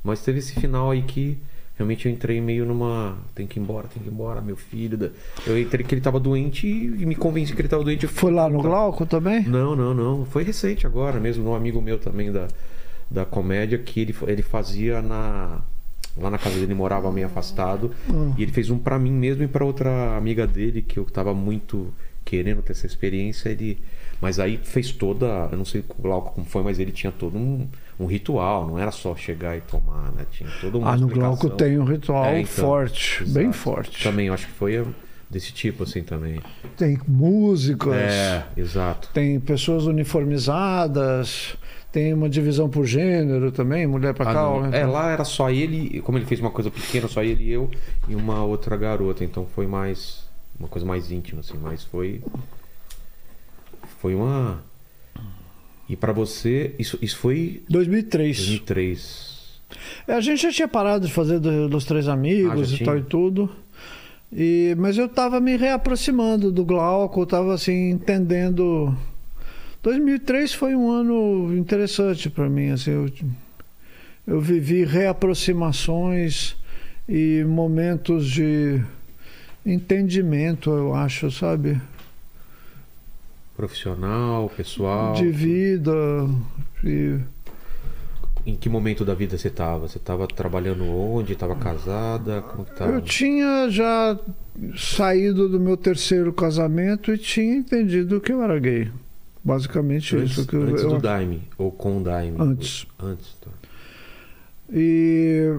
[0.03, 1.37] mas teve esse final aí que
[1.75, 3.17] realmente eu entrei meio numa.
[3.35, 4.97] Tem que ir embora, tem que ir embora, meu filho.
[4.97, 5.09] da-
[5.45, 8.07] Eu entrei que ele tava doente e me convenci que ele tava doente.
[8.07, 8.67] Foi lá no Tá.
[8.67, 9.43] Glauco também?
[9.47, 10.25] Não, não, não.
[10.25, 12.47] Foi recente agora mesmo, um amigo meu também da,
[13.11, 15.61] da comédia, que ele, ele fazia na.
[16.19, 17.91] Lá na casa dele ele morava meio afastado.
[18.09, 18.33] Hum.
[18.37, 21.33] E ele fez um pra mim mesmo e pra outra amiga dele, que eu tava
[21.33, 21.93] muito
[22.25, 23.49] querendo ter essa experiência.
[23.49, 23.79] Ele.
[24.19, 25.47] Mas aí fez toda.
[25.51, 27.67] Eu não sei como foi, mas ele tinha todo um,
[27.99, 28.67] um ritual.
[28.67, 30.25] Não era só chegar e tomar, né?
[30.31, 31.07] Tinha toda uma Ah, no.
[31.07, 33.33] Glauco tem um ritual É, então, forte, exato.
[33.39, 34.03] bem forte.
[34.03, 34.83] Também, eu acho que foi
[35.29, 36.39] desse tipo assim também.
[36.77, 39.09] Tem músicas, É, exato.
[39.13, 41.55] tem pessoas uniformizadas,
[41.91, 44.49] tem uma divisão por gênero também, mulher pra Ah, cá.
[44.49, 47.43] homem É, pra- lá era só ele, como ele fez uma coisa pequena, só ele
[47.45, 47.69] e eu
[48.07, 50.25] e uma outra garota, então foi mais
[50.59, 52.21] uma coisa mais íntima assim, mas foi
[53.99, 54.63] foi uma
[55.89, 58.35] E pra você, isso isso foi 2003.
[58.37, 59.37] 2003.
[60.07, 62.85] É, a gente já tinha parado de fazer do- dos Três Ah, Amigos já e
[62.85, 63.49] tal e tudo.
[64.31, 68.93] E, mas eu tava me reaproximando do Glauco, eu tava assim, entendendo.
[69.83, 72.71] 2003 foi um ano interessante para mim.
[72.71, 73.09] Assim, eu,
[74.25, 76.55] eu vivi reaproximações
[77.07, 78.81] e momentos de
[79.65, 81.79] entendimento, eu acho, sabe?
[83.55, 85.13] Profissional, pessoal.
[85.13, 85.91] De vida.
[86.83, 87.19] E
[88.45, 89.87] Em que momento da vida você tava?
[89.87, 91.35] Você tava trabalhando onde?
[91.35, 92.41] Tava casada?
[92.41, 92.91] Como que tava?
[92.91, 94.17] Eu tinha já
[94.75, 98.91] saído do meu terceiro casamento e tinha entendido que eu era gay.
[99.47, 100.45] Basicamente antes, isso.
[100.47, 102.35] Que eu- antes eu- do Daime ou com o Daime?
[102.39, 102.85] Antes.
[103.01, 103.49] Antes, tá.
[104.71, 105.53] E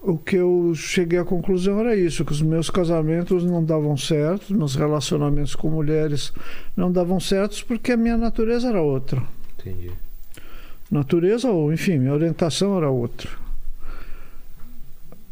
[0.00, 4.54] o que eu cheguei à conclusão era isso, que os meus casamentos não davam certo,
[4.54, 6.32] meus relacionamentos com mulheres
[6.76, 9.22] não davam certos porque a minha natureza era outra.
[9.58, 9.90] Entendi.
[10.90, 13.30] natureza ou enfim minha orientação era outra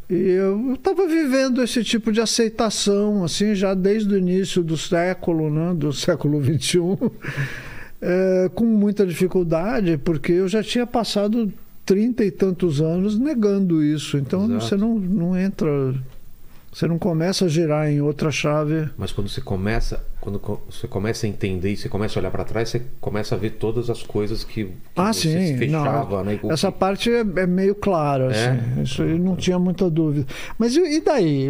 [0.08, 5.50] e eu estava vivendo esse tipo de aceitação assim já desde o início do século
[5.50, 6.96] né do século 21
[8.02, 11.52] eh, com muita dificuldade porque eu já tinha passado
[11.86, 14.64] trinta e tantos anos negando isso então Exato.
[14.64, 15.94] você não, não entra
[16.72, 20.40] você não começa a girar em outra chave Mas quando você começa, quando
[20.70, 23.50] você começa a entender e você começa a olhar pra trás, você começa a ver
[23.50, 26.38] todas as coisas que, que Ah, você sim, se fechava, não, né?
[26.48, 28.50] Essa que- parte é, é meio clara, É?
[28.50, 28.82] assim.
[28.82, 30.24] Isso aí não tinha muita dúvida.
[30.56, 31.48] Mas e, daí?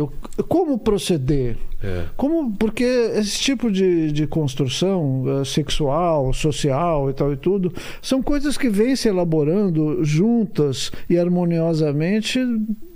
[0.49, 1.59] Como proceder?
[1.85, 2.05] É.
[2.16, 8.23] Como, porque esse tipo de, de construção eh, sexual, social e tal e tudo, são
[8.23, 12.39] coisas que vêm se elaborando juntas e harmoniosamente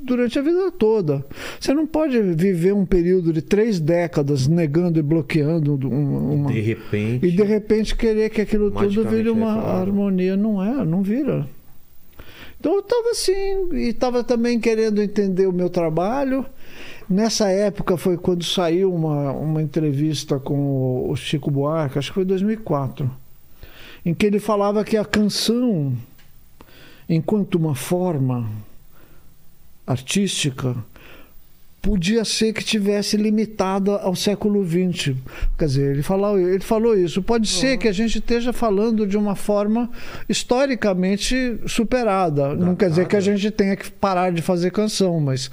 [0.07, 1.25] durante a vida toda.
[1.61, 6.61] Você não pode viver um período de três décadas negando e bloqueando um- uma, De
[6.61, 7.27] repente.
[7.27, 9.79] e de repente querer que aquilo tudo vire uma é claro.
[9.81, 10.37] harmonia.
[10.37, 11.47] Não é, não vira.
[12.59, 13.33] Então eu estava assim,
[13.75, 16.45] e estava também querendo entender o meu trabalho.
[17.09, 22.25] Nessa época foi quando saiu uma, uma entrevista com o Chico Buarque, acho que foi
[22.25, 23.09] 2004,
[24.05, 25.93] em que ele falava que a canção,
[27.09, 28.49] enquanto uma forma
[29.87, 30.77] artística,
[31.87, 35.15] podia ser que tivesse limitada ao século XX.
[35.57, 37.23] Quer dizer, ele falou, ele falou isso.
[37.23, 39.89] Pode ser que a gente esteja falando de uma forma
[40.29, 42.57] historicamente superada.
[42.57, 45.49] Não quer dizer que a gente tenha que parar de fazer canção, mas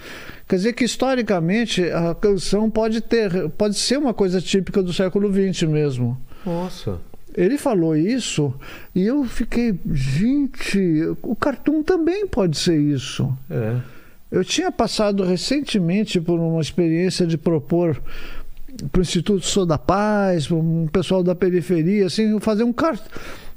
[0.48, 5.32] quer dizer que historicamente a canção pode ter, pode ser uma coisa típica do século
[5.32, 6.18] XX mesmo.
[6.44, 7.00] Nossa.
[7.36, 8.52] Ele falou isso
[8.96, 10.80] e eu fiquei, gente,
[11.22, 13.32] o cartoon também pode ser isso.
[13.52, 13.94] É.
[14.34, 18.02] Eu tinha passado recentemente por uma experiência de propor
[18.92, 23.00] para o Instituto Sou da Paz, para um pessoal da periferia, assim, fazer um, car...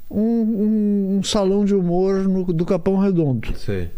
[0.07, 3.57] um, um, um salão de humor no, do Capão Redondo.
[3.57, 3.89] Sei.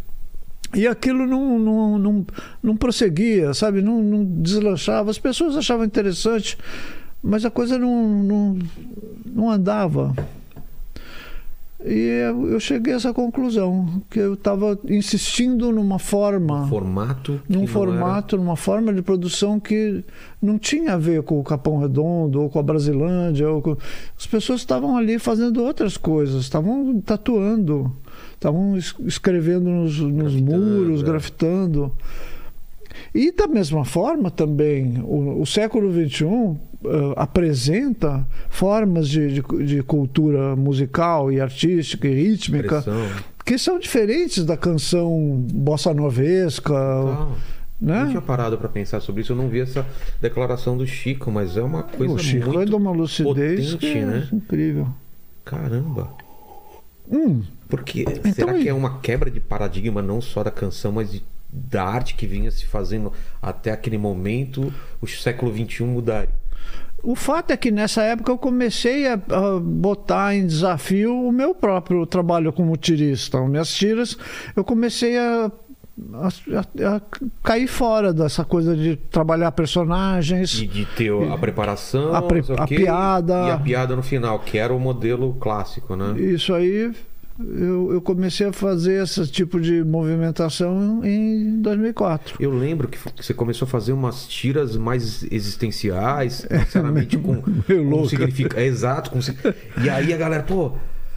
[0.74, 2.26] E aquilo não, não, não,
[2.64, 3.82] não prosseguia, sabe?
[3.82, 5.12] Não, não deslanchava.
[5.12, 6.58] As pessoas achavam interessante,
[7.22, 8.60] mas a coisa não, não,
[9.26, 10.16] não andava.
[11.86, 12.08] E
[12.52, 17.40] eu cheguei a essa conclusão, que eu estava insistindo numa forma, Formato.
[17.48, 20.04] que num formato, numa forma de produção que
[20.42, 23.50] não tinha a ver com o Capão Redondo ou com a Brasilândia.
[23.50, 23.78] Ou com...
[24.18, 27.96] As pessoas estavam ali fazendo outras coisas, estavam tatuando,
[28.34, 31.06] estavam es- escrevendo nos, nos Grafitando, muros, é.
[31.06, 31.92] grafitando.
[33.16, 39.84] E da mesma forma também, o, o século XXI eh, apresenta formas de, de, de
[39.84, 42.84] cultura musical e artística e rítmica
[43.46, 46.74] que são diferentes da canção bossa novesca,
[47.82, 48.02] né?
[48.04, 49.32] Não tinha parado pra pensar sobre isso.
[49.32, 49.86] Eu não vi essa
[50.22, 53.98] declaração do Chico, mas é uma coisa o Chico muito é de uma lucidez potente,
[53.98, 54.30] é né?
[54.32, 54.88] incrível.
[55.44, 56.14] Caramba.
[57.12, 61.12] Hum, Porque será e- que é uma quebra de paradigma não só da canção, mas
[61.12, 63.12] de da arte que vinha se fazendo
[63.42, 66.30] até aquele momento, o século XXI mudaria?
[67.04, 71.56] O fato é que nessa época eu comecei a, a, botar em desafio o meu
[71.56, 73.40] próprio trabalho como tirista.
[73.42, 74.18] Minhas tiras,
[74.56, 75.52] eu comecei a,
[76.14, 77.02] a, a
[77.44, 80.60] cair fora dessa coisa de trabalhar personagens.
[80.60, 83.48] E de ter a preparação, a, pre, a piada.
[83.48, 86.20] E a piada no final, que era o modelo clássico, né?
[86.20, 86.92] Isso aí
[87.40, 92.36] eu, eu, comecei a fazer esse tipo de movimentação em 2004.
[92.40, 98.60] Eu lembro que você começou a fazer umas tiras mais existenciais, sinceramente, com, com significado.
[98.60, 99.12] É, exato.
[99.12, 99.20] Com,
[99.82, 100.74] e aí a galera, pô.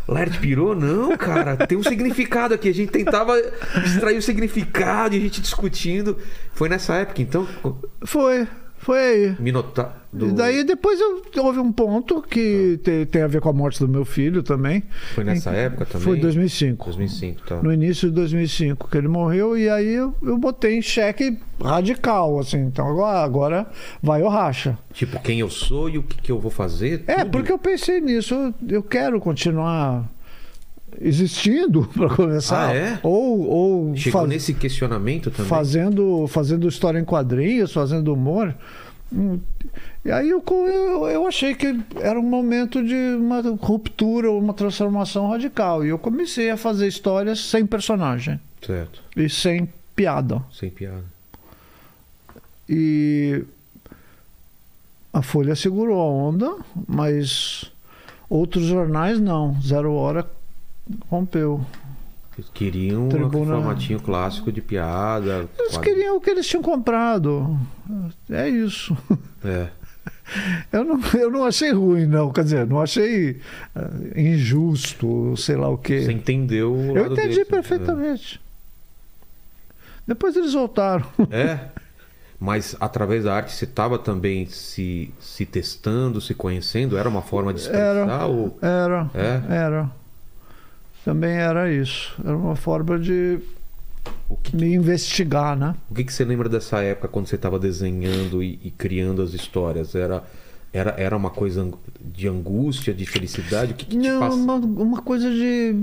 [0.07, 0.75] Laerte pirou?
[0.75, 2.69] Não, cara, tem um significado aqui.
[2.69, 3.39] A gente tentava
[3.85, 6.19] extrair o significado e a gente discutindo.
[6.55, 7.47] Foi nessa época, então?
[8.05, 8.47] Foi,
[8.83, 9.37] foi aí.
[9.39, 10.03] Minotauro.
[10.13, 10.29] Do...
[10.29, 12.85] E daí depois eu, houve um ponto que ah.
[12.85, 14.83] tem, tem, a ver com a morte do meu filho também.
[15.15, 16.05] Foi nessa época também?
[16.05, 16.85] Foi 2005.
[16.85, 17.63] 2005, tá.
[17.63, 22.39] No início de 2005 que ele morreu e aí eu, eu botei em xeque radical,
[22.41, 22.59] assim.
[22.59, 23.67] Então agora, agora
[24.03, 24.77] vai o racha.
[24.93, 27.05] Tipo, quem eu sou e o que, que eu vou fazer?
[27.07, 28.35] É, porque eu pensei nisso.
[28.35, 30.11] Eu, eu quero continuar
[31.01, 32.71] existindo para começar.
[32.71, 33.01] Ah, é?
[33.03, 35.47] ou ou chegou nesse questionamento também?
[35.47, 38.55] fazendo fazendo história em quadrinhos fazendo humor.
[39.13, 39.39] Hum,
[40.05, 45.29] e aí eu, eu, eu, achei que era um momento de uma ruptura uma transformação
[45.29, 45.85] radical.
[45.85, 48.41] E eu comecei a fazer histórias sem personagem.
[48.65, 49.03] Certo.
[49.17, 50.43] E sem piada.
[50.51, 51.05] Sem piada.
[52.69, 53.45] E
[55.13, 56.57] a Folha segurou a onda
[56.89, 57.71] mas
[58.29, 59.61] outros jornais não.
[59.61, 60.27] Zero Hora
[61.09, 61.65] rompeu.
[62.37, 63.57] Eles queriam Tribuna...
[63.57, 65.49] um formatinho clássico de piada.
[65.59, 67.59] Eles queriam o que eles tinham comprado.
[68.31, 68.97] É isso.
[69.45, 69.69] É.
[70.73, 72.33] Eu não, eu não achei ruim, não.
[72.33, 73.33] Quer dizer, não achei
[73.77, 76.01] uh, injusto, sei lá o quê.
[76.01, 78.41] Você entendeu o Eu entendi desse, perfeitamente.
[78.41, 79.75] É.
[80.07, 81.05] Depois eles voltaram.
[81.31, 81.69] É.
[82.41, 86.97] Mas através da arte você estava também se, se testando, se conhecendo?
[86.97, 87.85] Era uma forma de expressar?
[87.85, 88.27] Era.
[88.27, 88.59] Ou...
[88.61, 89.11] Era.
[89.15, 89.55] É?
[89.55, 90.02] Era
[91.05, 92.15] também era isso.
[92.25, 93.41] Era uma forma de
[94.43, 95.75] que, me investigar, né?
[95.91, 99.33] O que, que você lembra dessa época quando você estava desenhando e, e, criando as
[99.33, 99.95] histórias?
[99.95, 100.23] Era
[100.73, 101.71] era, era uma coisa
[102.03, 103.73] de angústia, de felicidade?
[103.73, 104.37] O que, que Não, passa?
[104.37, 105.75] Uma, uma coisa de,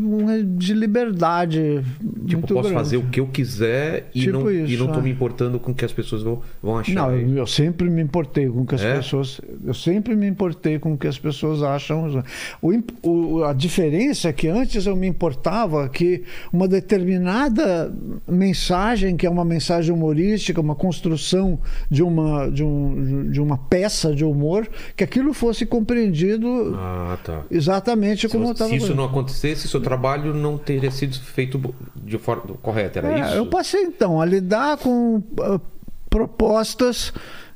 [0.57, 1.83] de liberdade.
[2.25, 2.73] Tipo, posso grande.
[2.73, 5.03] fazer o que eu quiser e tipo não, isso, e não tô é.
[5.03, 6.93] me importando com o que as pessoas vão, vão achar.
[6.93, 8.95] Não, eu, eu sempre me importei com o que as é?
[8.95, 9.39] pessoas.
[9.63, 12.23] Eu sempre me importei com o que as pessoas acham.
[12.59, 17.93] O, o, a diferença é que antes eu me importava que uma determinada
[18.27, 21.59] mensagem, que é uma mensagem humorística, uma construção
[21.89, 27.43] de uma, de, um, de uma peça de humor, que aquilo fosse compreendido ah, tá.
[27.49, 28.69] exatamente se como estava.
[28.69, 33.21] Se isso não acontecesse, seu trabalho não teria sido feito de forma correta, era é,
[33.21, 33.35] isso?
[33.35, 35.61] Eu passei então a lidar com uh,
[36.09, 37.13] propostas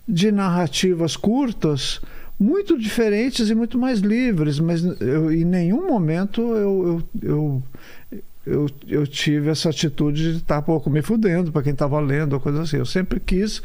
[0.08, 2.02] de narrativas curtas
[2.40, 7.64] muito diferentes e muito mais livres, mas eu, em nenhum momento eu, eu,
[8.46, 12.40] eu eu, tive essa atitude de estar pouco me fudendo para quem estava lendo ou
[12.40, 12.78] coisa assim.
[12.78, 13.62] Eu sempre quis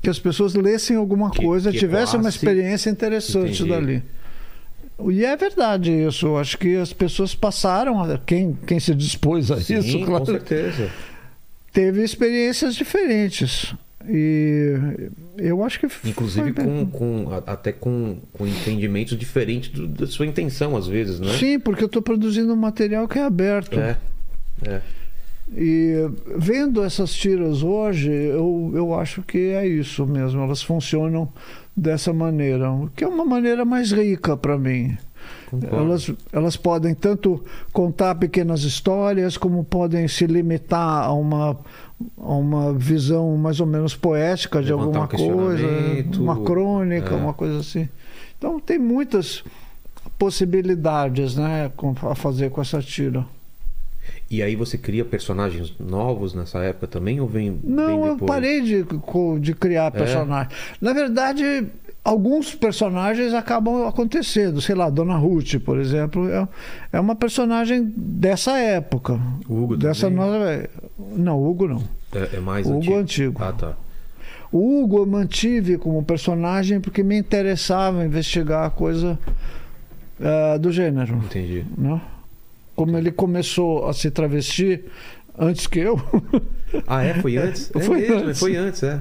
[0.00, 3.68] que as pessoas lessem alguma que, coisa, que tivessem uma experiência interessante Entendi.
[3.68, 4.02] dali.
[5.10, 6.26] E é verdade isso.
[6.26, 10.26] Eu acho que as pessoas passaram, quem, quem se dispôs a Sim, isso, claro, com
[10.26, 10.90] certeza.
[11.72, 13.74] Teve experiências diferentes.
[14.06, 14.78] E
[15.38, 15.88] eu acho que.
[16.04, 21.32] Inclusive com, com, até com, com entendimentos diferentes do, da sua intenção, às vezes, né?
[21.38, 23.80] Sim, porque eu estou produzindo um material que é aberto.
[23.80, 23.96] É.
[24.66, 24.82] é.
[25.52, 25.94] E
[26.36, 31.28] vendo essas tiras hoje, eu, eu acho que é isso mesmo, elas funcionam
[31.76, 34.96] dessa maneira, que é uma maneira mais rica para mim.
[35.70, 41.56] Elas, elas podem tanto contar pequenas histórias, como podem se limitar a uma,
[42.18, 45.66] a uma visão mais ou menos poética de Levantar alguma um coisa,
[46.18, 47.16] uma crônica, é.
[47.16, 47.88] uma coisa assim.
[48.36, 49.44] Então tem muitas
[50.18, 51.70] possibilidades né,
[52.02, 53.24] a fazer com essa tira.
[54.30, 58.60] E aí você cria personagens novos nessa época também ou vem, Não, vem eu parei
[58.60, 58.86] de,
[59.40, 60.52] de criar personagens.
[60.52, 60.76] É?
[60.80, 61.66] Na verdade,
[62.02, 64.60] alguns personagens acabam acontecendo.
[64.60, 66.48] Sei lá, Dona Ruth, por exemplo, é,
[66.92, 69.20] é uma personagem dessa época.
[69.48, 70.16] O Hugo dessa também?
[70.16, 70.68] nova...
[71.16, 71.82] Não, o Hugo não.
[72.12, 73.42] É, é mais Hugo antigo.
[73.42, 73.76] Ah, tá.
[74.52, 79.18] O Hugo eu mantive como personagem porque me interessava investigar a coisa
[80.20, 81.16] uh, do gênero.
[81.16, 81.64] Entendi.
[81.76, 82.00] Né?
[82.74, 84.84] Como ele começou a se travestir
[85.38, 86.00] antes que eu.
[86.86, 87.14] Ah, é?
[87.14, 87.70] Foi antes?
[87.74, 88.40] É foi, mesmo, antes.
[88.40, 89.00] foi antes, é.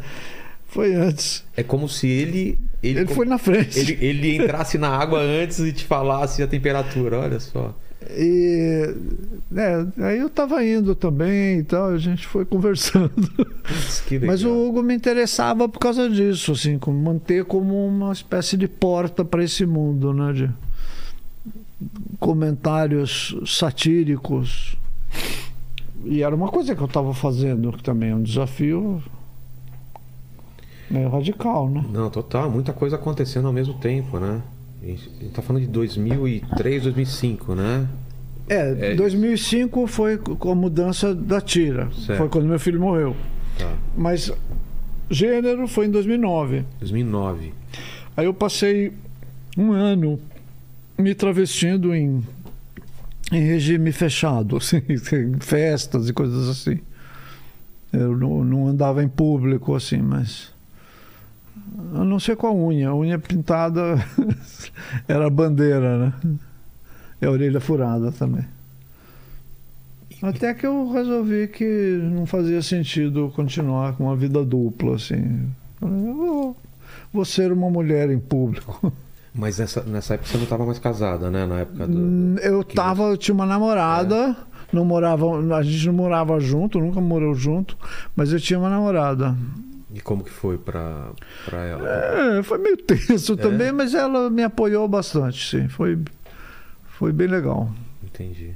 [0.67, 1.43] Foi antes.
[1.55, 2.59] É como se ele.
[2.81, 3.79] Ele, ele foi na frente.
[3.79, 7.73] Ele, ele entrasse na água antes e te falasse a temperatura, olha só.
[8.11, 8.93] E
[9.49, 13.11] né, aí eu estava indo também e tal, a gente foi conversando.
[14.25, 18.67] Mas o Hugo me interessava por causa disso, assim, como manter como uma espécie de
[18.67, 20.33] porta para esse mundo, né?
[20.33, 20.49] De
[22.19, 24.76] comentários satíricos.
[26.05, 29.01] E era uma coisa que eu estava fazendo também, um desafio
[30.89, 31.84] meio radical, né?
[31.91, 34.41] Não, total, muita coisa acontecendo ao mesmo tempo, né?
[34.81, 37.88] A gente tá falando de 2003, 2005, né?
[38.49, 41.89] É, É 2005 foi com a mudança da tira.
[41.93, 42.18] Certo.
[42.18, 43.15] Foi quando meu filho morreu.
[43.57, 43.72] Tá.
[43.97, 44.31] Mas
[45.10, 46.65] gênero foi em 2009.
[46.80, 47.53] 2009.
[48.18, 48.91] Aí eu passei
[49.57, 50.19] um ano
[50.97, 52.23] me travestindo em,
[53.31, 56.79] em regime fechado, assim, em festas e coisas assim.
[57.91, 60.51] Eu não, não andava em público assim, mas.
[61.93, 62.89] A não ser com a unha.
[62.89, 64.03] A unha pintada
[65.07, 66.13] era bandeira, né?
[67.21, 68.45] E a orelha furada também.
[70.23, 75.49] Até que eu resolvi que não fazia sentido continuar com uma vida dupla, assim.
[75.81, 76.57] Eu vou,
[77.11, 78.91] vou ser uma mulher em público.
[79.35, 81.45] Mas nessa, nessa época você não estava mais casada, né?
[81.45, 81.97] Na época do.
[81.97, 84.35] Hum, Eu tava, eu tinha uma namorada,
[84.72, 87.76] não morava, a gente não morava junto, nunca morou junto,
[88.15, 89.35] mas eu tinha uma namorada.
[89.93, 91.10] E como que foi pra,
[91.45, 91.88] pra ela?
[91.89, 95.68] É, foi meio tenso também, mas ela me apoiou bastante, sim.
[95.68, 95.97] Foi,
[96.85, 97.72] foi bem legal.
[98.03, 98.55] Entendi.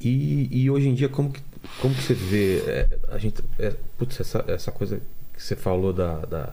[0.00, 1.40] E, e hoje em dia, como que,
[1.80, 5.00] como que você vê é, a gente, é, putz, essa, essa coisa
[5.34, 6.52] que você falou da, da,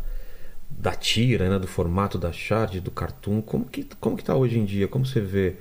[0.80, 4.58] da tira, né, do formato da shard, do cartoon, como que, como que tá hoje
[4.58, 4.88] em dia?
[4.88, 5.56] Como você vê?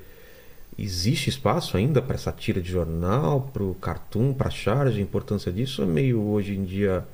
[0.79, 5.03] Existe espaço ainda para essa tira de jornal, para o cartoon, para a charge, a
[5.03, 5.83] importância disso?
[5.83, 7.05] É meio hoje em dia...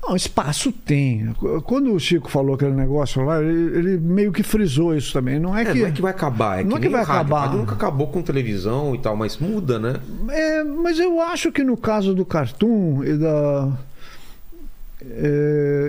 [0.00, 1.34] Não, espaço tem.
[1.64, 5.40] Quando o Chico falou aquele negócio lá, ele, ele meio que frisou isso também.
[5.40, 5.78] Não é, É, que.
[5.80, 7.20] não é que vai acabar, é não que, é que vai rádio.
[7.20, 7.40] acabar.
[7.40, 9.96] Rádio nunca acabou com televisão e tal, mas muda, né?
[10.30, 13.68] É, mas eu acho que no caso do cartoon e da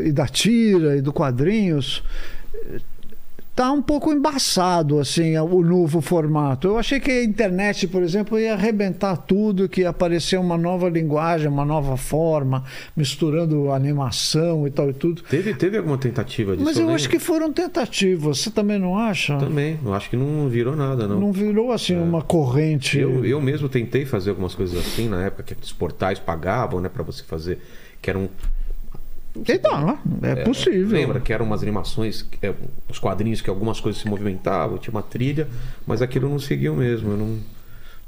[0.04, 2.04] e da tira e do quadrinhos
[3.60, 6.66] tá um pouco embaçado assim o novo formato.
[6.66, 10.88] Eu achei que a internet, por exemplo, ia arrebentar tudo, que ia aparecer uma nova
[10.88, 12.64] linguagem, uma nova forma,
[12.96, 15.24] misturando animação e tal e tudo.
[15.24, 16.64] Teve, teve alguma tentativa disso?
[16.64, 18.40] Mas eu acho que foram tentativas.
[18.40, 19.38] Você também não acha?
[19.38, 21.20] Também, eu acho que não virou nada, não.
[21.20, 22.98] Não virou assim uma corrente.
[22.98, 26.88] Eu, eu mesmo tentei fazer algumas coisas assim na época que os portais pagavam, né,
[26.88, 27.60] para você fazer,
[28.02, 28.10] que
[29.48, 31.00] eram Então, é, possível.
[31.00, 32.54] Lembra que eram umas animações, é,
[32.90, 35.48] os quadrinhos que algumas coisas se movimentavam, tinha uma trilha,
[35.86, 37.40] mas aquilo não seguiu mesmo, não,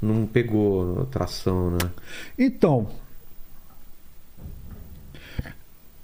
[0.00, 1.90] não pegou tração, né?
[2.38, 2.88] Então,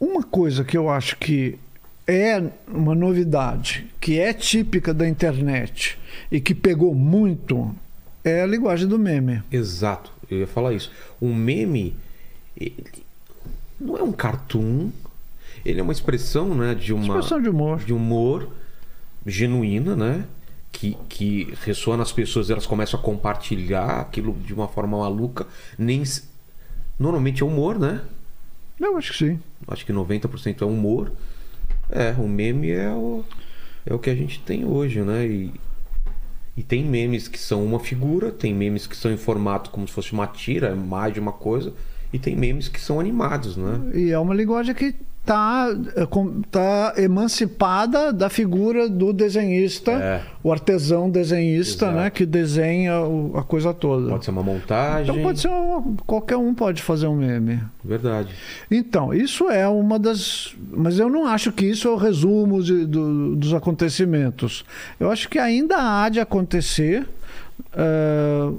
[0.01, 1.59] uma coisa que eu acho que
[2.07, 5.99] é uma novidade, que é típica da internet
[6.33, 7.75] e que pegou muito,
[8.25, 9.43] é a linguagem do meme.
[9.53, 10.91] Exato, eu ia falar isso.
[11.21, 11.95] O meme
[12.57, 13.05] ele
[13.81, 14.91] não é um cartoon,
[15.69, 17.79] ele é uma expressão, né, de uma Expressão de humor.
[17.79, 18.49] de humor
[19.27, 20.25] genuína, né?
[20.73, 25.47] Que, que ressoa nas pessoas, elas começam a compartilhar aquilo de uma forma maluca.
[25.79, 26.03] Nem
[26.99, 28.01] Normalmente é humor, né?
[28.81, 29.41] Eu acho que sim.
[29.67, 31.13] Acho que 90% é humor.
[31.91, 33.25] É, o meme é o,
[33.85, 35.27] é o que a gente tem hoje, né?
[35.27, 35.53] E,
[36.57, 39.93] e tem memes que são uma figura, tem memes que são em formato como se
[39.95, 41.73] fosse uma tira, mais de uma coisa,
[42.13, 43.91] e tem memes que são animados, né?
[43.95, 44.95] E é uma linguagem que
[45.29, 45.69] está
[46.51, 50.23] tá emancipada da figura do desenhista, É.
[50.43, 51.99] o artesão desenhista, Exato.
[52.01, 54.09] né, que desenha o- a coisa toda.
[54.11, 55.11] Pode ser uma montagem.
[55.13, 57.61] Então pode ser um- qualquer um pode fazer um meme.
[57.85, 58.31] Verdade.
[58.71, 60.55] Então, isso é uma das.
[60.71, 64.65] Mas eu não acho que isso é o resumo de- do- dos acontecimentos.
[64.99, 67.07] Eu acho que ainda há de acontecer.
[67.75, 68.51] eh,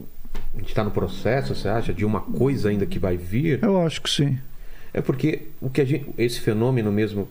[0.56, 3.60] A gente está no processo, você acha, de uma coisa ainda que vai vir?
[3.64, 4.38] eu acho que sim.
[4.94, 7.28] É porque o que gente, esse fenômeno mesmo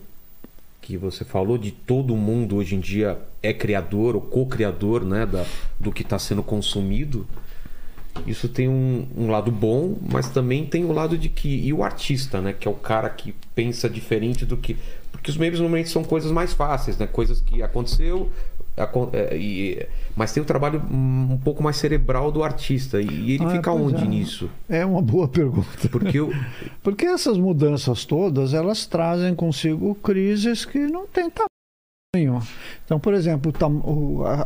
[0.81, 5.45] que você falou de todo mundo hoje em dia é criador ou co-criador né, da,
[5.79, 7.27] do que está sendo consumido.
[8.27, 11.49] Isso tem um, um lado bom, mas também tem o lado de que.
[11.49, 12.53] E o artista, né?
[12.53, 14.77] Que é o cara que pensa diferente do que.
[15.13, 17.07] Porque os memes normalmente são coisas mais fáceis, né?
[17.07, 18.31] Coisas que aconteceu.
[19.13, 23.01] É, e- mas tem o trabalho hum, um pouco mais cerebral do artista.
[23.01, 24.07] E ele Ah, fica onde é.
[24.07, 24.51] nisso?
[24.69, 25.89] É uma boa pergunta.
[25.91, 26.33] Porque eu,
[26.83, 31.49] Porque essas mudanças todas, elas trazem consigo crises que não têm tamanho.
[32.87, 33.53] Então, por exemplo,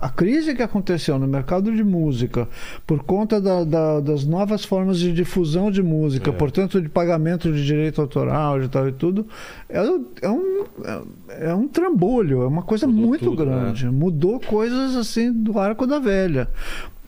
[0.01, 2.49] a, crise que aconteceu no mercado de música,
[2.85, 6.33] por conta da- da- das novas formas de difusão de música, É.
[6.33, 9.29] portanto, de pagamento de direito autoral de tal e tudo,
[9.69, 9.79] é,
[10.23, 11.03] é um, é,
[11.51, 13.53] é um trambolho, é uma coisa Mudou muito tudo, né?
[13.53, 13.87] grande.
[13.87, 16.49] Mudou coisas assim do arco da velha.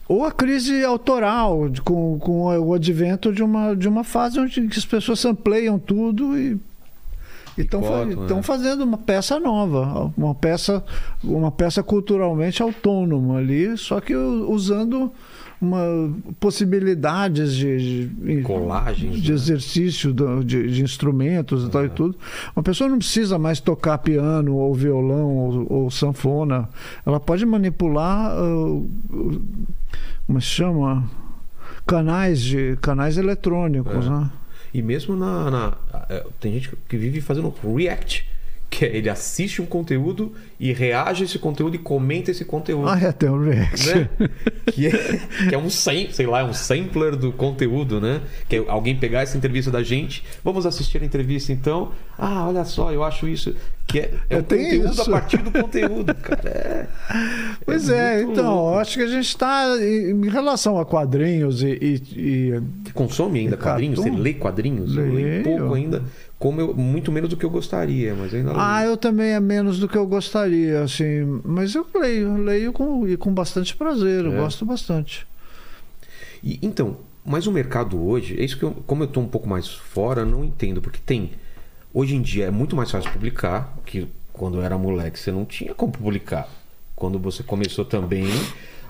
[0.07, 4.85] ou a crise autoral, com, com o advento de uma, de uma fase onde as
[4.85, 6.61] pessoas sampleiam tudo e
[7.63, 8.43] estão cotam, é.
[8.43, 10.85] fazendo uma peça nova, uma peça,
[11.23, 15.11] uma peça culturalmente autônoma ali, só que usando
[15.61, 19.35] uma, possibilidades de, de, Colagens, de né?
[19.35, 20.13] exercício
[20.45, 22.17] de, de instrumentos e tal e tudo.
[22.55, 26.69] Uma pessoa não precisa mais tocar piano ou violão ou, ou sanfona.
[27.07, 28.91] Ela pode manipular, o-
[30.27, 31.05] como se chama?
[31.87, 34.11] Canais de canais eletrônicos, É.
[34.11, 34.31] né?
[34.75, 35.77] E mesmo na, na-
[36.11, 38.29] é, Tem gente que vive fazendo react.
[38.77, 42.89] Que é, ele assiste um conteúdo e reage a esse conteúdo e comenta esse conteúdo.
[42.89, 43.95] Ah, é, tem o React.
[43.95, 44.09] né?
[44.73, 48.21] que, é, que é um sam- sei lá, é um sampler do conteúdo, né?
[48.49, 51.93] Que é alguém pegar essa entrevista da gente, vamos assistir a entrevista então.
[52.19, 53.55] Ah, olha só, eu acho isso.
[53.87, 55.03] Que é, é Eu um tenho conteúdo isso.
[55.03, 56.49] a partir do conteúdo, cara.
[56.49, 56.87] É,
[57.65, 58.79] Pois é, muito então, louco.
[58.79, 62.51] acho que a gente está em relação a quadrinhos e- e- e
[62.85, 63.99] Você consome ainda E quadrinhos?
[64.01, 64.97] Você lê quadrinhos?
[64.97, 65.45] Eu leio Leio.
[65.45, 66.03] pouco ainda,
[66.45, 68.91] como eu, muito menos do que eu gostaria, mas ainda Ah, leio.
[68.91, 71.41] eu também é menos do que eu gostaria, assim.
[71.43, 74.37] Mas eu leio, leio com, e com bastante prazer, eu É.
[74.37, 75.27] gosto bastante.
[76.43, 79.49] E, então, mas o mercado hoje, é isso que eu, como eu estou um pouco
[79.49, 81.31] mais fora, eu não entendo, porque tem.
[81.95, 85.47] Hoje em dia é muito mais fácil publicar, que quando eu era moleque você não
[85.47, 86.47] tinha como publicar.
[86.95, 88.27] Quando você começou também,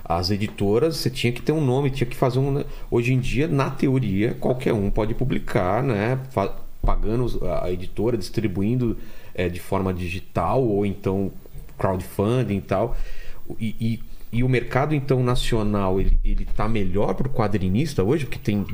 [0.03, 2.51] as editoras, você tinha que ter um nome, tinha que fazer um.
[2.51, 2.65] né?
[2.91, 6.19] Hoje em dia, na teoria, qualquer um pode publicar, né?
[6.85, 8.97] Pagando a editora, distribuindo
[9.33, 11.31] eh, de forma digital ou então
[11.77, 12.95] crowdfunding e tal.
[13.59, 13.99] E, e,
[14.31, 18.65] e o mercado, então, nacional, ele, ele tá melhor pro quadrinista hoje, porque tem.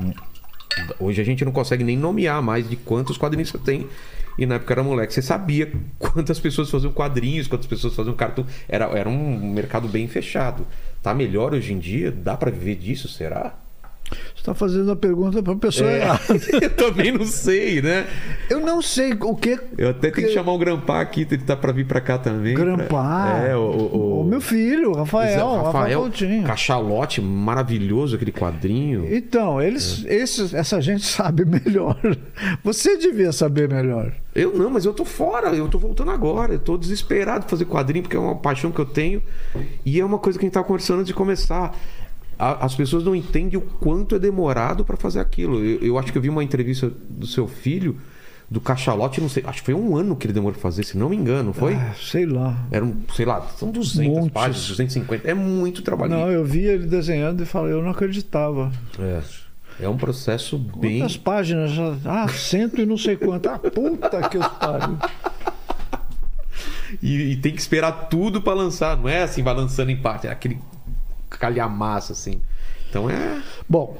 [0.98, 3.86] Hoje a gente não consegue nem nomear mais de quantos quadrinistas tem.
[4.38, 8.46] E na época era moleque, você sabia quantas pessoas faziam quadrinhos, quantas pessoas faziam cartão.
[8.68, 10.66] Era, era um mercado bem fechado.
[11.02, 12.10] Tá melhor hoje em dia?
[12.10, 13.54] Dá pra viver disso, será?
[14.12, 16.22] Você está fazendo a pergunta para a pessoa É, errada.
[16.62, 18.06] eu também não sei, né?
[18.50, 19.58] Eu não sei o que.
[19.78, 22.18] Eu até tenho que que- chamar o Grampar aqui, ele tá pra vir pra cá
[22.18, 22.54] também.
[22.54, 22.88] Grampar.
[22.88, 26.44] pra- É, o, o, O meu filho, Rafael, Rafael Coutinho.
[26.44, 29.06] Cachalote, maravilhoso aquele quadrinho.
[29.14, 31.96] Então, eles, esses, essa gente sabe melhor.
[32.64, 34.12] Você devia saber melhor.
[34.34, 36.54] Eu não, mas eu tô fora, eu tô voltando agora.
[36.54, 39.22] Eu tô desesperado de fazer quadrinho, porque é uma paixão que eu tenho.
[39.84, 41.76] E é uma coisa que a gente tava conversando antes de começar.
[42.38, 45.58] A- As pessoas não entendem o quanto é demorado para fazer aquilo.
[45.64, 47.96] Eu, eu acho que eu vi uma entrevista do seu filho,
[48.50, 50.98] do Cachalote, não sei, acho que foi um ano que ele demorou pra fazer, se
[50.98, 51.74] não me engano, foi?
[51.74, 52.66] Ah, sei lá.
[52.70, 54.30] Eram, sei lá, são 200 Montes.
[54.32, 55.26] páginas, 250.
[55.30, 56.10] É muito trabalho.
[56.10, 58.70] Não, eu vi ele desenhando e falei, eu não acreditava.
[58.98, 59.20] É.
[59.80, 60.98] É um processo bem.
[61.00, 61.70] Quantas páginas?
[62.04, 63.48] Ah, cento e não sei quanto.
[63.48, 64.98] Ah, puta que os pariu.
[67.02, 70.26] E, e tem que esperar tudo pra lançar, não é assim, vai lançando em parte,
[70.26, 70.58] é aquele
[71.38, 72.40] calhamaço assim.
[72.88, 73.42] Então é.
[73.68, 73.96] Bom,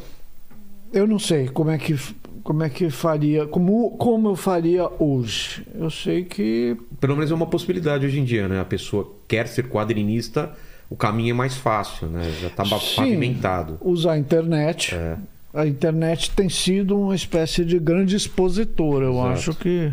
[0.93, 1.97] eu não sei como é que
[2.43, 5.67] como é que faria, como como eu faria hoje.
[5.75, 8.61] Eu sei que Pelo menos é uma possibilidade hoje em dia, né?
[8.61, 10.53] A pessoa quer ser quadrinista,
[10.91, 12.31] o caminho é mais fácil, né?
[12.41, 12.97] Já tá Sim.
[12.97, 13.79] pavimentado.
[13.81, 14.95] usar a internet.
[14.95, 15.17] É.
[15.55, 19.03] A internet tem sido uma espécie de grande expositor.
[19.03, 19.29] Eu Exato.
[19.29, 19.93] acho que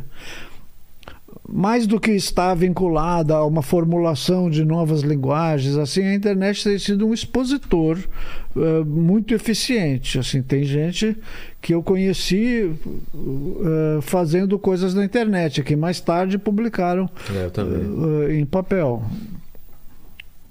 [1.52, 6.78] mais do que estar vinculada a uma formulação de novas linguagens, assim, a internet tem
[6.78, 7.98] sido um expositor
[8.56, 10.20] eh, muito eficiente.
[10.20, 11.18] Assim, tem gente
[11.62, 19.04] que eu conheci eh, fazendo coisas na internet, que mais tarde publicaram eh, em papel.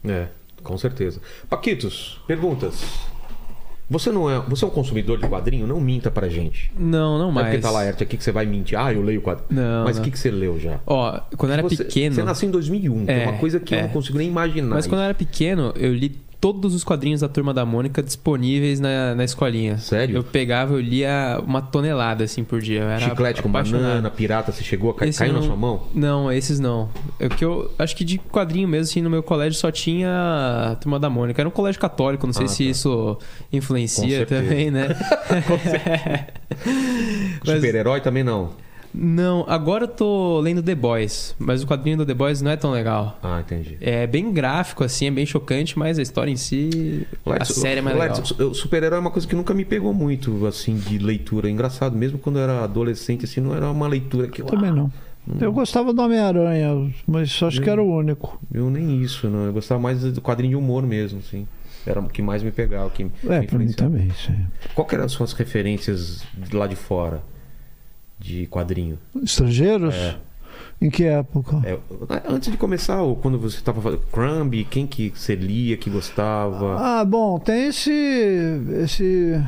[0.04, 0.26] É,
[0.62, 1.20] com certeza.
[1.48, 3.07] Paquitos, perguntas.
[3.90, 5.66] Você não é, você é um consumidor de quadrinho?
[5.66, 6.70] Não minta pra gente.
[6.78, 7.46] Não, não Não é mais.
[7.48, 8.78] porque tá Laerte aqui que você vai mentir.
[8.78, 9.48] Ah, eu leio quadrinho.
[9.50, 10.78] Não, Mas o que, que você leu já?
[10.86, 12.14] Ó, quando eu era você, pequeno.
[12.14, 13.82] Você nasceu em 2001, que é É, uma coisa que eu é.
[13.82, 14.74] não consigo nem imaginar.
[14.74, 18.78] Mas quando eu era pequeno, eu li todos os quadrinhos da Turma da Mônica disponíveis
[18.78, 19.76] na, na escolinha.
[19.78, 20.16] Sério?
[20.16, 22.80] Eu pegava, eu lia uma tonelada assim por dia.
[22.82, 23.82] Eu era Chiclete com apaixonado.
[23.82, 25.82] banana, pirata, você chegou a Esse caiu eu na não- sua mão?
[25.94, 26.88] Não, esses não.
[27.18, 30.08] É que eu acho que de quadrinho mesmo, assim, no meu colégio só tinha
[30.72, 31.40] a Turma da Mônica.
[31.42, 32.70] Era um colégio católico, não sei Ah, se tá.
[32.70, 33.18] isso
[33.52, 34.88] influencia também, né?
[37.44, 38.50] Super-herói também não.
[39.00, 42.56] Não, agora eu tô lendo The Boys, mas o quadrinho do The Boys não é
[42.56, 43.16] tão legal.
[43.22, 43.78] Ah, entendi.
[43.80, 47.06] É bem gráfico, assim, é bem chocante, mas a história em si.
[47.24, 48.16] a série é mais legal.
[48.16, 51.48] Let's, o Super-herói é uma coisa que nunca me pegou muito, assim, de leitura.
[51.48, 54.42] Engraçado, mesmo quando eu era adolescente, assim, não era uma leitura que...
[54.42, 54.90] Também não.
[55.40, 58.40] Eu gostava do Homem-Aranha, mas acho que era o único.
[58.52, 59.44] Eu nem isso, não.
[59.44, 61.46] Eu gostava mais do quadrinho de humor mesmo, assim.
[61.86, 64.10] Era o que mais me pegava, o que me É, pra mim também.
[64.10, 64.46] Sim.
[64.74, 67.22] Qual que eram as suas referências de lá de fora?
[68.18, 68.98] De quadrinho?
[69.22, 69.94] Estrangeiros?
[69.94, 70.16] É.
[70.80, 71.60] Em que época?
[71.64, 71.78] É,
[72.28, 76.76] antes de começar, ou quando você estava fazendo Crumb, quem que você lia, que gostava?
[76.78, 77.90] Ah, bom, tem esse.
[78.82, 79.42] esse.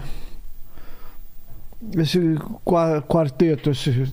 [1.96, 2.20] esse
[2.64, 4.12] qua- quarteto, esse,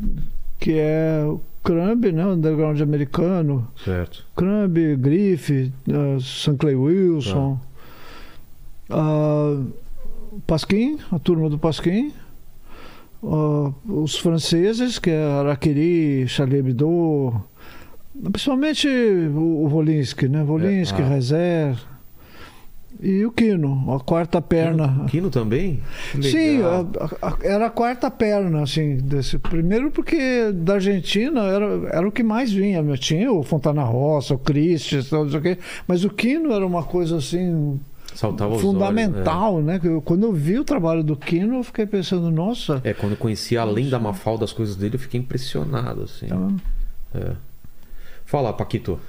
[0.60, 2.26] que é o Crumb, né?
[2.26, 3.68] Underground americano.
[3.84, 4.24] Certo.
[4.36, 7.60] Crumb, Griff, uh, Sanclay Wilson.
[8.90, 9.64] ah,
[10.46, 12.14] Pasquim, a turma do Pasquim.
[13.24, 17.34] Ah, os franceses, que é Araquiri, Charlie Hebdo.
[18.32, 20.44] Principalmente o, o Volinsky, né?
[20.44, 21.08] Volinsky, É, ah.
[21.10, 21.78] Rezer.
[23.00, 25.06] E o Quino, a quarta perna.
[25.08, 25.80] Quino também?
[26.20, 29.38] Sim, a- a- era a quarta perna, assim, desse.
[29.38, 31.66] Primeiro porque da Argentina era,
[31.96, 32.84] era o que mais vinha.
[32.98, 35.58] Tinha o Fontana Rossa, o Christian, não sei o quê,
[35.88, 37.80] mas o Quino era uma coisa assim
[38.18, 39.78] Saltava os fundamental, né?
[39.78, 42.74] Que eu- quando eu vi o trabalho do Quino, eu fiquei pensando, nossa.
[42.74, 42.86] olhos.
[42.86, 46.26] É, quando eu conheci além da Mafalda as coisas dele, eu fiquei impressionado, assim.
[46.28, 46.52] tá-
[47.14, 47.32] É.
[48.26, 49.00] Fala, Paquito.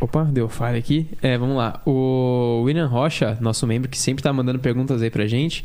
[0.00, 1.08] Opa, deu falha aqui.
[1.22, 1.80] É, vamos lá.
[1.84, 5.64] O William Rocha, nosso membro que sempre tá mandando perguntas aí pra gente,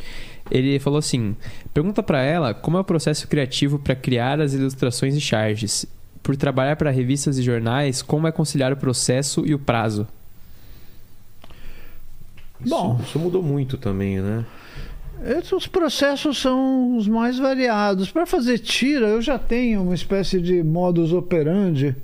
[0.50, 1.36] ele falou assim:
[1.74, 5.86] pergunta pra ela como é o processo criativo pra criar as ilustrações e charges.
[6.24, 10.08] Por trabalhar para revistas e jornais, como é conciliar o processo e o prazo?
[12.66, 13.00] Isso, Bom.
[13.04, 14.46] isso mudou muito também, né?
[15.26, 18.12] Esses processos são os mais variados.
[18.12, 21.96] Para fazer tira, eu já tenho uma espécie de modus operandi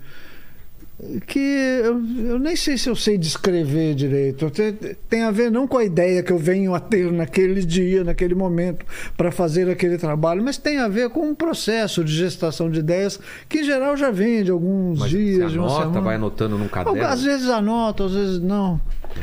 [1.26, 2.02] que eu,
[2.32, 4.50] eu nem sei se eu sei descrever direito.
[4.52, 4.74] Tem,
[5.10, 8.36] tem a ver não com a ideia que eu venho a ter naquele dia, naquele
[8.36, 8.86] momento,
[9.16, 13.20] para fazer aquele trabalho, mas tem a ver com um processo de gestação de ideias
[13.48, 16.02] que, em geral, já vem de alguns Mas dias, você de uma anota, semana.
[16.02, 17.04] vai anotando num caderno.
[17.06, 18.80] Às vezes anoto, às vezes não.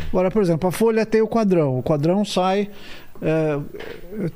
[0.08, 1.78] Agora, por exemplo, a Folha tem o quadrão.
[1.78, 2.70] O quadrão sai.
[3.22, 3.58] É,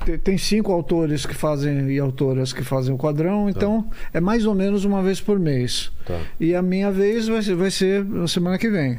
[0.05, 4.47] te- tem cinco autores que fazem e autoras que fazem o quadrão, então é mais
[4.47, 5.90] ou menos uma vez por mês.
[6.07, 6.19] Tá.
[6.39, 8.98] E a minha vez vai ser, vai ser na semana que vem.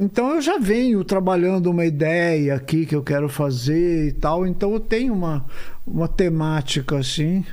[0.00, 4.72] Então eu já venho trabalhando uma ideia aqui que eu quero fazer e tal, então
[4.72, 5.44] eu tenho uma,
[5.86, 7.44] uma temática assim.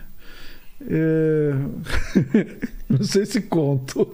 [0.88, 1.54] É,
[2.88, 4.06] Não sei se conto.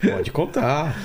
[0.00, 0.96] Pode contar.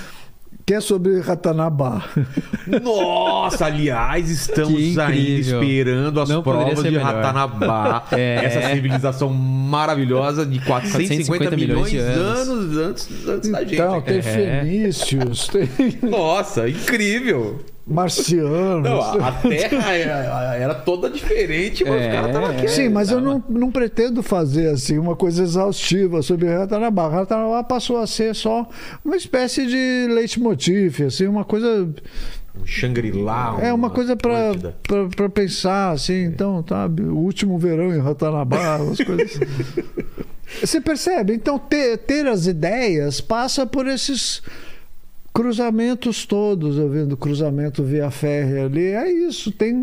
[0.65, 2.05] Que é sobre Ratanabá.
[2.81, 7.03] Nossa, aliás, estamos ainda esperando as Não provas de melhor.
[7.03, 8.03] Ratanabá.
[8.13, 8.45] É.
[8.45, 12.77] Essa civilização maravilhosa de 450, 450 milhões milhões de de anos, anos.
[12.77, 13.73] antes, antes da gente.
[13.73, 14.21] Então, tem É.
[14.21, 15.69] fenícios, tem
[16.09, 17.59] Nossa, incrível.
[17.85, 18.83] Marcianos.
[18.83, 22.67] Não, a Terra era, era toda diferente, mas É, os caras estavam aqui.
[22.69, 27.09] Sim, mas eu não, não pretendo fazer assim uma coisa exaustiva sobre Ratanabá.
[27.09, 28.67] Ratanabá passou a ser só
[29.03, 31.89] uma espécie de leitmotiv, assim, uma coisa
[32.55, 33.57] Um Shangri-La.
[33.61, 39.39] é uma coisa para pensar assim, então, sabe, o último verão em Ratanabá, as coisas.
[40.61, 41.33] Você percebe?
[41.33, 44.41] Então ter, ter as ideias passa por esses
[45.33, 49.75] cruzamentos todos, eu vendo cruzamento via férrea ali, é isso, tem,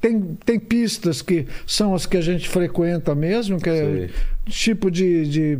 [0.00, 4.08] tem, tem pistas que são as que a gente frequenta mesmo, que é
[4.46, 5.58] tipo de, de,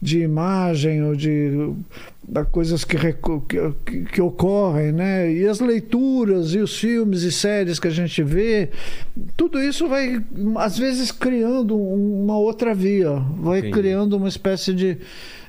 [0.00, 1.50] de imagem ou de
[2.50, 5.30] coisas que, que, que- ocorrem, né?
[5.30, 8.70] E as leituras e os filmes e séries que a gente vê,
[9.36, 10.22] tudo isso vai
[10.56, 13.74] às vezes criando um- uma outra via, vai Entendi.
[13.74, 14.96] criando uma espécie de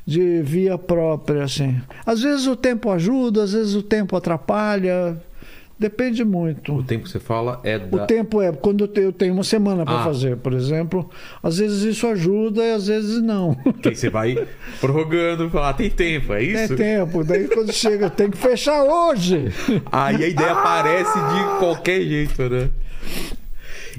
[0.06, 1.82] de via própria, assim.
[2.06, 5.18] Às vezes o tempo ajuda, às vezes o tempo atrapalha,
[5.80, 6.76] depende muito.
[6.76, 8.06] O tempo que você fala é O da.
[8.06, 10.04] tempo é quando eu tenho- uma semana para Ah.
[10.04, 11.10] fazer, por exemplo.
[11.42, 13.56] Às vezes isso ajuda e às vezes não.
[13.82, 14.38] Que aí você vai
[14.82, 16.76] prorrogando falar, "Ah, tem tempo, é É isso?
[16.76, 17.24] tempo.
[17.24, 19.52] Daí quando chega, tem que fechar hoje.
[19.92, 22.70] Aí a ideia aparece de qualquer jeito, né?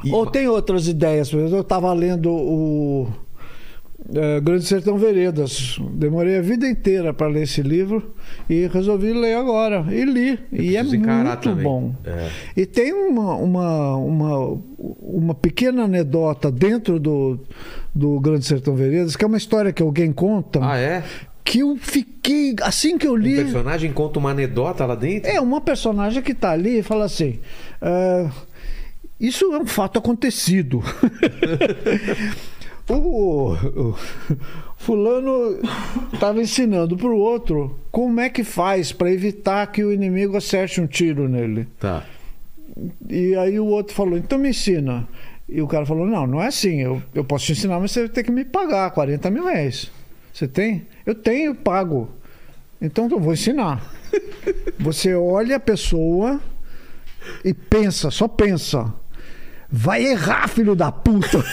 [0.05, 1.33] E- Ou tem outras ideias.
[1.33, 3.09] Eu estava lendo o
[4.13, 5.79] é, Grande Sertão Veredas.
[5.93, 8.15] Demorei a vida inteira para ler esse livro
[8.51, 9.87] e resolvi ler agora.
[9.91, 10.39] E li.
[10.53, 11.07] E é muito
[11.41, 11.65] também.
[11.65, 11.95] bom.
[12.05, 12.29] É.
[12.57, 14.61] E tem uma, uma, uma,
[15.01, 17.39] uma pequena anedota dentro do,
[17.95, 21.03] do Grande Sertão Veredas, que é uma história que alguém conta, Ah, é?
[21.45, 22.55] que eu fiquei.
[22.63, 23.37] Assim que eu O li.
[23.37, 25.31] personagem conta uma anedota lá dentro?
[25.31, 27.39] É uma personagem que está ali e fala assim:
[27.83, 28.31] "Ah,
[29.21, 30.83] Isso é um fato acontecido.
[32.89, 33.97] o, o
[34.77, 35.59] fulano
[36.13, 40.81] estava ensinando para o outro como é que faz para evitar que o inimigo acerte
[40.81, 41.67] um tiro nele.
[41.79, 42.05] Tá.
[43.09, 45.09] E aí o outro falou: Então me ensina.
[45.49, 46.81] E o cara falou: Não, não é assim.
[46.81, 49.91] Eu, eu posso te ensinar, mas você vai ter que me pagar 40 mil reais.
[50.33, 50.87] Você tem?
[51.07, 52.09] Eu tenho, eu pago.
[52.81, 53.83] Então eu vou ensinar.
[54.81, 56.41] Você olha a pessoa
[57.45, 58.93] e pensa, só pensa.
[59.77, 61.45] Vai errar, filho da puta.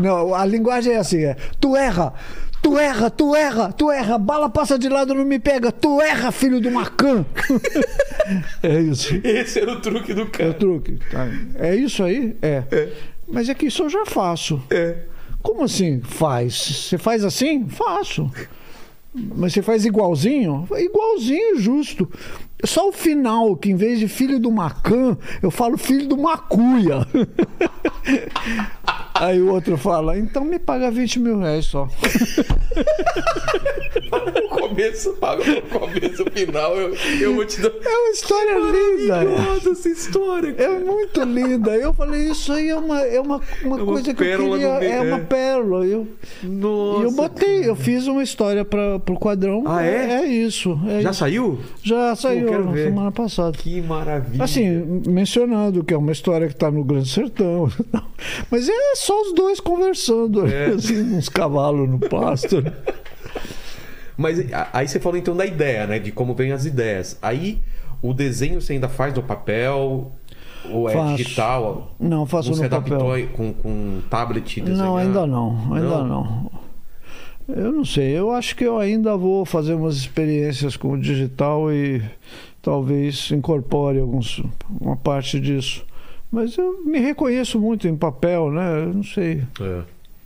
[0.00, 2.12] Não, a linguagem é assim: é, tu erra,
[2.62, 6.30] tu erra, tu erra, tu erra, bala passa de lado, não me pega, tu erra,
[6.30, 7.24] filho do Macan.
[8.62, 9.18] é isso.
[9.24, 10.54] Esse era o truque do É o cara.
[10.54, 10.98] truque.
[11.10, 11.26] tá?
[11.54, 12.36] É isso aí?
[12.42, 12.62] É.
[13.26, 14.62] Mas é que isso eu já faço.
[14.70, 14.96] É.
[15.42, 16.54] Como assim faz?
[16.54, 17.66] Você faz assim?
[17.66, 18.30] Faço.
[19.14, 20.68] Mas você faz igualzinho?
[20.70, 22.10] Igualzinho, justo.
[22.64, 27.06] Só o final, que em vez de filho do Macan, eu falo filho do Macuia.
[29.14, 31.86] Aí o outro fala, então me paga 20 mil reais só.
[34.44, 36.74] O começo, paga o começo, o final.
[36.76, 37.68] Eu, eu vou te dar.
[37.68, 39.16] É uma história linda.
[39.24, 40.54] Maravilhosa essa história.
[40.56, 41.76] É muito linda.
[41.76, 44.78] Eu falei, isso aí é uma, é uma, uma, É uma coisa que eu queria.
[44.78, 45.20] meio, É uma é.
[45.20, 45.86] pérola.
[45.86, 46.06] Eu,
[46.42, 47.00] Nossa.
[47.00, 49.64] e eu botei, eu fiz uma história para pro quadrão.
[49.66, 50.22] Ah, é?
[50.22, 50.78] É isso.
[50.88, 51.18] é Já isso.
[51.18, 51.58] saiu?
[51.82, 52.84] Já saiu quero na ver.
[52.88, 53.56] semana passada.
[53.56, 54.44] Que maravilha.
[54.44, 57.70] Assim, mencionando que é uma história que está no Grande Sertão.
[58.50, 60.66] Mas é só os dois conversando, É.
[60.66, 62.62] assim, uns cavalos no pasto.
[64.16, 64.38] Mas
[64.72, 65.98] aí você falou então da ideia, né?
[65.98, 67.18] De como vem as ideias.
[67.22, 67.58] Aí
[68.02, 70.12] o desenho você ainda faz no papel
[70.70, 71.16] ou é Faço.
[71.16, 71.94] digital?
[71.98, 73.28] Não, faço você no adaptou papel.
[73.28, 74.60] com, com tablet?
[74.60, 76.06] Não, ainda não, ainda Não?
[76.06, 76.50] não.
[77.56, 81.72] Eu não sei, eu acho que eu ainda vou fazer umas experiências com o digital
[81.72, 82.02] e
[82.62, 84.42] talvez incorpore alguns,
[84.80, 85.84] uma parte disso.
[86.30, 88.84] Mas eu me reconheço muito em papel, né?
[88.84, 89.42] Eu não sei.
[89.60, 89.82] É.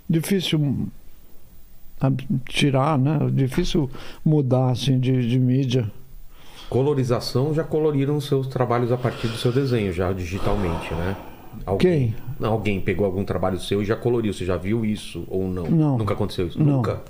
[0.08, 0.88] Difícil
[2.46, 3.18] tirar, né?
[3.32, 3.90] Difícil
[4.24, 5.90] mudar assim de, de mídia.
[6.68, 11.16] Colorização já coloriram os seus trabalhos a partir do seu desenho, já digitalmente, né?
[11.78, 12.14] Quem?
[12.38, 14.32] Não, alguém pegou algum trabalho seu e já coloriu.
[14.32, 15.64] Você já viu isso ou não?
[15.64, 15.98] Não.
[15.98, 16.58] Nunca aconteceu isso?
[16.58, 16.76] Não.
[16.76, 17.00] Nunca?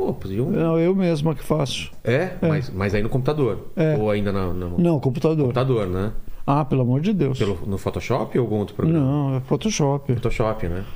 [0.00, 0.48] Pô, podiam...
[0.50, 1.92] Não, eu mesma que faço.
[2.02, 3.66] É, Mas, mas aí no computador?
[3.76, 3.98] É.
[3.98, 5.44] Ou ainda no, no Não, computador.
[5.48, 6.12] computador, né?
[6.46, 7.38] Ah, pelo amor de Deus.
[7.38, 8.98] Pelo, no Photoshop ou algum outro programa?
[8.98, 10.14] Não, é Photoshop.
[10.14, 10.86] Photoshop, né?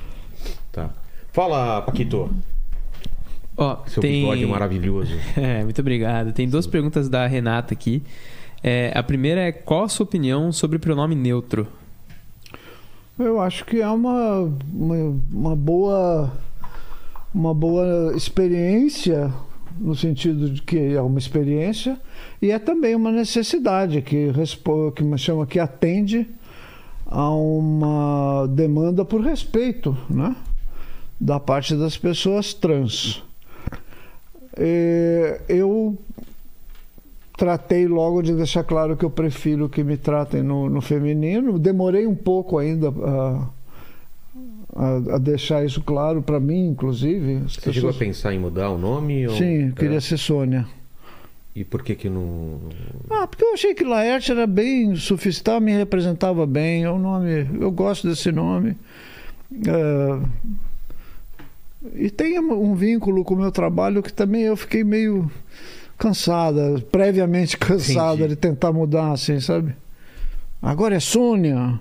[0.71, 0.89] Tá.
[1.31, 2.31] Fala, Paquito.
[3.55, 4.21] Ó, Seu tem...
[4.23, 5.13] bigode maravilhoso.
[5.37, 6.33] É, muito obrigado.
[6.33, 8.01] Tem duas perguntas da Renata aqui.
[8.63, 11.67] É, a primeira é qual a sua opinião sobre pronome neutro?
[13.19, 16.31] Eu acho que é uma, uma, uma boa
[17.35, 19.29] uma boa experiência
[19.77, 21.99] no sentido de que é uma experiência
[22.41, 24.29] e é também uma necessidade que
[24.95, 26.25] que chama que atende
[27.05, 30.33] a uma demanda por respeito, né?
[31.19, 33.21] Da parte das pessoas trans.
[34.57, 35.97] É, eu
[37.37, 41.59] tratei logo de deixar claro que eu prefiro que me tratem no, no feminino.
[41.59, 43.49] Demorei um pouco ainda a,
[44.75, 47.35] a, a deixar isso claro para mim, inclusive.
[47.47, 49.25] Você chegou a pessoas- pensar em mudar o nome?
[49.27, 50.67] ou- Sim, queria ser Sônia.
[51.55, 52.59] E por que que não...
[53.09, 56.83] Ah, porque eu achei que Laerte era bem sofisticado, me representava bem.
[56.83, 58.75] É um nome, eu gosto desse nome.
[59.65, 60.19] É,
[61.95, 65.31] e tem um um vínculo com o meu trabalho que também eu fiquei meio
[65.97, 68.29] cansada, previamente cansada Entendi.
[68.29, 69.73] de tentar mudar, assim, sabe?
[70.61, 71.79] Agora é Sônia,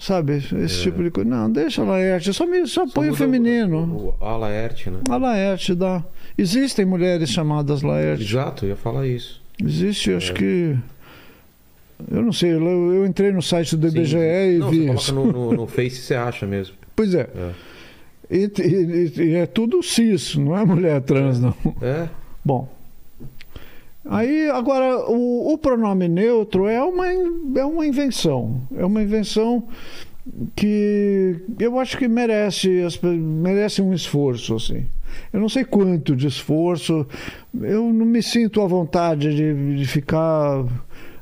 [0.00, 0.36] sabe?
[0.36, 1.28] Esse tipo de coisa.
[1.28, 3.78] Não, deixa Laerte, só, me, só Só põe o feminino.
[3.78, 5.00] O, o, a Laerte, né?
[5.08, 6.04] A Laerte dá.
[6.36, 8.22] Existem mulheres chamadas Laerte.
[8.22, 9.40] Exato, eu ia falar isso.
[9.62, 10.16] Existe, É.
[10.16, 10.76] acho que.
[12.10, 12.62] Eu não sei, eu,
[12.94, 13.88] eu entrei no site do.
[13.88, 15.14] IBGE e não, vi você isso.
[15.14, 16.74] coloca no, no, no Face você acha mesmo.
[16.94, 17.28] Pois é.
[17.34, 17.50] É.
[18.30, 21.54] E, e- e é tudo cis, não é mulher trans, não.
[21.80, 22.08] É?
[22.44, 22.68] Bom.
[24.08, 28.62] Aí, agora, o, o pronome neutro é uma, é uma invenção.
[28.76, 29.64] É uma invenção
[30.56, 34.84] que eu acho que merece, merece um esforço, assim.
[35.32, 37.06] Eu não sei quanto de esforço.
[37.60, 40.60] Eu não me sinto à vontade de, de ficar.
[40.60, 40.64] ah,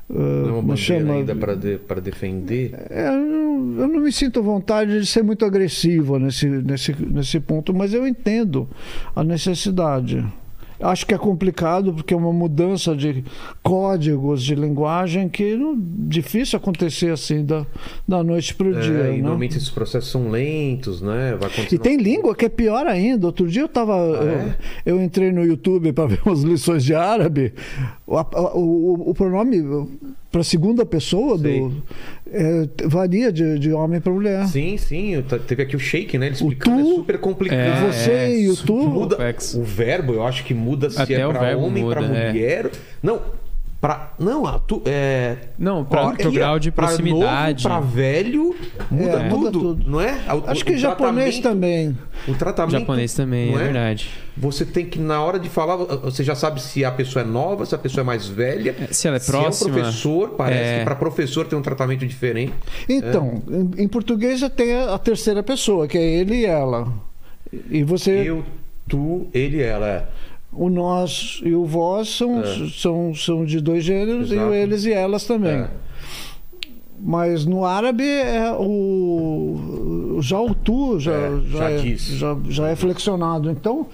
[0.09, 1.13] Não é uma chama?
[1.13, 2.73] ainda para de, pra defender.
[2.89, 6.95] É, eu, não, eu não me sinto à vontade de ser muito agressivo nesse, nesse,
[7.05, 8.67] nesse ponto, mas eu entendo
[9.15, 10.25] a necessidade.
[10.79, 13.23] Acho que é complicado porque é uma mudança de
[13.63, 17.65] códigos de linguagem que não, difícil acontecer assim da,
[18.07, 18.91] da noite para o É, dia.
[19.09, 19.21] e né?
[19.21, 21.35] normalmente esses processos são lentos, né?
[21.39, 23.25] Vai E acontecer tem língua que é pior ainda.
[23.27, 23.93] Outro dia eu tava.
[23.95, 24.55] é?
[24.85, 27.53] eu, eu entrei no YouTube para ver umas lições de árabe.
[28.05, 29.87] O, a- o, o pronome
[30.37, 31.73] para segunda pessoa do,
[32.31, 34.45] é, varia de, de homem para mulher.
[34.47, 35.23] Sim, sim.
[35.47, 36.27] Teve aqui o shake, né?
[36.27, 36.83] Ele O explicando.
[36.83, 37.59] tu, é super complicado.
[37.87, 38.75] É, Você e o tu.
[38.75, 39.17] muda
[39.55, 41.83] o verbo, eu acho que muda se Até é o pra verbo homem,
[42.15, 42.31] é.
[42.31, 42.69] mulher.
[43.01, 43.19] Não,
[43.79, 44.13] pra.
[44.19, 45.37] Não, a tu, é.
[45.57, 47.63] Não, pro e grau de pra proximidade.
[47.67, 48.55] Novo, pra velho,
[48.89, 49.89] muda, É, tudo, muda tudo.
[49.89, 50.13] não é?
[50.33, 51.97] O- Acho o que japonês também.
[52.27, 52.79] O tratamento.
[52.79, 54.09] japonês também, não é verdade.
[54.35, 57.65] Você tem que, na hora de falar, você já sabe se a pessoa é nova,
[57.65, 58.75] se a pessoa é mais velha.
[58.91, 59.69] Se ela é se próxima.
[59.69, 60.79] é um professor, parece é.
[60.79, 62.53] que para professor tem um tratamento diferente.
[62.87, 66.87] Então, em, em português já tem a, a terceira pessoa, que é ele e ela.
[67.69, 68.43] E você, Eu,
[68.87, 70.09] tu, ele e ela.
[70.57, 70.63] É.
[70.63, 72.69] o nós e o vós são, É.
[72.73, 74.47] são, são de dois gêneros, Exato.
[74.47, 75.51] e o eles e elas também.
[75.57, 75.69] É.
[76.99, 82.01] Mas no árabe é o já o tu já, É, já, já é, diz.
[82.07, 83.51] já, já é flexionado.
[83.51, 83.85] Então,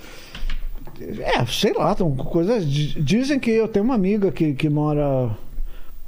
[1.19, 2.65] é, sei lá, são coisas.
[2.69, 5.31] di- Dizem que eu tenho uma amiga que, que mora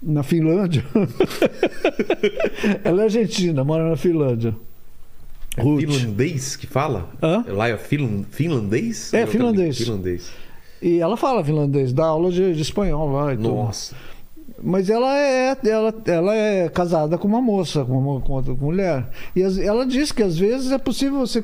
[0.02, 0.86] na Finlândia.
[2.84, 4.56] Ela é argentina, mora na Finlândia.
[5.58, 5.82] É Ruth.
[5.82, 7.10] finlandês que fala?
[7.22, 7.44] Hã?
[7.48, 9.14] Lá é finlan- finlandês?
[9.14, 9.78] É, finlandês.
[9.78, 10.32] Finlandês.
[10.88, 13.50] E ela fala finlandês, dá aula de, de espanhol lá e tudo.
[13.56, 13.96] Nossa.
[14.64, 19.06] Mas ela é, ela, ela é casada com uma moça, com uma com outra mulher.
[19.36, 21.44] E as- ela diz que às vezes é possível você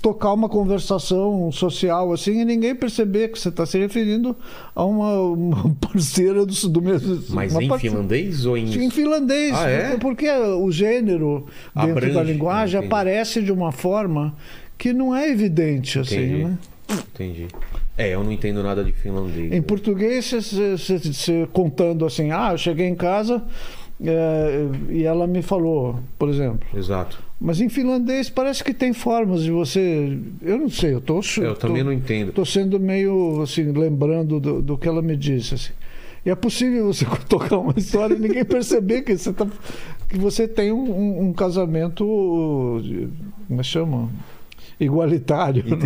[0.00, 4.36] tocar uma conversação social assim e ninguém perceber que você está se referindo
[4.76, 7.20] a uma, uma parceira do, do mesmo.
[7.30, 8.64] Mas em parceira- finlandês ou em.
[8.84, 9.96] Em finlandês, Ah, é?
[9.96, 12.86] porque o gênero dentro Abrange, da linguagem entendi.
[12.94, 14.36] aparece de uma forma
[14.78, 16.44] que não é evidente assim, Entendi.
[16.44, 16.58] né?
[17.14, 17.46] Entendi.
[17.96, 19.52] É, eu não entendo nada de finlandês.
[19.52, 23.42] Em português, você- contando assim, ah, eu cheguei em casa
[24.02, 26.66] é, e ela me falou, por exemplo.
[26.76, 27.22] Exato.
[27.40, 30.16] Mas em finlandês parece que tem formas de você.
[30.40, 31.20] Eu não sei, eu tô.
[31.40, 32.32] Eu também não entendo.
[32.32, 35.54] Tô sendo meio assim, lembrando do, do que ela me disse.
[35.54, 35.72] Assim.
[36.24, 39.46] E é possível você tocar uma história e ninguém perceber que você, tá,
[40.08, 42.04] que você tem um, um- um casamento.
[42.06, 44.08] Como é que chama?
[44.80, 45.64] Igualitário.
[45.64, 45.76] né?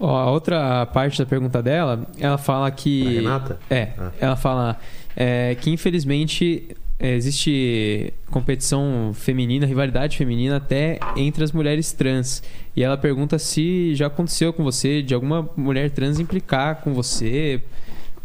[0.00, 3.06] Ó, a outra parte da pergunta dela, ela fala que.
[3.06, 3.58] A Renata?
[3.68, 4.10] É, Ah.
[4.18, 4.78] ela fala
[5.14, 12.42] é, que infelizmente é, existe competição feminina, rivalidade feminina até entre as mulheres trans.
[12.74, 17.62] E ela pergunta se já aconteceu com você de alguma mulher trans implicar com você,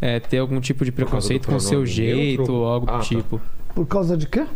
[0.00, 2.98] é, ter algum tipo de preconceito com o seu pronome jeito ou algo Ah, do
[3.00, 3.04] tá.
[3.04, 3.40] tipo.
[3.74, 4.46] Por causa de quê?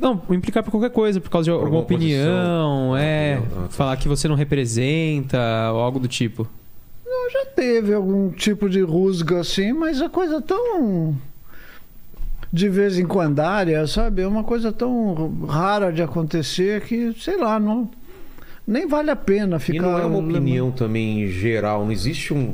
[0.00, 2.96] Não, implicar por qualquer coisa, por causa de alguma alguma opinião, posição.
[2.96, 3.68] é, Opinião, ah, tá.
[3.70, 5.38] falar que você não representa
[5.72, 6.46] ou algo do tipo.
[7.30, 11.14] Já teve algum tipo de rusga assim, mas a coisa tão.
[12.50, 14.22] de vez em quando, área, sabe?
[14.22, 17.90] É uma coisa tão rara de acontecer que, sei lá, não.
[18.66, 19.76] Nem vale a pena ficar.
[19.76, 21.84] E não é uma opinião também geral.
[21.84, 22.52] Não existe um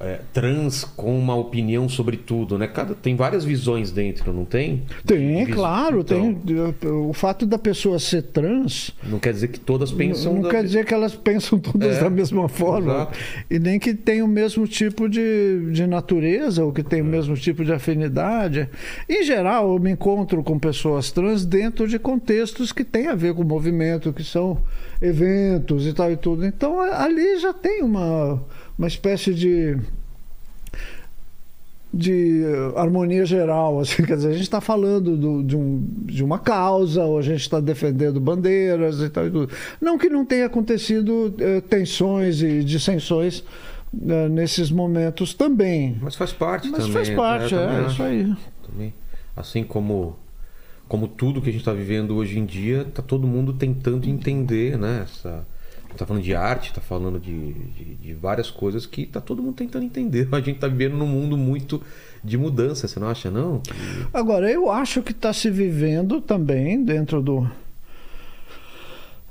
[0.00, 2.68] é, trans com uma opinião sobre tudo, né?
[2.68, 4.84] Cada, tem várias visões dentro, não tem?
[5.04, 6.90] Tem, Vis- claro, então, tem.
[6.90, 10.34] O fato da pessoa ser trans Não quer dizer que todas pensam.
[10.34, 12.92] não da- quer dizer que elas pensam todas É, da mesma forma.
[12.94, 13.18] exato.
[13.50, 17.08] E nem que tem o mesmo tipo de, de natureza, ou que tem o É.
[17.08, 18.68] mesmo tipo de afinidade.
[19.08, 23.34] Em geral, eu me encontro com pessoas trans dentro de contextos que têm a ver
[23.34, 24.58] com o movimento, que são
[25.02, 26.44] eventos e tal e tudo.
[26.46, 28.40] Então ali já tem uma,
[28.78, 29.76] uma espécie de
[31.92, 36.22] de eh, harmonia geral, assim, quer dizer, a gente está falando do- de, um, de
[36.22, 39.52] uma causa, ou a gente está defendendo bandeiras e tal e tudo.
[39.80, 43.42] Não que não tenha acontecido eh, tensões e dissensões
[44.06, 45.96] eh, nesses momentos também.
[46.02, 46.92] Mas faz parte Mas também.
[46.92, 47.62] faz parte, né?
[47.62, 48.34] é, Também isso aí.
[48.70, 48.94] Também.
[49.34, 50.14] Assim como,
[50.86, 54.76] como tudo que a gente está vivendo hoje em dia, tá todo mundo tentando entender,
[54.76, 55.04] né?
[55.04, 55.46] Essa,
[55.96, 59.54] tá falando de arte, tá falando de, de, de várias coisas que tá todo mundo
[59.54, 60.28] tentando entender.
[60.32, 61.82] A gente tá vivendo num mundo muito
[62.22, 63.62] de mudança, você não acha, não?
[64.12, 67.48] Agora, eu acho que está se vivendo também dentro do,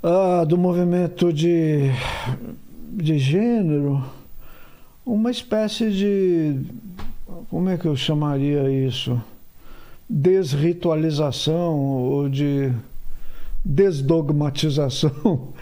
[0.02, 1.92] ah, do movimento de,
[2.92, 4.04] de gênero
[5.08, 6.60] uma espécie de.
[7.50, 9.22] Como é que eu chamaria isso?
[10.10, 12.72] Desritualização ou de
[13.64, 15.54] desdogmatização.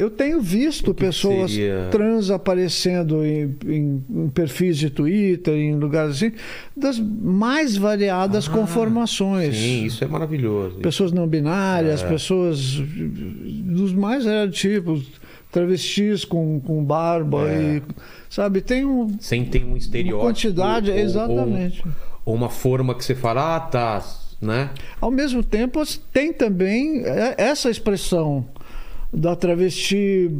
[0.00, 1.88] Eu tenho visto que pessoas seria?
[1.90, 6.32] trans aparecendo em, em- em perfis de Twitter, em lugares assim,
[6.76, 9.56] das mais variadas Ah, conformações.
[9.56, 10.76] Sim, isso é maravilhoso.
[10.76, 12.08] Pessoas não binárias, É.
[12.08, 15.06] pessoas dos mais variados tipos,
[15.52, 17.76] travestis com, com barba É.
[17.78, 17.82] e.
[18.28, 20.24] Sabe, tem um, Sem ter um uma estereótipo.
[20.24, 20.90] quantidade.
[20.90, 21.84] ou- ou- exatamente.
[22.24, 24.04] Ou uma forma que você fala, ah, tá,
[24.40, 24.70] né?
[25.00, 25.82] Ao mesmo tempo,
[26.12, 28.46] tem também é, essa expressão
[29.12, 30.30] da travesti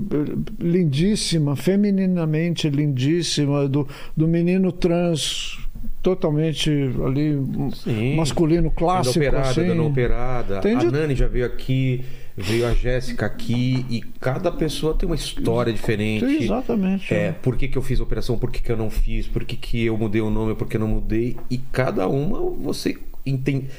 [0.58, 3.86] lindíssima, femininamente lindíssima, do,
[4.16, 5.58] do menino trans
[6.02, 6.70] totalmente
[7.04, 7.38] ali
[7.74, 8.16] Sim.
[8.16, 9.18] masculino clássico.
[9.18, 9.66] dando operada, assim.
[9.66, 10.60] dando operada.
[10.60, 12.04] Tem a de- Nani já veio aqui,
[12.36, 16.24] veio a Jéssica aqui, e cada pessoa tem uma história diferente.
[16.24, 17.12] Sim, exatamente.
[17.12, 19.44] É, por que, que eu fiz a operação, por que, que eu não fiz, por
[19.44, 21.36] que, que eu mudei o nome, por que eu não mudei.
[21.50, 22.96] E cada uma você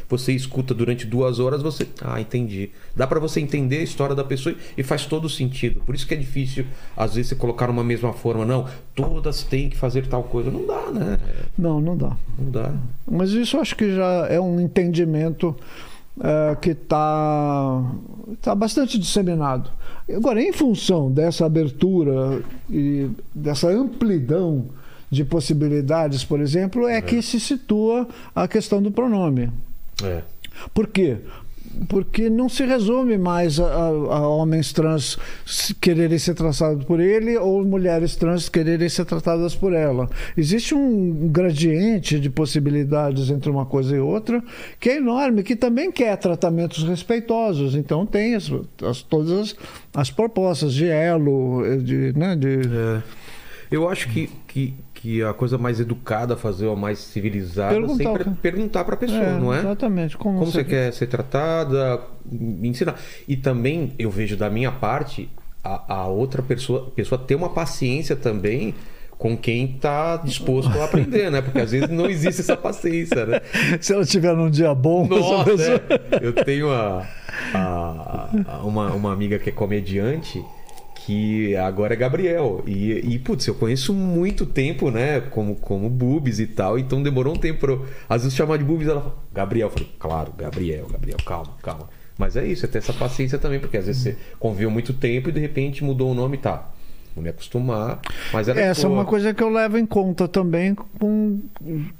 [0.09, 1.87] você escuta durante duas horas, você.
[2.01, 2.69] Ah, entendi.
[2.95, 5.81] Dá pra você entender a história da pessoa e faz todo sentido.
[5.81, 6.65] Por isso que é difícil,
[6.95, 8.45] às vezes, você colocar numa mesma forma.
[8.45, 10.51] Não, todas têm que fazer tal coisa.
[10.51, 11.19] Não dá, né?
[11.57, 12.15] Não, não dá.
[12.37, 12.73] Não dá.
[13.09, 15.55] Mas isso acho que já é um entendimento
[16.19, 17.83] é, que está
[18.41, 19.69] tá bastante disseminado.
[20.13, 24.65] Agora, em função dessa abertura e dessa amplidão
[25.11, 29.51] de possibilidades, por exemplo, é, que se situa a questão do pronome.
[30.03, 30.21] É.
[30.73, 31.17] Por quê?
[31.87, 35.17] Porque não se resume mais a, a- homens trans
[35.79, 40.09] quererem ser tratados por ele ou mulheres trans quererem ser tratadas por ela.
[40.35, 44.43] Existe um gradiente de possibilidades entre uma coisa e outra
[44.81, 47.73] que é enorme, que também quer tratamentos respeitosos.
[47.75, 48.51] Então tem as,
[48.83, 49.55] as- todas as,
[49.93, 52.47] as propostas de elo, de, né, de
[52.77, 53.01] É.
[53.71, 58.03] Eu acho que, que, que a coisa mais educada a fazer, ou mais civilizada, Perguntar
[58.03, 59.59] sempre é perguntar pra pessoa, É, não é?
[59.59, 60.15] Exatamente.
[60.17, 62.95] Como, Como você quer ser tratada, me ensinar.
[63.27, 65.27] E também eu vejo da minha parte
[65.63, 68.75] a, a outra pessoa, pessoa ter uma paciência também
[69.17, 71.41] com quem está disposto a aprender, né?
[71.41, 73.39] Porque às vezes não existe essa paciência, né?
[73.81, 76.19] Se ela tiver num dia bom, Nossa, pessoa- é.
[76.25, 77.07] eu tenho a,
[77.53, 80.43] a- a- uma, uma amiga que é comediante
[81.05, 82.63] que agora é Gabriel.
[82.65, 85.21] E, e, putz, eu conheço muito tempo, né?
[85.21, 86.77] Como, como Bubis e tal.
[86.77, 88.87] Então demorou um tempo pra eu, às vezes, chamar de Bubis.
[88.87, 89.67] Ela fala, Gabriel.
[89.67, 91.89] Eu falei, claro, Gabriel, Gabriel, calma, calma.
[92.17, 95.29] Mas é isso, é ter essa paciência também, porque às vezes você conviveu muito tempo
[95.29, 96.69] e de repente mudou o nome e tá.
[97.13, 97.99] Vou me acostumar.
[98.31, 101.39] Mas ela Essa é uma coisa que eu levo em conta também com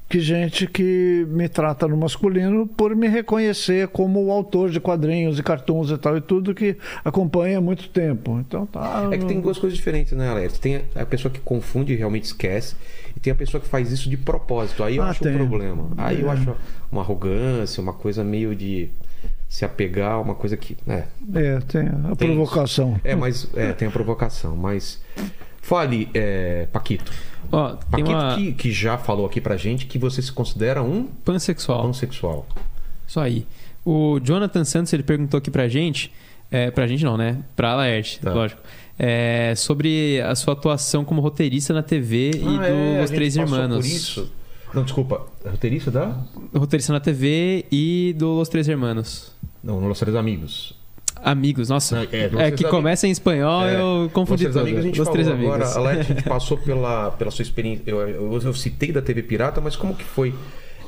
[0.07, 5.38] que gente que me trata no masculino por me reconhecer como o autor de quadrinhos
[5.38, 8.39] e cartoons e tal e tudo que acompanha há muito tempo.
[8.39, 9.09] Então tá.
[9.11, 10.57] É que tem duas coisas diferentes, né, Alex?
[10.59, 12.75] Tem a pessoa que confunde e realmente esquece,
[13.15, 14.83] e tem a pessoa que faz isso de propósito.
[14.83, 15.33] Aí eu Ah, acho tem.
[15.33, 15.89] um problema.
[15.97, 16.33] Aí eu É.
[16.33, 16.55] acho
[16.91, 18.89] uma arrogância, uma coisa meio de
[19.51, 20.77] se apegar, uma coisa que.
[20.87, 21.03] É,
[21.35, 22.97] É, tem a Tem provocação.
[23.03, 24.55] é mas é, tem a provocação.
[24.55, 25.01] Mas.
[25.61, 27.11] Fale, é, Paquito.
[27.51, 30.81] Ó, tem Paquito uma que, que já falou aqui pra gente que você se considera
[30.81, 31.83] um pansexual.
[31.83, 32.47] pansexual.
[33.05, 33.45] Isso aí.
[33.85, 36.11] O Jonathan Santos, ele perguntou aqui pra gente,
[36.49, 37.37] é, pra gente não, né?
[37.55, 38.33] Pra Laerte, Tá.
[38.33, 38.61] lógico.
[38.97, 43.15] É, sobre a sua atuação como roteirista na TV e Ah, é, a dos gente
[43.17, 43.85] Três Irmãos.
[43.85, 44.31] Isso.
[44.73, 45.25] Não, desculpa.
[45.45, 46.15] Roteirista da?
[46.55, 49.35] Roteirista na TV e do Los Três Irmãos.
[49.63, 50.79] Não, Los Três Amigos.
[51.23, 51.95] Amigos, nossa.
[51.95, 52.69] Não, é, É, que Amigos.
[52.71, 54.59] começa em espanhol, É, eu confundi tudo.
[54.61, 55.13] amigos, a gente Los falou.
[55.13, 55.53] Três Amigos.
[55.75, 57.83] Agora, Alex, a gente passou pela, pela sua experiência.
[57.85, 60.33] Eu, eu, eu citei da TV Pirata, mas como que foi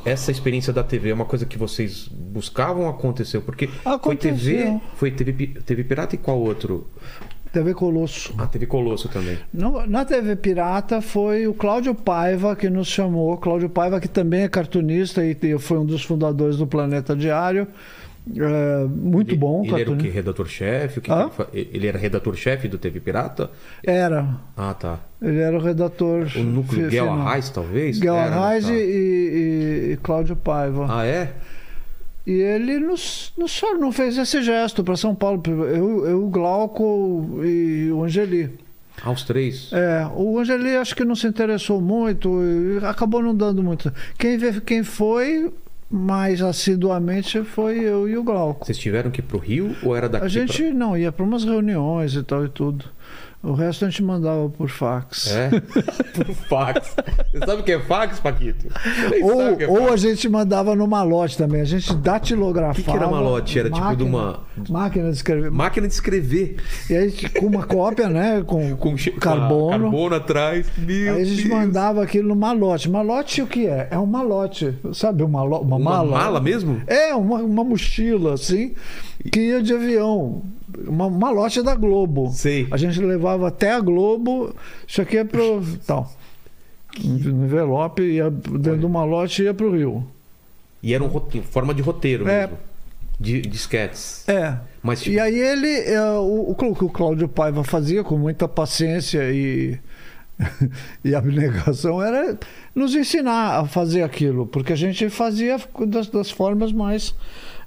[0.03, 1.09] essa experiência da TV?
[1.11, 3.41] É uma coisa que vocês buscavam ou aconteceu?
[3.43, 4.81] Porque foi TV, Aconteceu.
[4.95, 6.87] foi TV, TV Pirata e qual outro?
[7.51, 8.33] TV Colosso.
[8.39, 9.37] A TV Colosso também.
[9.53, 13.37] No- na TV Pirata foi o Cláudio Paiva que nos chamou.
[13.37, 17.67] Cláudio Paiva, que também é cartunista e foi um dos fundadores do Planeta Diário.
[18.37, 19.63] É, muito ele, bom.
[19.65, 20.07] Ele era o que?
[20.07, 21.01] Redator-chefe?
[21.01, 21.11] Que
[21.53, 23.51] ele, ele era redator-chefe do TV Pirata?
[23.83, 24.25] Era.
[24.55, 24.99] Ah, tá.
[25.21, 26.27] Ele era o redator.
[26.35, 27.09] O núcleo final.
[27.19, 27.99] Arraes, talvez?
[27.99, 28.09] Né?
[28.09, 28.71] Arraes Tá.
[28.73, 30.87] e, e- e Cláudio Paiva.
[30.89, 31.33] Ah, é?
[32.25, 35.43] E ele nos, nos não fez esse gesto para São Paulo.
[35.45, 38.49] Eu, eu, o Glauco e o Angeli.
[39.03, 39.69] Ah, os três.
[39.73, 43.91] É, o Angeli acho que não se interessou muito e acabou não dando muito.
[44.17, 45.51] Quem, quem foi
[45.93, 48.65] mais assiduamente foi eu e o Glauco.
[48.65, 50.73] Vocês tiveram que ir pro Rio ou era daqui A gente pra...
[50.73, 52.85] não ia para umas reuniões e tal e tudo.
[53.43, 55.27] O resto a gente mandava por fax.
[55.35, 55.49] É?
[56.15, 56.95] Por fax.
[57.33, 58.67] Você sabe o que é fax, Paquito?
[59.21, 59.91] Ou, é ou fax.
[59.93, 61.59] a gente mandava no malote também.
[61.59, 62.71] A gente datilografava.
[62.79, 63.59] O que que era malote?
[63.59, 64.39] Era tipo de uma-
[64.69, 65.51] Máquina de escrever.
[65.51, 66.55] Máquina de escrever.
[66.89, 68.41] E aí, com uma cópia, né?
[68.45, 69.69] Com, Com carbono.
[69.71, 70.67] carbono atrás.
[70.77, 71.49] Meu Aí a gente Deus.
[71.59, 72.89] mandava aquilo no malote.
[72.89, 73.89] Malote o que é?
[73.91, 74.73] É um malote.
[74.93, 76.11] Sabe uma, uma, Uma mala?
[76.17, 76.81] mala mesmo?
[76.87, 78.73] É, uma, uma mochila, assim,
[79.31, 80.43] que ia de avião.
[80.87, 82.29] Uma um malote da Globo.
[82.31, 82.67] Sei.
[82.71, 84.53] A gente levava até a Globo.
[84.87, 85.61] Isso aqui é pro.
[85.85, 86.11] tal.
[87.03, 90.05] No envelope, ia dentro do malote e ia pro Rio.
[90.81, 92.41] E era um roteiro, forma de roteiro É.
[92.41, 92.57] mesmo.
[93.19, 94.27] De, de sketches.
[94.27, 94.57] É.
[94.81, 98.47] Mas tipo, E aí ele, é, o, o que o Cláudio Paiva fazia com muita
[98.47, 99.79] paciência e,
[101.05, 102.37] e abnegação era
[102.75, 107.15] nos ensinar a fazer aquilo, porque a gente fazia das, das formas mais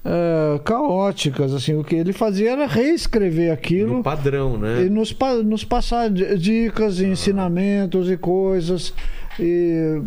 [0.07, 4.85] é, caóticas, assim, o que ele fazia era reescrever aquilo no padrão, né?
[4.85, 5.15] e nos,
[5.45, 8.95] nos passar di- dicas e ensinamentos e coisas.
[9.39, 10.01] E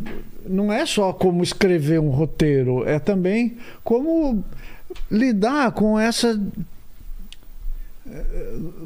[0.48, 4.44] não é só como escrever um roteiro, é também como
[5.12, 6.40] lidar com essa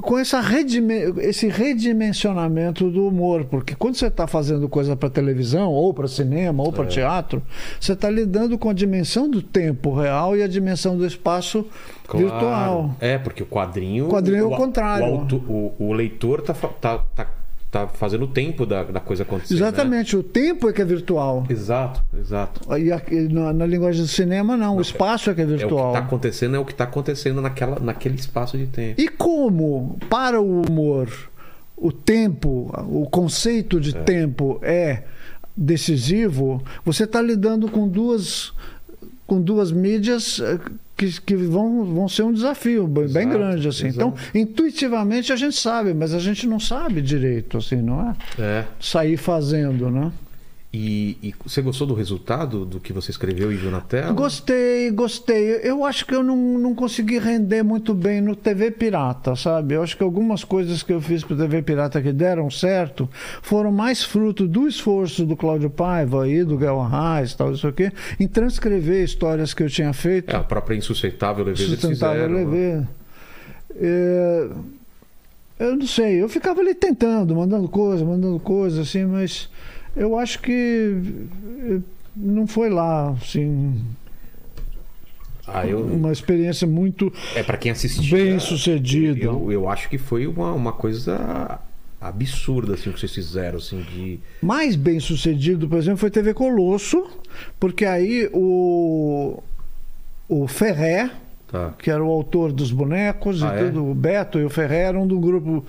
[0.02, 5.72] com essa redime- esse redimensionamento do humor, porque quando você está fazendo coisa para televisão,
[5.72, 6.88] ou para cinema, ou para É.
[6.88, 7.42] teatro,
[7.80, 11.66] você está lidando com a dimensão do tempo real e a dimensão do espaço
[12.08, 12.26] Claro.
[12.28, 12.96] virtual.
[13.00, 14.08] É, porque o quadrinho.
[14.08, 15.06] O quadrinho é o contrário.
[15.08, 15.36] O,
[15.80, 17.28] o- o leitor tá, fa- tá, tá
[17.74, 19.56] tá fazendo o tempo da, da coisa acontecer.
[19.56, 19.60] né?
[19.60, 21.44] Exatamente, o tempo é que é virtual.
[21.50, 22.62] Exato, exato.
[22.78, 25.50] E aqui, na, na linguagem do cinema, não, o espaço é que é É o
[25.50, 25.88] que virtual.
[25.94, 29.02] está acontecendo, é o que está acontecendo naquela, naquele espaço de tempo.
[29.02, 31.10] E como, para o humor,
[31.76, 35.04] o tempo, o conceito de tempo é
[35.58, 38.54] decisivo, você está lidando com duas,
[39.26, 40.60] com duas mídias eh,
[40.96, 43.68] que, que vão, vão ser um desafio bem Exato, grande.
[43.68, 43.88] assim.
[43.88, 44.38] Então, exato.
[44.38, 48.16] intuitivamente a gente sabe, mas a gente não sabe direito, assim, não é?
[48.42, 48.66] É.
[48.80, 50.12] Sair fazendo, né?
[50.76, 54.12] E, e você gostou do resultado do que você escreveu e viu na tela?
[54.12, 55.60] Gostei, gostei.
[55.62, 59.76] Eu acho que eu não, não consegui render muito bem no TV Pirata, sabe?
[59.76, 63.08] Eu acho que algumas coisas que eu fiz para TV Pirata que deram certo
[63.44, 67.92] foram mais fruto do esforço do Cláudio Paiva e do Gael Arraes, tal, isso aqui,
[68.20, 70.32] em transcrever histórias que eu tinha feito.
[70.32, 72.34] É, a própria insusceitável leveza eles sustentável fizeram.
[72.34, 72.46] né?
[72.46, 72.90] leveza.
[73.76, 74.50] É,
[75.60, 79.48] eu não sei, eu ficava ali tentando, mandando coisa, mandando coisa, assim, mas
[79.96, 80.96] eu acho que
[81.70, 81.80] eh,
[82.16, 83.82] não foi lá, assim,
[85.48, 88.18] Ah, eu, uma experiência muito é para quem assistiu.
[88.18, 89.20] bem sucedida.
[89.26, 91.60] Eu, eu acho que foi uma, uma coisa
[92.00, 97.06] absurda assim que vocês fizeram assim de Mais bem sucedido, por exemplo, foi TV Colosso,
[97.60, 99.42] porque aí o,
[100.28, 101.10] o Ferré,
[101.54, 101.74] tá.
[101.78, 103.64] que era o autor dos bonecos Ah, e é?
[103.66, 105.64] tudo, o Beto e o Ferré eram do grupo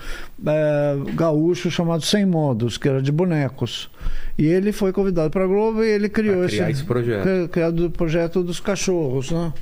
[0.44, 3.88] eh, gaúcho chamado Sem Modos, que era de bonecos.
[4.36, 7.22] E ele foi convidado para a Globo e ele criou criar esse projeto.
[7.22, 9.52] cri- criado o projeto dos cachorros, né?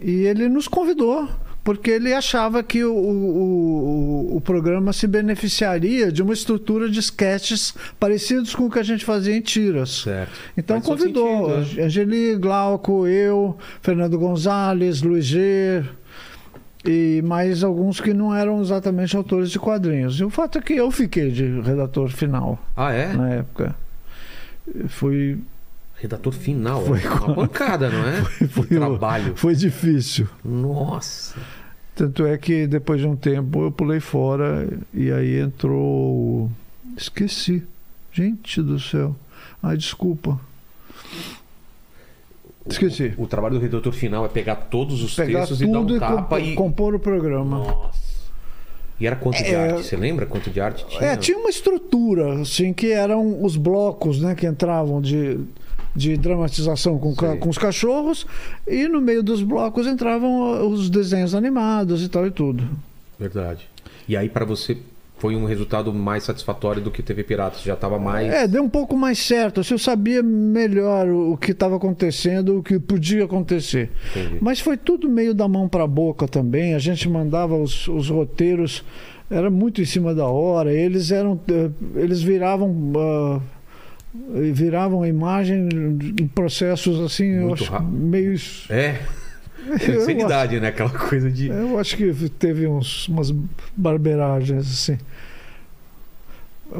[0.00, 1.28] E ele nos convidou
[1.62, 6.98] porque ele achava que o, o, o, o programa se beneficiaria de uma estrutura de
[6.98, 10.02] sketches parecidos com o que a gente fazia em tiras.
[10.02, 11.84] certo Então Faz convidou sentido, né?
[11.84, 15.84] Angeli, Glauco, eu, Fernando Gonzalez, Luiz G
[16.84, 20.18] e mais alguns que não eram exatamente autores de quadrinhos.
[20.20, 23.76] E o fato é que eu fiquei de redator final ah é na época.
[24.88, 25.38] Fui,
[26.00, 30.28] redator final Foi é uma pancada não é foi o- trabalho foi difícil.
[30.44, 31.34] nossa
[31.94, 36.48] Tanto é que depois de um tempo eu pulei fora e aí entrou.
[36.96, 37.64] Esqueci.
[38.12, 39.16] Gente do céu.
[39.60, 40.38] Ai, desculpa.
[42.68, 43.14] Esqueci.
[43.16, 45.96] o, o trabalho do redator final é pegar todos os Pegar textos e dar um
[45.96, 47.58] e tapa compor, e compor o programa.
[47.58, 48.08] nossa
[49.00, 51.48] e era quanto de É, arte você lembra quanto de arte tinha É, tinha uma
[51.50, 55.38] estrutura, assim, que eram os blocos, né, que entravam de,
[55.98, 58.26] de dramatização com, ca- com os cachorros,
[58.66, 62.64] e no meio dos blocos entravam uh, os desenhos animados e tal e tudo.
[63.18, 63.66] verdade
[64.08, 64.78] e aí pra você
[65.18, 68.62] foi um resultado mais satisfatório do que TV Pirata você já tava mais É, deu
[68.62, 73.24] um pouco mais certo, assim, eu sabia melhor o, que estava acontecendo, o que podia
[73.24, 73.90] acontecer.
[74.14, 74.38] Entendi.
[74.40, 76.72] Mas foi tudo meio da mão para a boca também.
[76.74, 78.84] A gente mandava os, os roteiros,
[79.28, 80.72] era muito em cima da hora.
[80.72, 83.40] Eles eram, eh, eles viravam, ah,
[84.52, 85.68] viravam a imagem
[86.20, 87.90] em processos assim, eu acho rápido.
[87.92, 88.34] meio.
[88.70, 88.98] É.
[89.78, 90.68] Sinceridade, né?
[90.68, 91.48] Aquela coisa de.
[91.48, 93.30] Eu acho que teve uns, umas
[93.76, 94.98] barberagens assim.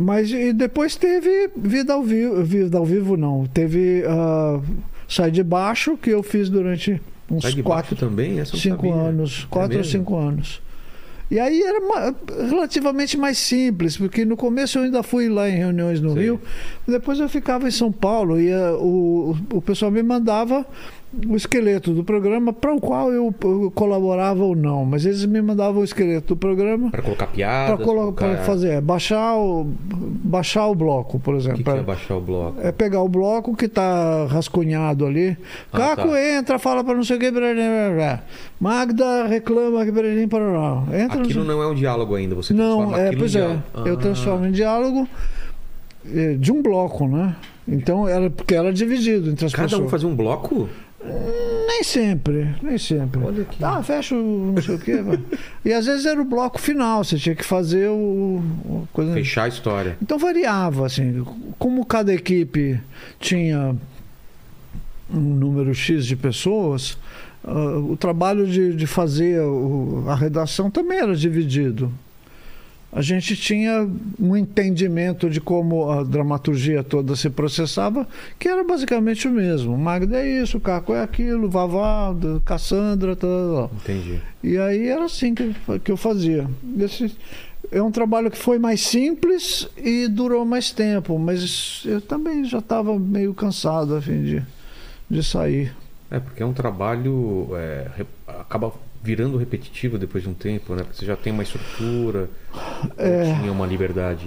[0.01, 4.61] Mas e depois teve vida ao vivo, vida ao vivo não, teve ah,
[5.09, 7.01] sai de baixo que eu fiz durante
[7.31, 8.39] uns Sai de quatro, baixo também?
[8.39, 9.03] Essa cinco sabia.
[9.03, 9.93] anos, É quatro ou mesmo?
[9.99, 10.61] cinco anos.
[11.31, 12.15] E aí era
[12.49, 16.23] relativamente mais simples, porque no começo eu ainda fui lá em reuniões no Sei.
[16.23, 16.41] Rio,
[16.87, 20.67] depois eu ficava em São Paulo e o, o pessoal me mandava
[21.27, 25.41] o esqueleto do programa para o qual eu, eu colaborava ou não, mas eles me
[25.41, 27.77] mandavam o esqueleto do programa Pra colocar piadas.
[27.77, 29.67] para colocar, colocar- fazer, é, baixar o,
[30.23, 31.57] baixar o bloco, por exemplo.
[31.59, 32.61] que, que é pra- baixar o bloco?
[32.61, 35.35] é pegar o bloco que tá rascunhado ali.
[35.73, 36.21] Ah, Caco tá.
[36.23, 37.31] entra, fala para não sei o que.
[37.31, 38.23] blá, blá, blá.
[38.61, 40.85] Magda reclama que blá, blá.
[40.99, 41.47] Entra Aquilo no...
[41.55, 43.39] não é um diálogo ainda, você Não, é, pois é.
[43.41, 43.63] diálogo.
[43.87, 45.09] Eu Ah, transformo em diálogo
[46.15, 47.35] eh, de um bloco, né?
[47.67, 49.87] Então era porque era dividido entre as Cada pessoas.
[49.87, 50.69] um fazia um bloco?
[51.67, 53.21] Nem sempre, nem sempre.
[53.23, 53.63] Olha aqui.
[53.63, 55.01] Ah, fecha o não sei o quê.
[55.65, 59.13] e às vezes era o bloco final, você tinha que fazer o, o coisa.
[59.15, 59.97] Fechar a história.
[60.03, 61.25] Então variava, assim,
[61.59, 62.81] como cada equipe
[63.21, 63.77] tinha
[65.11, 66.99] um número X de pessoas,
[67.45, 71.93] ah, o trabalho de, de fazer o- a redação também era dividido.
[72.91, 73.87] A gente tinha
[74.19, 78.09] um entendimento de como a dramaturgia toda se processava,
[78.39, 79.77] que era basicamente o mesmo.
[79.77, 82.15] Magda é isso, Caco é aquilo, Vavá,
[82.47, 83.79] Cassandra, tal, tal, tal.
[83.83, 84.21] Entendi.
[84.43, 85.55] E aí era assim que,
[85.85, 86.49] que eu fazia.
[86.79, 87.15] Esse
[87.71, 92.59] é um trabalho que foi mais simples e durou mais tempo, mas eu também já
[92.59, 94.43] estava meio cansado a fim de,
[95.11, 95.75] de sair.
[96.11, 97.51] É, porque é um trabalho.
[97.55, 98.73] é, acaba
[99.09, 100.83] virando repetitivo depois de um tempo, né?
[100.83, 102.29] Porque você já tem uma estrutura.
[102.99, 103.23] É.
[103.41, 104.27] Tinha uma liberdade.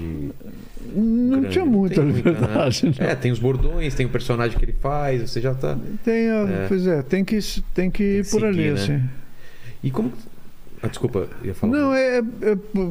[0.95, 1.49] Não grande?
[1.49, 2.37] tinha muita Tem muita, né?
[2.39, 2.95] liberdade.
[2.99, 3.07] não.
[3.07, 5.77] É, tem os bordões, tem o personagem que ele faz, você já tá.
[6.03, 6.65] Tem, a- É.
[6.67, 7.37] Pois é, tem que,
[7.75, 8.95] tem que ir que por ali, seguir, né?
[8.97, 9.09] assim.
[9.83, 10.11] E como.
[10.83, 11.73] Ah, desculpa, ia falar.
[11.73, 12.23] Não, é, é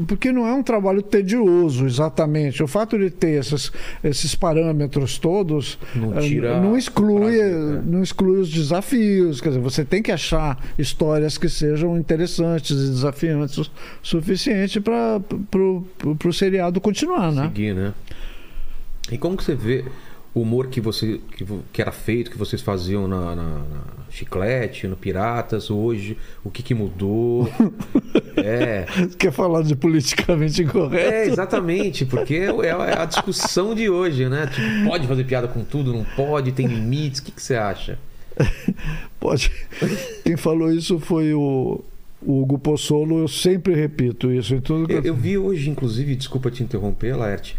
[0.06, 2.62] porque não é um trabalho tedioso, exatamente.
[2.62, 3.72] O fato de ter esses,
[4.04, 7.82] esses parâmetros todos Não eh, tira não exclui, prazer, né?
[7.84, 9.40] não exclui os desafios.
[9.40, 13.66] Quer dizer, você tem que achar histórias que sejam interessantes e desafiantes o
[14.02, 15.20] suficiente para
[15.56, 17.42] o seriado continuar, né?
[17.48, 17.92] seguir, né?
[19.10, 19.84] E como que você vê
[20.34, 24.86] o humor que você que, que era feito, que vocês faziam na, na- na Chiclete,
[24.88, 27.48] no Piratas, hoje, o que que mudou?
[28.36, 28.86] é,
[29.18, 31.30] Quer falar de politicamente é incorreto?
[31.30, 34.46] exatamente, porque é, é a discussão de hoje, né?
[34.46, 37.98] Tipo, pode fazer piada com tudo, não pode, tem limites, o que que você acha?
[39.18, 39.50] Pode.
[40.24, 41.84] Quem falou isso foi o,
[42.22, 43.18] o Hugo Pozzolo.
[43.18, 47.14] Eu sempre repito isso em tudo que Eu, eu vi hoje, inclusive, desculpa te interromper,
[47.16, 47.56] Laerte,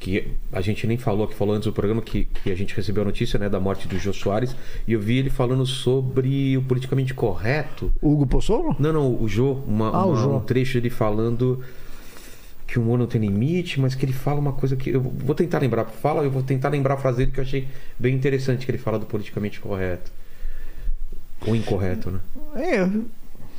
[0.00, 3.02] que a gente nem falou, que falou antes do programa, que, que a gente recebeu
[3.02, 4.56] a notícia né, da morte do Jô Soares,
[4.88, 7.92] e eu vi ele falando sobre o politicamente correto.
[8.00, 8.74] Hugo Pozzolo?
[8.78, 10.36] Não, não, o Jô, uma- Ah, o uma- Jô.
[10.36, 11.62] um trecho dele falando
[12.66, 14.88] que o humor não tem limite, mas que ele fala uma coisa que.
[14.90, 15.84] Eu vou tentar lembrar.
[15.84, 17.68] Fala, eu vou tentar lembrar a frase dele que eu achei
[17.98, 20.10] bem interessante, que ele fala do politicamente correto.
[21.46, 22.20] Ou incorreto, né?
[22.54, 23.04] É, O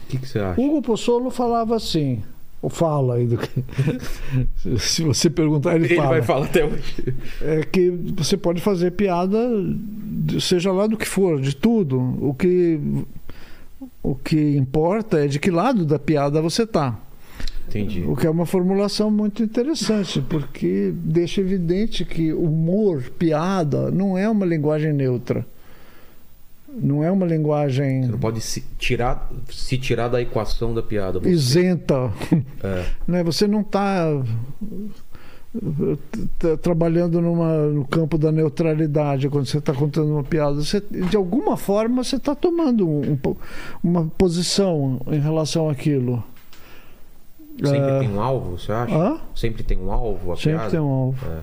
[0.10, 0.60] que, que você acha?
[0.60, 2.24] Hugo Pozzolo falava assim.
[2.62, 3.64] Ou fala aí do que.
[4.80, 6.10] Se você perguntar, ele, Ele fala.
[6.10, 7.16] vai falar até hoje.
[7.42, 9.40] É que você pode fazer piada,
[10.40, 12.00] seja lá do que for, de tudo.
[12.22, 12.80] O que,
[14.04, 17.00] o que importa é de que lado da piada você tá.
[17.68, 18.04] Entendi.
[18.06, 24.30] O que é uma formulação muito interessante, porque deixa evidente que humor, piada, não é
[24.30, 25.46] uma linguagem neutra.
[26.74, 31.20] Não é uma linguagem Você não pode se tirar, se tirar da equação da piada.
[31.20, 32.12] Você- isenta.
[32.64, 33.24] É, né?
[33.24, 34.06] Você não está
[36.62, 40.56] trabalhando numa, no campo da neutralidade quando você está contando uma piada.
[40.56, 43.36] Você, de alguma forma você está tomando um- um
[43.84, 46.24] uma posição em relação àquilo.
[47.62, 48.96] sempre É, tem um alvo, você acha?
[48.96, 49.20] hã?
[49.36, 50.72] Sempre tem um alvo a Sempre piada?
[50.72, 51.26] tem um alvo.
[51.30, 51.40] É.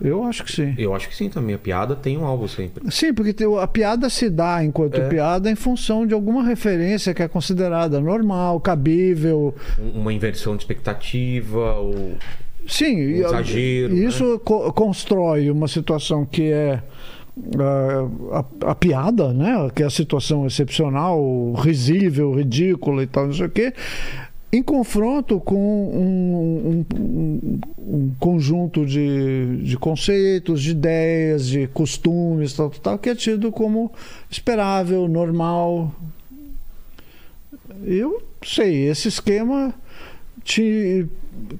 [0.00, 0.74] Eu acho que sim.
[0.76, 1.54] Eu acho que sim também.
[1.54, 2.84] A piada tem um alvo sempre.
[2.90, 5.08] Sim, porque a piada se dá enquanto É.
[5.08, 10.62] piada em função de alguma referência que é considerada normal, cabível, Um- Uma inversão de
[10.64, 12.12] expectativa, ou
[12.68, 16.82] Sim, e- exagero, e isso co- constrói uma situação que é
[17.58, 19.70] ah, a, a piada, né?
[19.74, 23.72] Que é a situação excepcional, risível, ridícula e tal, não sei o quê,
[24.52, 26.36] em confronto com um,
[26.96, 33.14] um- um- um conjunto de, de conceitos, de ideias, de costumes, tal, tal, que é
[33.14, 33.92] tido como
[34.30, 35.92] esperável, normal.
[37.84, 39.74] Eu sei, esse esquema
[40.42, 41.06] te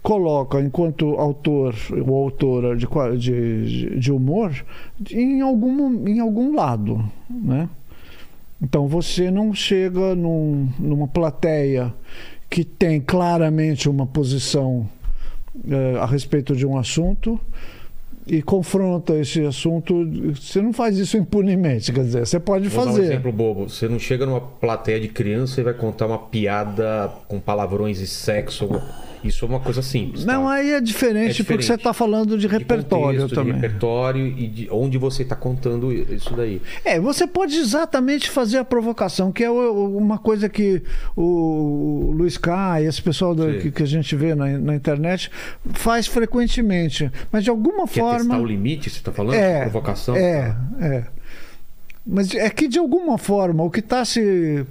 [0.02, 1.74] coloca enquanto autor
[2.06, 2.86] ou autora de,
[3.18, 4.52] de, de humor
[5.10, 7.68] em algum, em algum lado, né?
[8.62, 11.92] Então você não chega num- numa plateia
[12.48, 14.89] que tem claramente uma posição
[15.68, 17.40] eh, a respeito de um assunto
[18.27, 20.05] e confronta esse assunto.
[20.35, 23.06] Você não faz isso impunemente, quer dizer, você pode Vou dar um fazer.
[23.06, 23.68] exemplo bobo.
[23.68, 28.06] Você não chega numa plateia de criança e vai contar uma piada com palavrões e
[28.06, 28.68] sexo.
[29.24, 30.24] Isso é uma coisa simples.
[30.24, 30.52] Não, tá?
[30.52, 31.78] aí é diferente, É porque você diferente.
[31.80, 33.55] está falando de De repertório contexto, também.
[33.55, 36.60] De repertório e de onde você está contando isso daí.
[36.84, 40.82] É, você pode exatamente fazer a provocação, que é uma coisa que
[41.16, 45.30] o Luiz K e esse pessoal que, que a gente vê na, na internet
[45.72, 47.10] faz frequentemente.
[47.32, 48.18] Mas de alguma Quer forma.
[48.18, 49.34] testar o limite, você está falando?
[49.34, 50.16] É, Provocação?
[50.16, 51.05] É, é.
[52.06, 54.64] Mas é que de alguma forma o que está se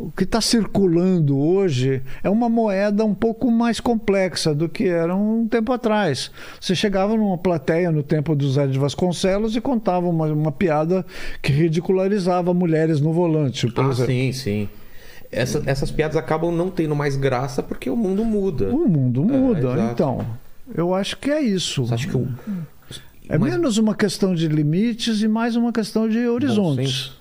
[0.00, 5.14] o que está circulando hoje é uma moeda um pouco mais complexa do que era
[5.16, 6.30] um tempo atrás.
[6.60, 11.04] Você chegava numa plateia no tempo do Zé de Vasconcelos e contava uma, uma piada
[11.42, 14.12] que ridicularizava mulheres no volante, por Ah, exemplo.
[14.12, 14.68] sim, sim.
[15.30, 18.70] Essa- essas piadas acabam não tendo mais graça porque o mundo muda.
[18.74, 19.58] O mundo muda.
[19.74, 19.92] exato.
[19.92, 20.26] então,
[20.74, 21.84] eu acho que é isso.
[21.86, 22.28] Você acha que o.
[23.28, 27.12] É mas- menos uma questão de limites e mais uma questão de horizontes.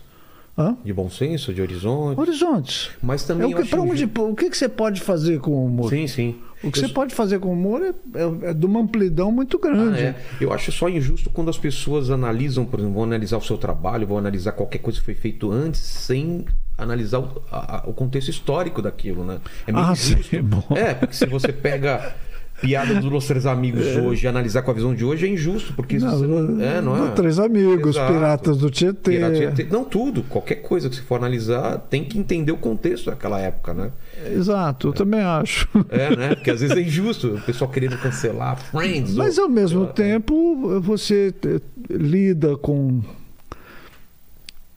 [0.57, 0.75] Hã?
[0.83, 2.19] De bom senso, de horizonte.
[2.19, 2.89] Horizontes.
[3.01, 3.47] Mas É também.
[3.47, 5.89] o eu que, acho onde, o que, que você pode fazer com o humor?
[5.89, 6.35] Sim, sim.
[6.63, 9.31] O que Eu você pode fazer com o humor é, é- é de uma amplidão
[9.31, 9.99] muito Ah, grande.
[10.01, 10.15] é.
[10.41, 14.07] Eu acho só injusto quando as pessoas analisam, por exemplo, vão analisar o seu trabalho,
[14.07, 18.81] vão analisar qualquer coisa que foi feito antes, sem analisar o, a- o contexto histórico
[18.81, 19.37] daquilo, né?
[19.67, 20.23] É meio Ah, injusto.
[20.23, 20.63] sim, bom.
[20.75, 22.15] É, porque se você pega
[22.61, 25.97] piada dos Los Três Amigos hoje, analisar com a visão de hoje é injusto, porque
[25.99, 27.11] Não, não, é, não é?
[27.11, 28.13] Três amigos, Exato.
[28.13, 29.11] Piratas do Tietê.
[29.11, 30.23] Pirata Tietê- Não, tudo.
[30.23, 33.91] Qualquer coisa que você for analisar, tem que entender o contexto daquela época, né?
[34.33, 35.67] Exato, eu também acho.
[35.89, 36.35] É, né?
[36.35, 39.13] Porque às vezes é injusto o pessoal querendo cancelar Friends.
[39.15, 39.87] Mas ou- ao mesmo lá.
[39.87, 41.59] tempo, você eh,
[41.89, 43.01] lida com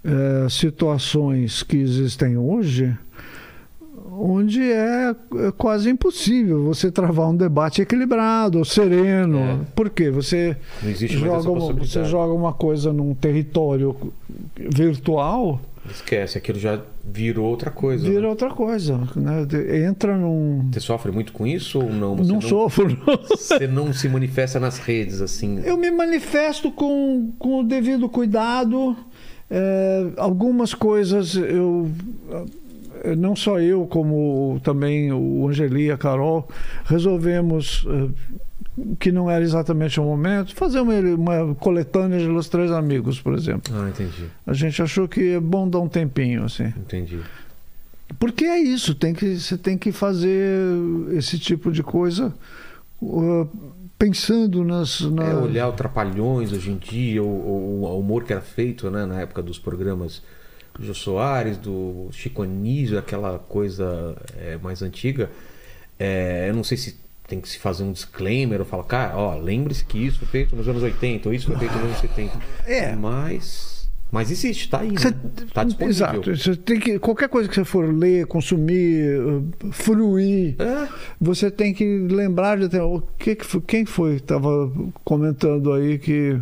[0.05, 2.97] eh, situações que existem hoje,
[4.21, 9.39] onde é, é quase impossível você travar um debate equilibrado, sereno.
[9.39, 9.59] É.
[9.75, 10.11] Por quê?
[10.11, 10.57] Você
[11.09, 13.97] joga, uma, você joga uma coisa num território
[14.57, 18.07] virtual, Esquece, aquilo já virou outra coisa.
[18.07, 18.29] vira né?
[18.29, 19.01] outra coisa.
[19.17, 19.87] Né?
[19.89, 20.69] Entra num.
[20.71, 22.17] Você sofre muito com isso ou não?
[22.17, 22.89] Você Não, sofro.
[22.89, 23.17] não.
[23.29, 25.61] Você não se manifesta nas redes, assim.
[25.65, 28.95] Eu me manifesto com, com o devido cuidado.
[29.51, 31.91] É, algumas coisas eu.
[33.05, 36.49] Eh, Não só eu, como também o Angeli e a Carol,
[36.85, 38.09] resolvemos eh,
[38.99, 43.35] que não era exatamente o momento, fazer uma, uma coletânea de Los Três Amigos, por
[43.35, 43.73] exemplo.
[43.77, 44.25] Ah, entendi.
[44.47, 46.67] A gente achou que é bom dar um tempinho, assim.
[46.77, 47.19] Entendi.
[48.19, 50.57] Porque é isso, tem que, você tem que fazer
[51.13, 52.35] esse tipo de coisa
[53.01, 53.47] uh,
[53.99, 55.01] pensando nas.
[55.03, 58.91] na- É olhar o Trapalhões hoje em dia, o, o- o humor que era feito
[58.91, 60.23] né, na época dos programas
[60.81, 65.31] Jô Soares, do Chico Anísio, aquela coisa é, mais antiga.
[65.99, 66.97] É, eu não sei se
[67.29, 70.57] tem que se fazer um disclaimer ou falar, cara, ó, lembre-se que isso foi feito
[70.57, 72.39] nos anos 80, ou isso foi feito nos anos 70.
[72.67, 72.95] É.
[72.97, 73.79] Mas.
[74.13, 74.91] Mas existe, tá aí.
[74.91, 75.17] Você- Né?
[75.55, 75.91] Tá disponível.
[75.91, 76.37] Exato.
[76.37, 80.89] Você tem que, qualquer coisa que você for ler, consumir, uh, fruir, É.
[81.21, 83.37] você tem que lembrar de ter, o que,
[83.69, 84.73] quem foi que estava
[85.05, 86.37] comentando aí que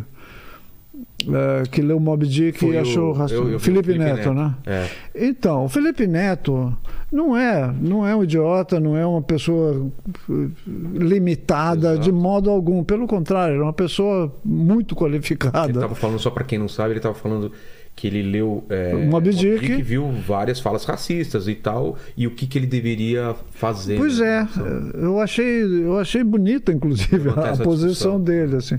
[1.27, 4.03] eh, que leu Mob Dick Foi e o- achou eu- rastro- eu o Felipe, Felipe
[4.03, 4.33] Neto, Neto.
[4.33, 4.55] né?
[4.65, 4.87] É.
[5.15, 6.75] Então, o Felipe Neto
[7.11, 9.87] não é, não é um idiota, não é uma pessoa
[10.29, 10.47] eh,
[10.93, 11.99] limitada Exato.
[12.03, 12.83] de modo algum.
[12.83, 15.71] Pelo contrário, é uma pessoa muito Ele qualificada.
[15.71, 17.51] estava falando, só para quem não sabe, ele estava falando
[17.95, 19.65] que ele leu é, O Moby Dick.
[19.73, 23.97] e viu várias falas racistas e tal, e o que, que ele deveria fazer.
[23.97, 24.47] Pois né?
[24.95, 28.77] é, eu achei, eu achei bonita, inclusive, a essa posição dele, assim.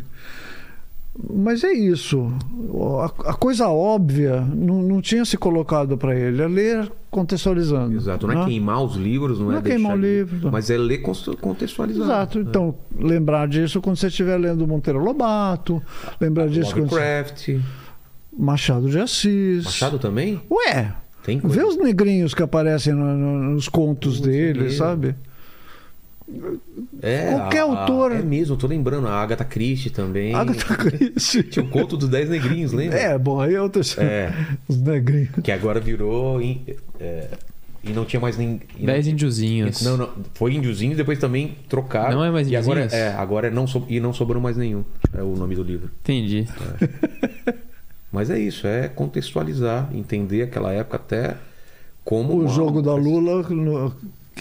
[1.33, 2.33] Mas é isso.
[3.01, 6.41] A, a coisa óbvia não, não tinha se colocado para ele.
[6.41, 7.95] É ler contextualizando.
[7.97, 8.45] Exato, não é né?
[8.47, 10.99] queimar os livros, não, Não é, é queimar o livro, mas é ler
[11.41, 12.05] contextualizado.
[12.11, 12.39] Exato.
[12.39, 12.45] né?
[12.49, 15.83] Então, lembrar disso quando você estiver lendo Monteiro Lobato,
[16.21, 16.95] lembrar disso quando você...
[16.95, 17.49] Lovecraft,
[18.39, 19.65] Machado de Assis.
[19.65, 20.41] Machado também?
[20.49, 21.57] Ué, Tem coisa.
[21.57, 24.79] vê os negrinhos que aparecem no- no- nos contos Putz, dele, mesmo.
[24.79, 25.17] sabe?
[27.03, 29.07] É, qualquer a- a- autor- É mesmo, tô lembrando.
[29.09, 30.35] A Agatha Christie também.
[30.35, 31.43] Agatha Christie.
[31.45, 32.99] Tinha o conto dos Dez Negrinhos, lembra?
[32.99, 34.33] É, bom, aí eu tô É,
[34.69, 35.31] Os negrinhos.
[35.43, 36.41] que agora virou.
[36.41, 37.29] é,
[37.83, 38.61] e não tinha mais nem.
[38.79, 39.83] não- Dez índiozinhos.
[39.83, 40.11] Não, não.
[40.35, 42.17] Foi índiozinhos, depois também trocaram.
[42.19, 43.07] Não é mais E agora índiozinhos?
[43.07, 44.85] é, agora é não so- e não sobrou mais nenhum.
[45.17, 45.91] É o nome do livro.
[46.03, 46.47] Entendi.
[48.13, 51.37] Mas é isso, é contextualizar, entender aquela época até
[52.05, 53.95] como O uma- jogo da Lula, no-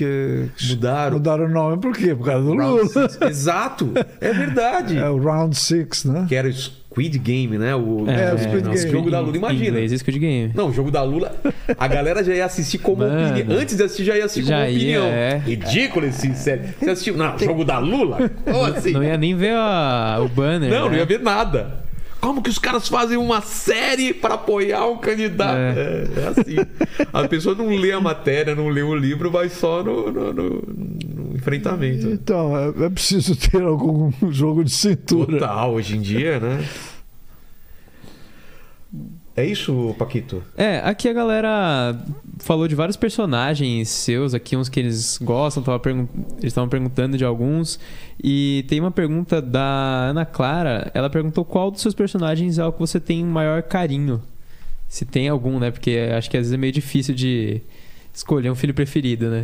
[0.04, 1.14] que mudaram.
[1.18, 2.16] mudaram o nome por quê?
[2.16, 2.88] Por causa do Round Lula.
[3.10, 3.22] six.
[3.22, 4.98] Exato, é verdade.
[4.98, 6.26] É o Round Six, né?
[6.28, 7.76] Que era o Squid Game, né?
[7.76, 8.86] O, É, o Squid não, Game.
[8.88, 9.68] o jogo da Lula, imagina.
[9.70, 10.52] Inglês, Squid Game.
[10.56, 11.36] Não, o jogo da Lula,
[11.78, 13.30] a galera já ia assistir como Mano.
[13.36, 13.60] opinião.
[13.60, 15.06] Antes de assistir, já ia assistir Já como ia, opinião.
[15.06, 15.38] é.
[15.46, 16.64] Ridículo esse sério.
[16.80, 17.18] Você assistiu?
[17.18, 18.30] Não, jogo da Lula?
[18.46, 18.92] Como assim?
[18.92, 20.70] Não ia nem ver a- o banner.
[20.72, 20.98] Não, não né?
[21.00, 21.89] ia ver nada.
[22.22, 25.56] Como que os caras fazem uma série para apoiar um candidato?
[25.58, 26.56] É, é assim.
[27.14, 30.64] A pessoa não lê a matéria, não lê o livro, vai só no, no- no-
[30.68, 32.08] no enfrentamento.
[32.08, 35.40] Então, é, é preciso ter algum jogo de cintura.
[35.40, 36.66] Total, hoje em dia, né?
[39.36, 40.44] É isso, Paquito?
[40.58, 41.98] É, aqui a galera
[42.40, 46.08] falou de vários personagens seus, aqui uns que eles gostam, tava pergun-
[46.40, 47.80] eles estavam perguntando de alguns.
[48.22, 52.74] E tem uma pergunta da Ana Clara, ela perguntou qual dos seus personagens é o
[52.74, 54.22] que você tem maior carinho.
[54.90, 55.72] Se tem algum, né?
[55.72, 57.62] Porque acho que às vezes é meio difícil de
[58.14, 59.44] escolher um filho preferido, né?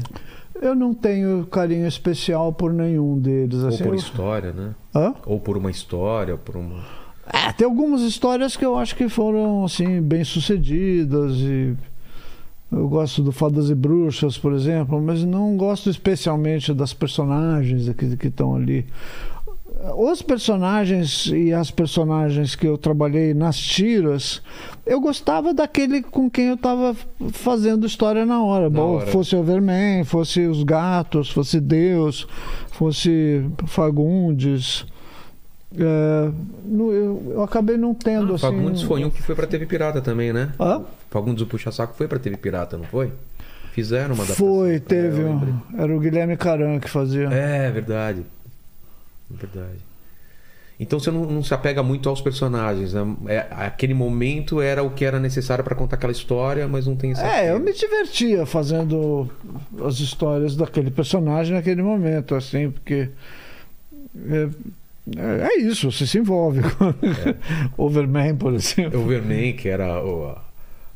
[0.62, 3.60] Eu não tenho carinho especial por nenhum deles.
[3.62, 4.74] Ou Assim, por eu- história, né?
[4.94, 5.14] Hã?
[5.26, 6.84] Ou por uma história, por uma.
[7.32, 11.76] É, tem algumas histórias que eu acho que foram assim bem sucedidas e
[12.72, 18.18] eu gosto do Fadas e Bruxas, por exemplo, mas não gosto especialmente das personagens que
[18.18, 18.86] que estão ali.
[19.98, 24.42] Os personagens e as personagens que eu trabalhei nas tiras,
[24.86, 26.96] eu gostava daquele com quem eu estava
[27.32, 28.70] fazendo história na hora.
[28.70, 29.08] Na Bom, hora.
[29.08, 32.28] fosse Overman, fosse os gatos, fosse Deus,
[32.72, 34.86] fosse Fagundes.
[35.80, 36.32] É,
[36.78, 38.46] eu, eu acabei não tendo Ah, assim.
[38.48, 40.52] Fagundes foi um que foi pra TV Pirata também, né?
[40.60, 40.82] Hã?
[41.10, 43.12] Fagundes do Puxa Saco foi pra TV Pirata, não foi?
[43.74, 44.48] Fizeram uma adaptação.
[44.48, 45.22] Foi, É, teve.
[45.22, 47.28] eu um- era o Guilherme Caran que fazia.
[47.30, 48.24] É, verdade.
[49.30, 49.80] Verdade.
[50.80, 52.94] Então você não, não se apega muito aos personagens.
[52.94, 53.16] Né?
[53.28, 57.12] É, aquele momento era o que era necessário para contar aquela história, mas não tem
[57.12, 59.30] esse É, eu me divertia fazendo
[59.86, 63.10] as histórias daquele personagem naquele momento, assim, porque.
[64.30, 64.50] É,
[65.18, 66.94] é- é isso, você se envolve com
[67.78, 69.00] Overman, por exemplo.
[69.02, 70.36] Overman, que era o,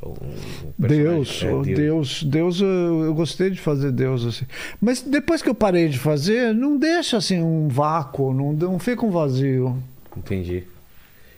[0.01, 4.45] o, o Deus, é, o Deus, Deus, eu, eu gostei de fazer Deus assim.
[4.81, 9.05] Mas depois que eu parei de fazer, não deixa assim um vácuo, não, não fica
[9.05, 9.77] um vazio.
[10.15, 10.63] Entendi.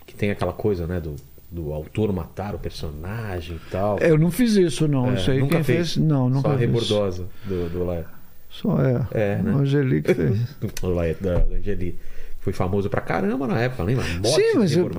[0.05, 1.15] Que tem aquela coisa, né, do,
[1.51, 3.99] do autor matar o personagem e tal.
[3.99, 5.11] Eu não fiz isso, não.
[5.11, 5.93] É, isso aí nunca quem fez.
[5.93, 6.05] fez.
[6.05, 8.05] Não, nunca Só a rebordosa do, do Laet.
[8.49, 9.07] Só é.
[9.11, 9.51] É, né?
[9.53, 10.37] Angelique fez.
[10.81, 11.97] Do Laet, da, da Angeli.
[12.41, 14.03] Foi famoso pra caramba na época, lembra?
[14.03, 14.89] Morte Sim, mas eu-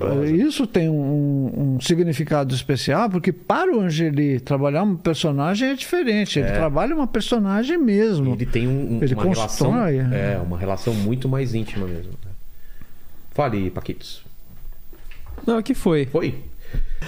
[0.47, 6.39] isso tem um, um significado especial, porque para o Angeli trabalhar um personagem é diferente.
[6.39, 6.53] Ele É.
[6.53, 8.33] trabalha uma personagem mesmo.
[8.33, 9.67] Ele tem um- um- Ele uma relação.
[9.71, 9.97] constrói.
[9.97, 12.11] É, uma relação muito mais íntima mesmo.
[12.25, 12.31] né?
[13.31, 14.23] Fale, Paquitos.
[15.45, 16.05] Não, aqui foi.
[16.05, 16.35] Foi.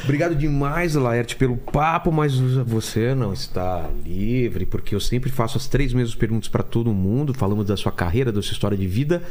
[0.03, 5.67] Obrigado demais, Laerte, pelo papo, mas você não está livre, porque eu sempre faço as
[5.67, 7.33] três mesmas perguntas para todo mundo.
[7.33, 9.23] Falamos da sua carreira, da sua história de vida.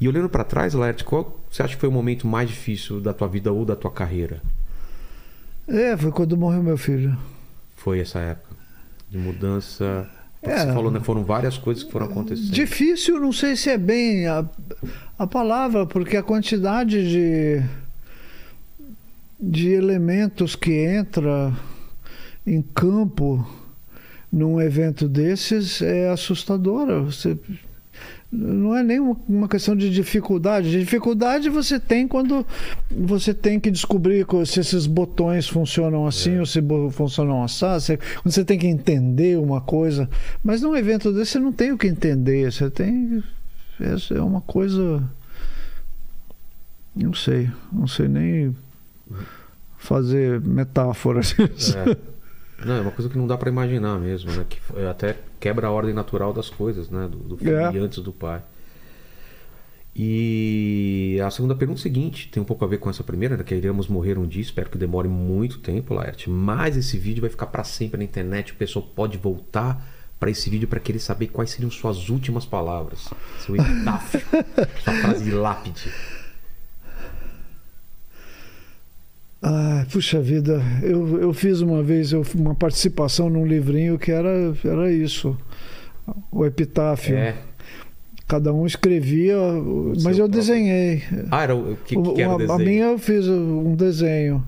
[0.00, 3.12] E olhando para trás, Laerte, qual você acha que foi o momento mais difícil da
[3.12, 4.40] tua vida ou da tua carreira?
[5.66, 7.16] É, foi quando morreu meu filho.
[7.76, 8.56] Foi essa época
[9.10, 10.08] de mudança.
[10.42, 10.58] É.
[10.58, 11.00] Você falou, né?
[11.00, 12.52] Foram várias coisas que foram acontecendo.
[12.52, 14.44] Difícil, não sei se é bem a,
[15.18, 17.62] a palavra, porque a quantidade de,
[19.40, 21.52] de elementos que entra
[22.46, 23.46] em campo
[24.30, 27.00] num evento desses é assustadora.
[27.02, 27.36] Você,
[28.30, 30.70] não é nem uma- questão de dificuldade.
[30.70, 32.44] Dificuldade você tem quando
[32.90, 36.60] você tem que descobrir co- se esses botões funcionam assim ou se
[36.92, 37.80] funcionam assado.
[37.80, 40.08] Você, quando você tem que entender uma coisa.
[40.44, 42.52] Mas num evento desse você não tem o que entender.
[42.52, 43.22] Você tem.
[43.80, 45.02] Essa é uma coisa.
[46.94, 47.48] Não sei.
[47.72, 48.54] Não sei nem
[49.78, 51.34] fazer metáforas.
[51.38, 52.64] É.
[52.66, 54.44] Não, é uma coisa que não dá pra imaginar mesmo, né?
[54.48, 57.08] Que é até quebra a ordem natural das coisas, né?
[57.08, 57.72] Do, do filho É.
[57.72, 58.42] e antes do pai.
[60.00, 63.36] E a segunda pergunta é a seguinte, tem um pouco a ver com essa primeira,
[63.36, 63.42] né?
[63.42, 66.30] Que iremos morrer um dia, espero que demore muito tempo, Laerte.
[66.30, 69.84] Mas esse vídeo vai ficar pra sempre na internet, o pessoal pode voltar
[70.20, 73.08] pra esse vídeo pra querer saber quais seriam suas últimas palavras,
[73.40, 74.20] seu epitáfio,
[74.84, 75.92] sua frase de lápide.
[79.40, 84.52] Ah, puxa vida, eu, eu fiz uma vez eu, uma participação num livrinho que era,
[84.64, 85.36] era isso,
[86.30, 87.16] o epitáfio.
[87.16, 87.36] É.
[88.26, 89.36] Cada um escrevia,
[90.02, 90.28] mas seu eu próprio.
[90.28, 91.02] desenhei.
[91.30, 92.52] Ah, era o o que, que era o desenho?
[92.52, 94.44] a minha eu fiz um desenho.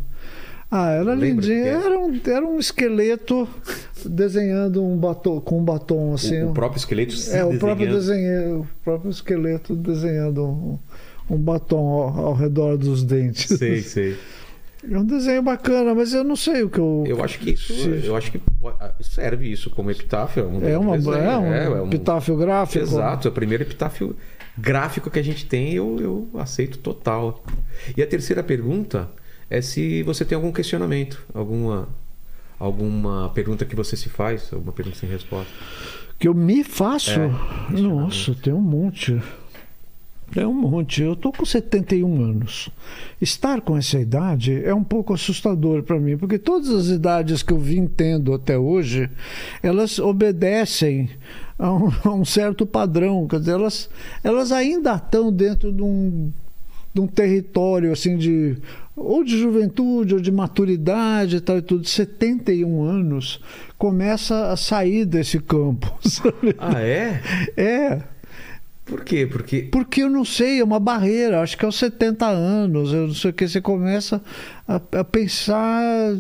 [0.71, 1.65] Ah, era lindinho.
[1.65, 1.87] era?
[1.87, 3.49] Era um, era um esqueleto
[4.05, 6.43] desenhando um batom, com um batom assim.
[6.43, 8.39] o, o próprio esqueleto se é, o próprio, desenhando.
[8.39, 10.79] desenho, o próprio esqueleto desenhando um,
[11.31, 13.47] um batom ao, ao redor dos dentes.
[13.59, 14.17] Sei, sei.
[14.89, 17.05] É um desenho bacana, mas eu não sei o que eu.
[17.07, 18.41] Eu acho que isso, eu acho que
[19.01, 20.47] serve isso como epitáfio.
[20.47, 22.83] um é, uma, desenho, é um é, é um- epitáfio gráfico.
[22.83, 24.17] Exato, é o primeiro epitáfio
[24.57, 27.45] gráfico que a gente tem, eu, eu aceito total.
[27.97, 29.09] E a terceira pergunta
[29.51, 31.89] é se você tem algum questionamento, alguma
[32.59, 35.51] alguma pergunta que você se faz, alguma pergunta sem resposta.
[36.19, 37.19] Que eu me faço?
[37.19, 39.21] É, Nossa, tem um monte.
[40.33, 41.03] Tem um monte.
[41.03, 42.71] Eu tô com 71 anos.
[43.21, 47.53] Estar com essa idade é um pouco assustador para mim, porque todas as idades que
[47.53, 49.11] eu vim tendo até hoje,
[49.63, 51.11] elas obedecem
[51.59, 53.27] a um, a um certo padrão.
[53.27, 53.91] Quer dizer, elas,
[54.23, 56.31] elas ainda estão dentro de um,
[56.95, 58.57] de um território assim de
[58.97, 61.87] ou de juventude ou de maturidade e tal e tudo.
[61.87, 63.41] 71 anos
[63.79, 65.93] começa a sair desse campo.
[66.07, 66.55] sabe?
[66.59, 67.21] Ah, é?
[67.57, 68.03] É.
[68.91, 69.25] Por quê?
[69.25, 71.41] Porque Porque eu não sei, é uma barreira.
[71.41, 74.21] Acho que aos 70 anos, eu não sei o que, você começa
[74.67, 76.17] a, a pensar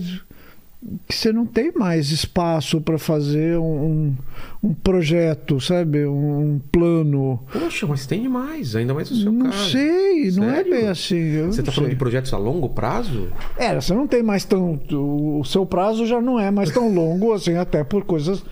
[1.06, 4.14] que você não tem mais espaço para fazer um,
[4.62, 6.06] um, projeto, sabe?
[6.06, 7.40] Um, um plano.
[7.52, 9.70] Poxa, mas tem demais, ainda mais no seu não caso.
[9.70, 11.32] sei, não é bem assim.
[11.32, 13.28] Você não está falando de projetos a longo prazo?
[13.58, 15.40] É, você não tem mais tanto.
[15.40, 18.42] O seu prazo já não é mais tão longo assim, até por coisas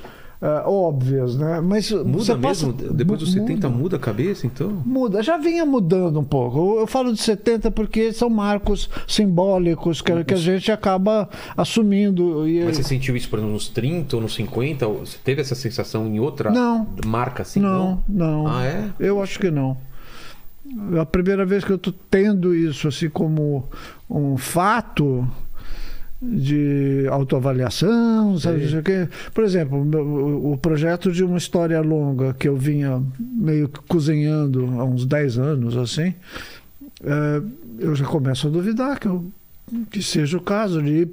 [0.40, 1.60] ah, óbvias, né?
[1.60, 2.72] Mas Muda você mesmo?
[2.72, 4.82] passa- Depois dos mu- 70 muda a cabeça, então?
[4.86, 6.78] Muda, já vinha mudando um pouco.
[6.78, 12.48] Eu, falo de 70 porque são marcos simbólicos que, que a gente acaba assumindo.
[12.48, 14.86] E, Mas você sentiu isso, por exemplo, nos 30 ou nos 50?
[14.86, 16.86] Ou Você teve essa sensação em outra Não.
[17.04, 17.60] marca assim?
[17.60, 18.46] não, não.
[18.46, 18.88] Ah, é?
[19.00, 19.76] Eu acho que não.
[20.94, 23.64] É a primeira vez que eu estou tendo isso assim como
[24.08, 25.26] um fato
[26.20, 28.64] de autoavaliação, sabe, Sei.
[28.64, 29.08] não sei o quê.
[29.32, 34.84] Por exemplo, o projeto de uma história longa que eu vinha meio que cozinhando há
[34.84, 36.12] uns 10 anos, assim,
[37.04, 37.42] é,
[37.78, 39.30] eu já começo a duvidar que, eu-
[39.90, 41.06] que seja o caso de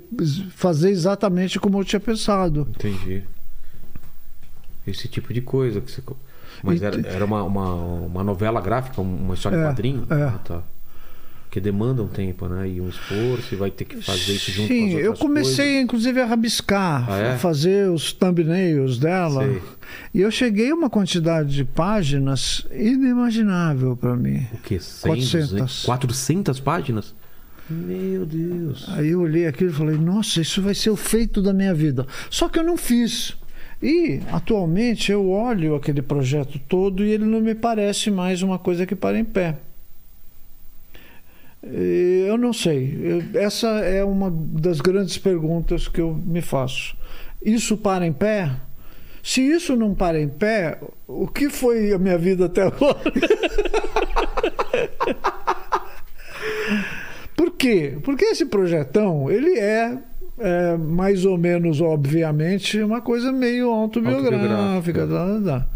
[0.55, 2.67] fazer exatamente como eu tinha pensado.
[2.75, 3.23] Entendi.
[4.87, 6.01] Esse tipo de coisa que você.
[6.63, 10.07] Mas era, era uma, uma, uma novela gráfica, uma história em É, quadrinho?
[10.09, 10.13] é.
[10.23, 10.63] Ah, tá.
[11.55, 12.67] Porque demanda um tempo, né?
[12.67, 15.65] E um esforço, e vai ter que fazer isso junto Sim, com as eu comecei
[15.67, 15.83] coisas.
[15.83, 17.31] inclusive a rabiscar, Ah, é?
[17.31, 19.41] a fazer os thumbnails dela.
[19.41, 19.61] Sei.
[20.13, 24.45] E eu cheguei a uma quantidade de páginas inimaginável para mim.
[24.53, 24.81] O quê?
[24.81, 25.49] 100, 400.
[25.51, 27.15] 200, 400 páginas?
[27.69, 28.89] Meu Deus.
[28.89, 32.05] Aí eu olhei aquilo e falei, nossa, isso vai ser o feito da minha vida.
[32.29, 33.33] Só que eu não fiz.
[33.81, 38.85] E atualmente eu olho aquele projeto todo e ele não me parece mais uma coisa
[38.85, 39.55] que para em pé.
[41.65, 43.23] E Eu não sei.
[43.33, 46.95] Essa é uma das grandes perguntas que eu me faço.
[47.41, 48.51] Isso para em pé?
[49.23, 52.99] Se isso não para em pé, o que foi a minha vida até agora?
[57.35, 57.97] Por quê?
[58.03, 59.97] Porque esse projetão, ele é,
[60.37, 64.53] é, mais ou menos, obviamente, uma coisa meio autobiográfica.
[64.53, 65.07] Autobiográfica.
[65.07, 65.67] Tá, tá.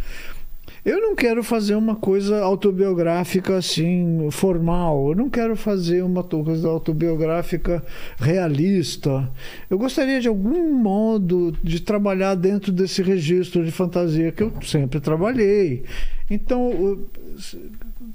[0.85, 5.09] Eu não quero fazer uma coisa autobiográfica assim, formal.
[5.09, 7.83] Eu não quero fazer uma coisa autobiográfica
[8.17, 9.29] realista.
[9.69, 14.99] Eu gostaria de algum modo de trabalhar dentro desse registro de fantasia que eu sempre
[15.01, 15.83] trabalhei.
[16.29, 16.99] Então,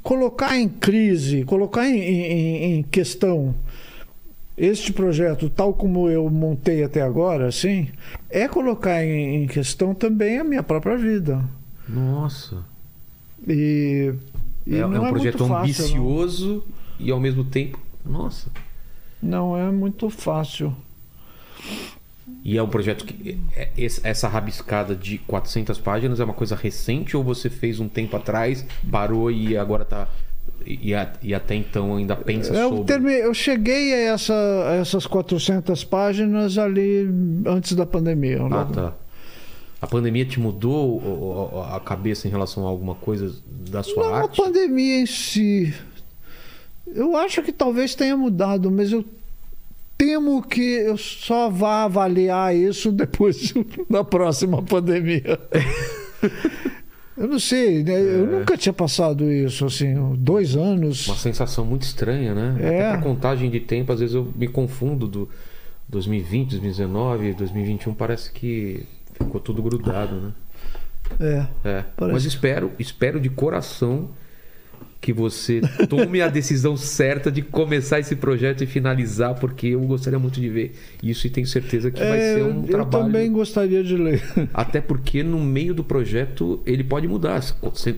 [0.02, 3.54] colocar em crise, colocar em, em- em questão
[4.56, 7.88] este projeto, tal como eu montei até agora, assim,
[8.30, 11.42] é colocar em, em questão também a minha própria vida.
[11.88, 12.64] Nossa.
[13.46, 14.12] E,
[14.66, 16.64] e É, é um projeto muito fácil, ambicioso
[16.98, 17.78] e ao mesmo tempo.
[18.04, 18.48] Nossa.
[19.22, 19.56] Não.
[19.56, 20.74] é muito fácil.
[22.42, 23.38] E é um projeto que.
[23.56, 27.88] é- esse- Essa rabiscada de 400 páginas é uma coisa recente ou você fez um
[27.88, 30.08] tempo atrás, parou e agora tá.
[30.66, 33.12] E, a- e até então ainda pensa Eu, sobre.
[33.12, 37.08] eu cheguei a, essa- a essas 400 páginas ali
[37.46, 38.38] antes da pandemia.
[38.42, 38.72] Ah, logo.
[38.72, 38.92] tá.
[39.84, 43.34] A pandemia te mudou a cabeça em relação a alguma coisa
[43.68, 44.40] da sua Não a arte?
[44.40, 45.74] pandemia em si.
[46.86, 49.04] Eu acho que talvez tenha mudado, mas eu
[49.98, 53.52] temo que eu só vá avaliar isso depois
[53.90, 55.38] da próxima pandemia.
[57.16, 58.00] Eu não sei, né?
[58.00, 61.06] eu nunca tinha passado isso, assim, dois anos.
[61.06, 61.12] É.
[61.12, 62.56] Uma sensação muito estranha, né?
[62.58, 62.66] É.
[62.66, 65.28] Até pra contagem de tempo, às vezes eu me confundo do
[65.88, 68.84] 2020, 2019, 2021, parece que
[69.24, 70.32] ficou tudo grudado, né?
[71.20, 71.46] É.
[71.68, 71.84] É.
[72.00, 74.10] Mas espero, espero de coração
[75.00, 80.18] que você tome a decisão certa de começar esse projeto e finalizar, porque eu gostaria
[80.18, 83.04] muito de ver isso e tenho certeza que vai É, ser um eu trabalho.
[83.04, 84.22] também gostaria de ler.
[84.54, 87.42] Até porque no meio do projeto ele pode mudar.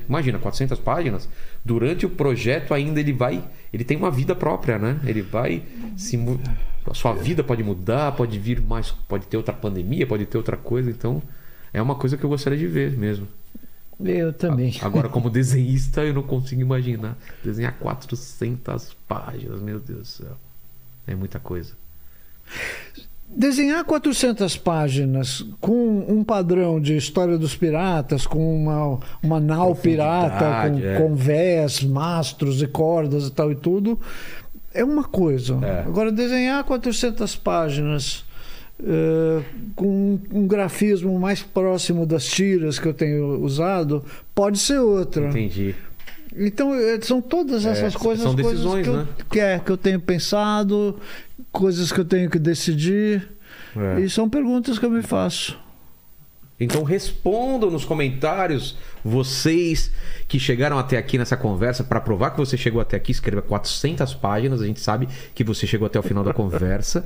[0.09, 1.29] Imagina, 400 páginas.
[1.65, 3.41] Durante o projeto ainda ele vai.
[3.73, 4.99] Ele tem uma vida própria, né?
[5.07, 5.63] Ele vai
[5.97, 6.19] se.
[6.91, 8.91] A sua vida pode mudar, pode vir mais.
[8.91, 10.91] Pode ter outra pandemia, pode ter outra coisa.
[10.91, 11.23] Então
[11.73, 13.27] é uma coisa que eu gostaria de ver mesmo.
[13.99, 14.75] Eu também.
[14.83, 17.17] Agora, como desenhista, eu não consigo imaginar.
[17.43, 20.37] Desenhar 400 páginas, meu Deus do céu.
[21.07, 21.73] É muita coisa.
[23.29, 30.71] Desenhar 400 páginas com um padrão de história dos piratas, com uma, uma nau pirata,
[30.71, 31.01] com, é.
[31.01, 33.99] com vés, mastros e cordas e tal e tudo,
[34.81, 35.59] é uma coisa.
[35.63, 35.81] É.
[35.81, 38.25] Agora, desenhar 400 páginas
[38.79, 39.43] eh,
[39.75, 45.29] com um grafismo mais próximo das tiras que eu tenho usado, pode ser outra.
[45.29, 45.75] Entendi.
[46.37, 49.07] Então, eh, são todas É, essas coisas, são coisas decisões, que, eu, né?
[49.31, 50.99] que, é, que eu tenho pensado,
[51.51, 53.27] coisas que eu tenho que decidir.
[53.75, 54.01] É.
[54.01, 55.59] E são perguntas que eu me faço.
[56.59, 59.91] Então respondam nos comentários vocês
[60.29, 64.15] que chegaram até aqui nessa conversa para provar que você chegou até aqui, escreva 400
[64.15, 67.05] páginas, a gente sabe que você chegou até o final da conversa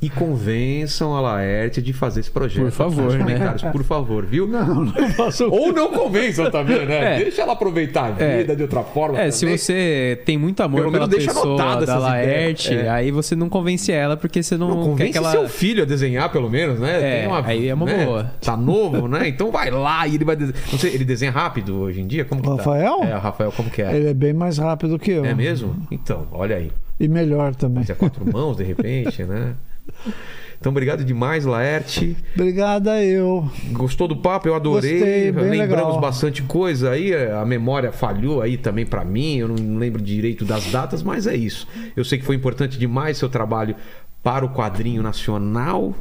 [0.00, 2.64] e convençam a Laerte de fazer esse projeto.
[2.64, 3.54] Por favor, né?
[3.72, 4.46] por favor, viu?
[4.46, 5.48] Não, não faço.
[5.50, 7.16] Ou não convençam também, né?
[7.16, 7.18] É.
[7.24, 8.56] Deixa ela aproveitar a vida É.
[8.56, 9.20] de outra forma.
[9.20, 9.58] É, se também.
[9.58, 12.74] você tem muito amor Pelo pela menos deixa pessoa da Laerte.
[12.74, 12.88] É.
[12.88, 15.30] aí você não convence ela porque você não, Não, quer convence que ela...
[15.30, 17.24] seu filho a desenhar, pelo menos, né?
[17.24, 18.04] É, aí é uma né?
[18.04, 18.32] boa.
[18.40, 19.28] Tá novo, né?
[19.28, 20.62] Então vai lá e ele vai desenhar.
[20.70, 22.24] Não sei, ele desenha rápido hoje em dia?
[22.24, 22.50] Como tá?
[22.50, 23.02] Rafael?
[23.02, 23.96] É, o Rafael, como que é?
[23.96, 25.24] Ele é bem mais rápido que eu.
[25.24, 25.74] É mesmo?
[25.90, 26.70] Então, olha aí.
[26.98, 27.78] E melhor também.
[27.78, 29.54] Mas é quatro mãos, de repente, né?
[30.60, 32.14] Então, obrigado demais, Laerte.
[32.34, 33.50] Obrigada eu.
[33.72, 34.46] Gostou do papo?
[34.48, 34.98] Eu adorei.
[34.98, 36.00] Gostei, bem Lembramos legal.
[36.00, 37.14] bastante coisa aí.
[37.14, 39.36] A memória falhou aí também pra mim.
[39.38, 41.66] Eu não lembro direito das datas, mas é isso.
[41.96, 43.74] Eu sei que foi importante demais seu trabalho
[44.22, 45.94] para o quadrinho nacional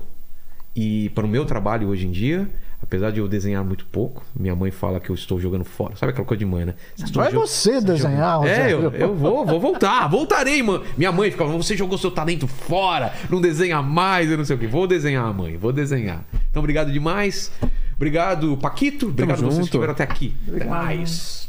[0.76, 2.50] e para o meu trabalho hoje em dia.
[2.82, 5.96] Apesar de eu desenhar muito pouco, minha mãe fala que eu estou jogando fora.
[5.96, 6.76] Sabe aquela coisa de mãe, né?
[7.14, 10.84] Vai você desenhar, É, eu, eu vou, vou voltar, voltarei, mano.
[10.98, 14.60] Minha mãe fica, você jogou seu talento fora, não desenha mais, eu não sei o
[14.60, 14.66] que.
[14.66, 16.24] Vou desenhar, mãe, vou desenhar.
[16.50, 17.52] Então, obrigado demais.
[17.96, 19.08] Obrigado, Paquito.
[19.08, 20.34] Obrigado a vocês que estiveram até aqui.
[20.48, 21.49] Até mais.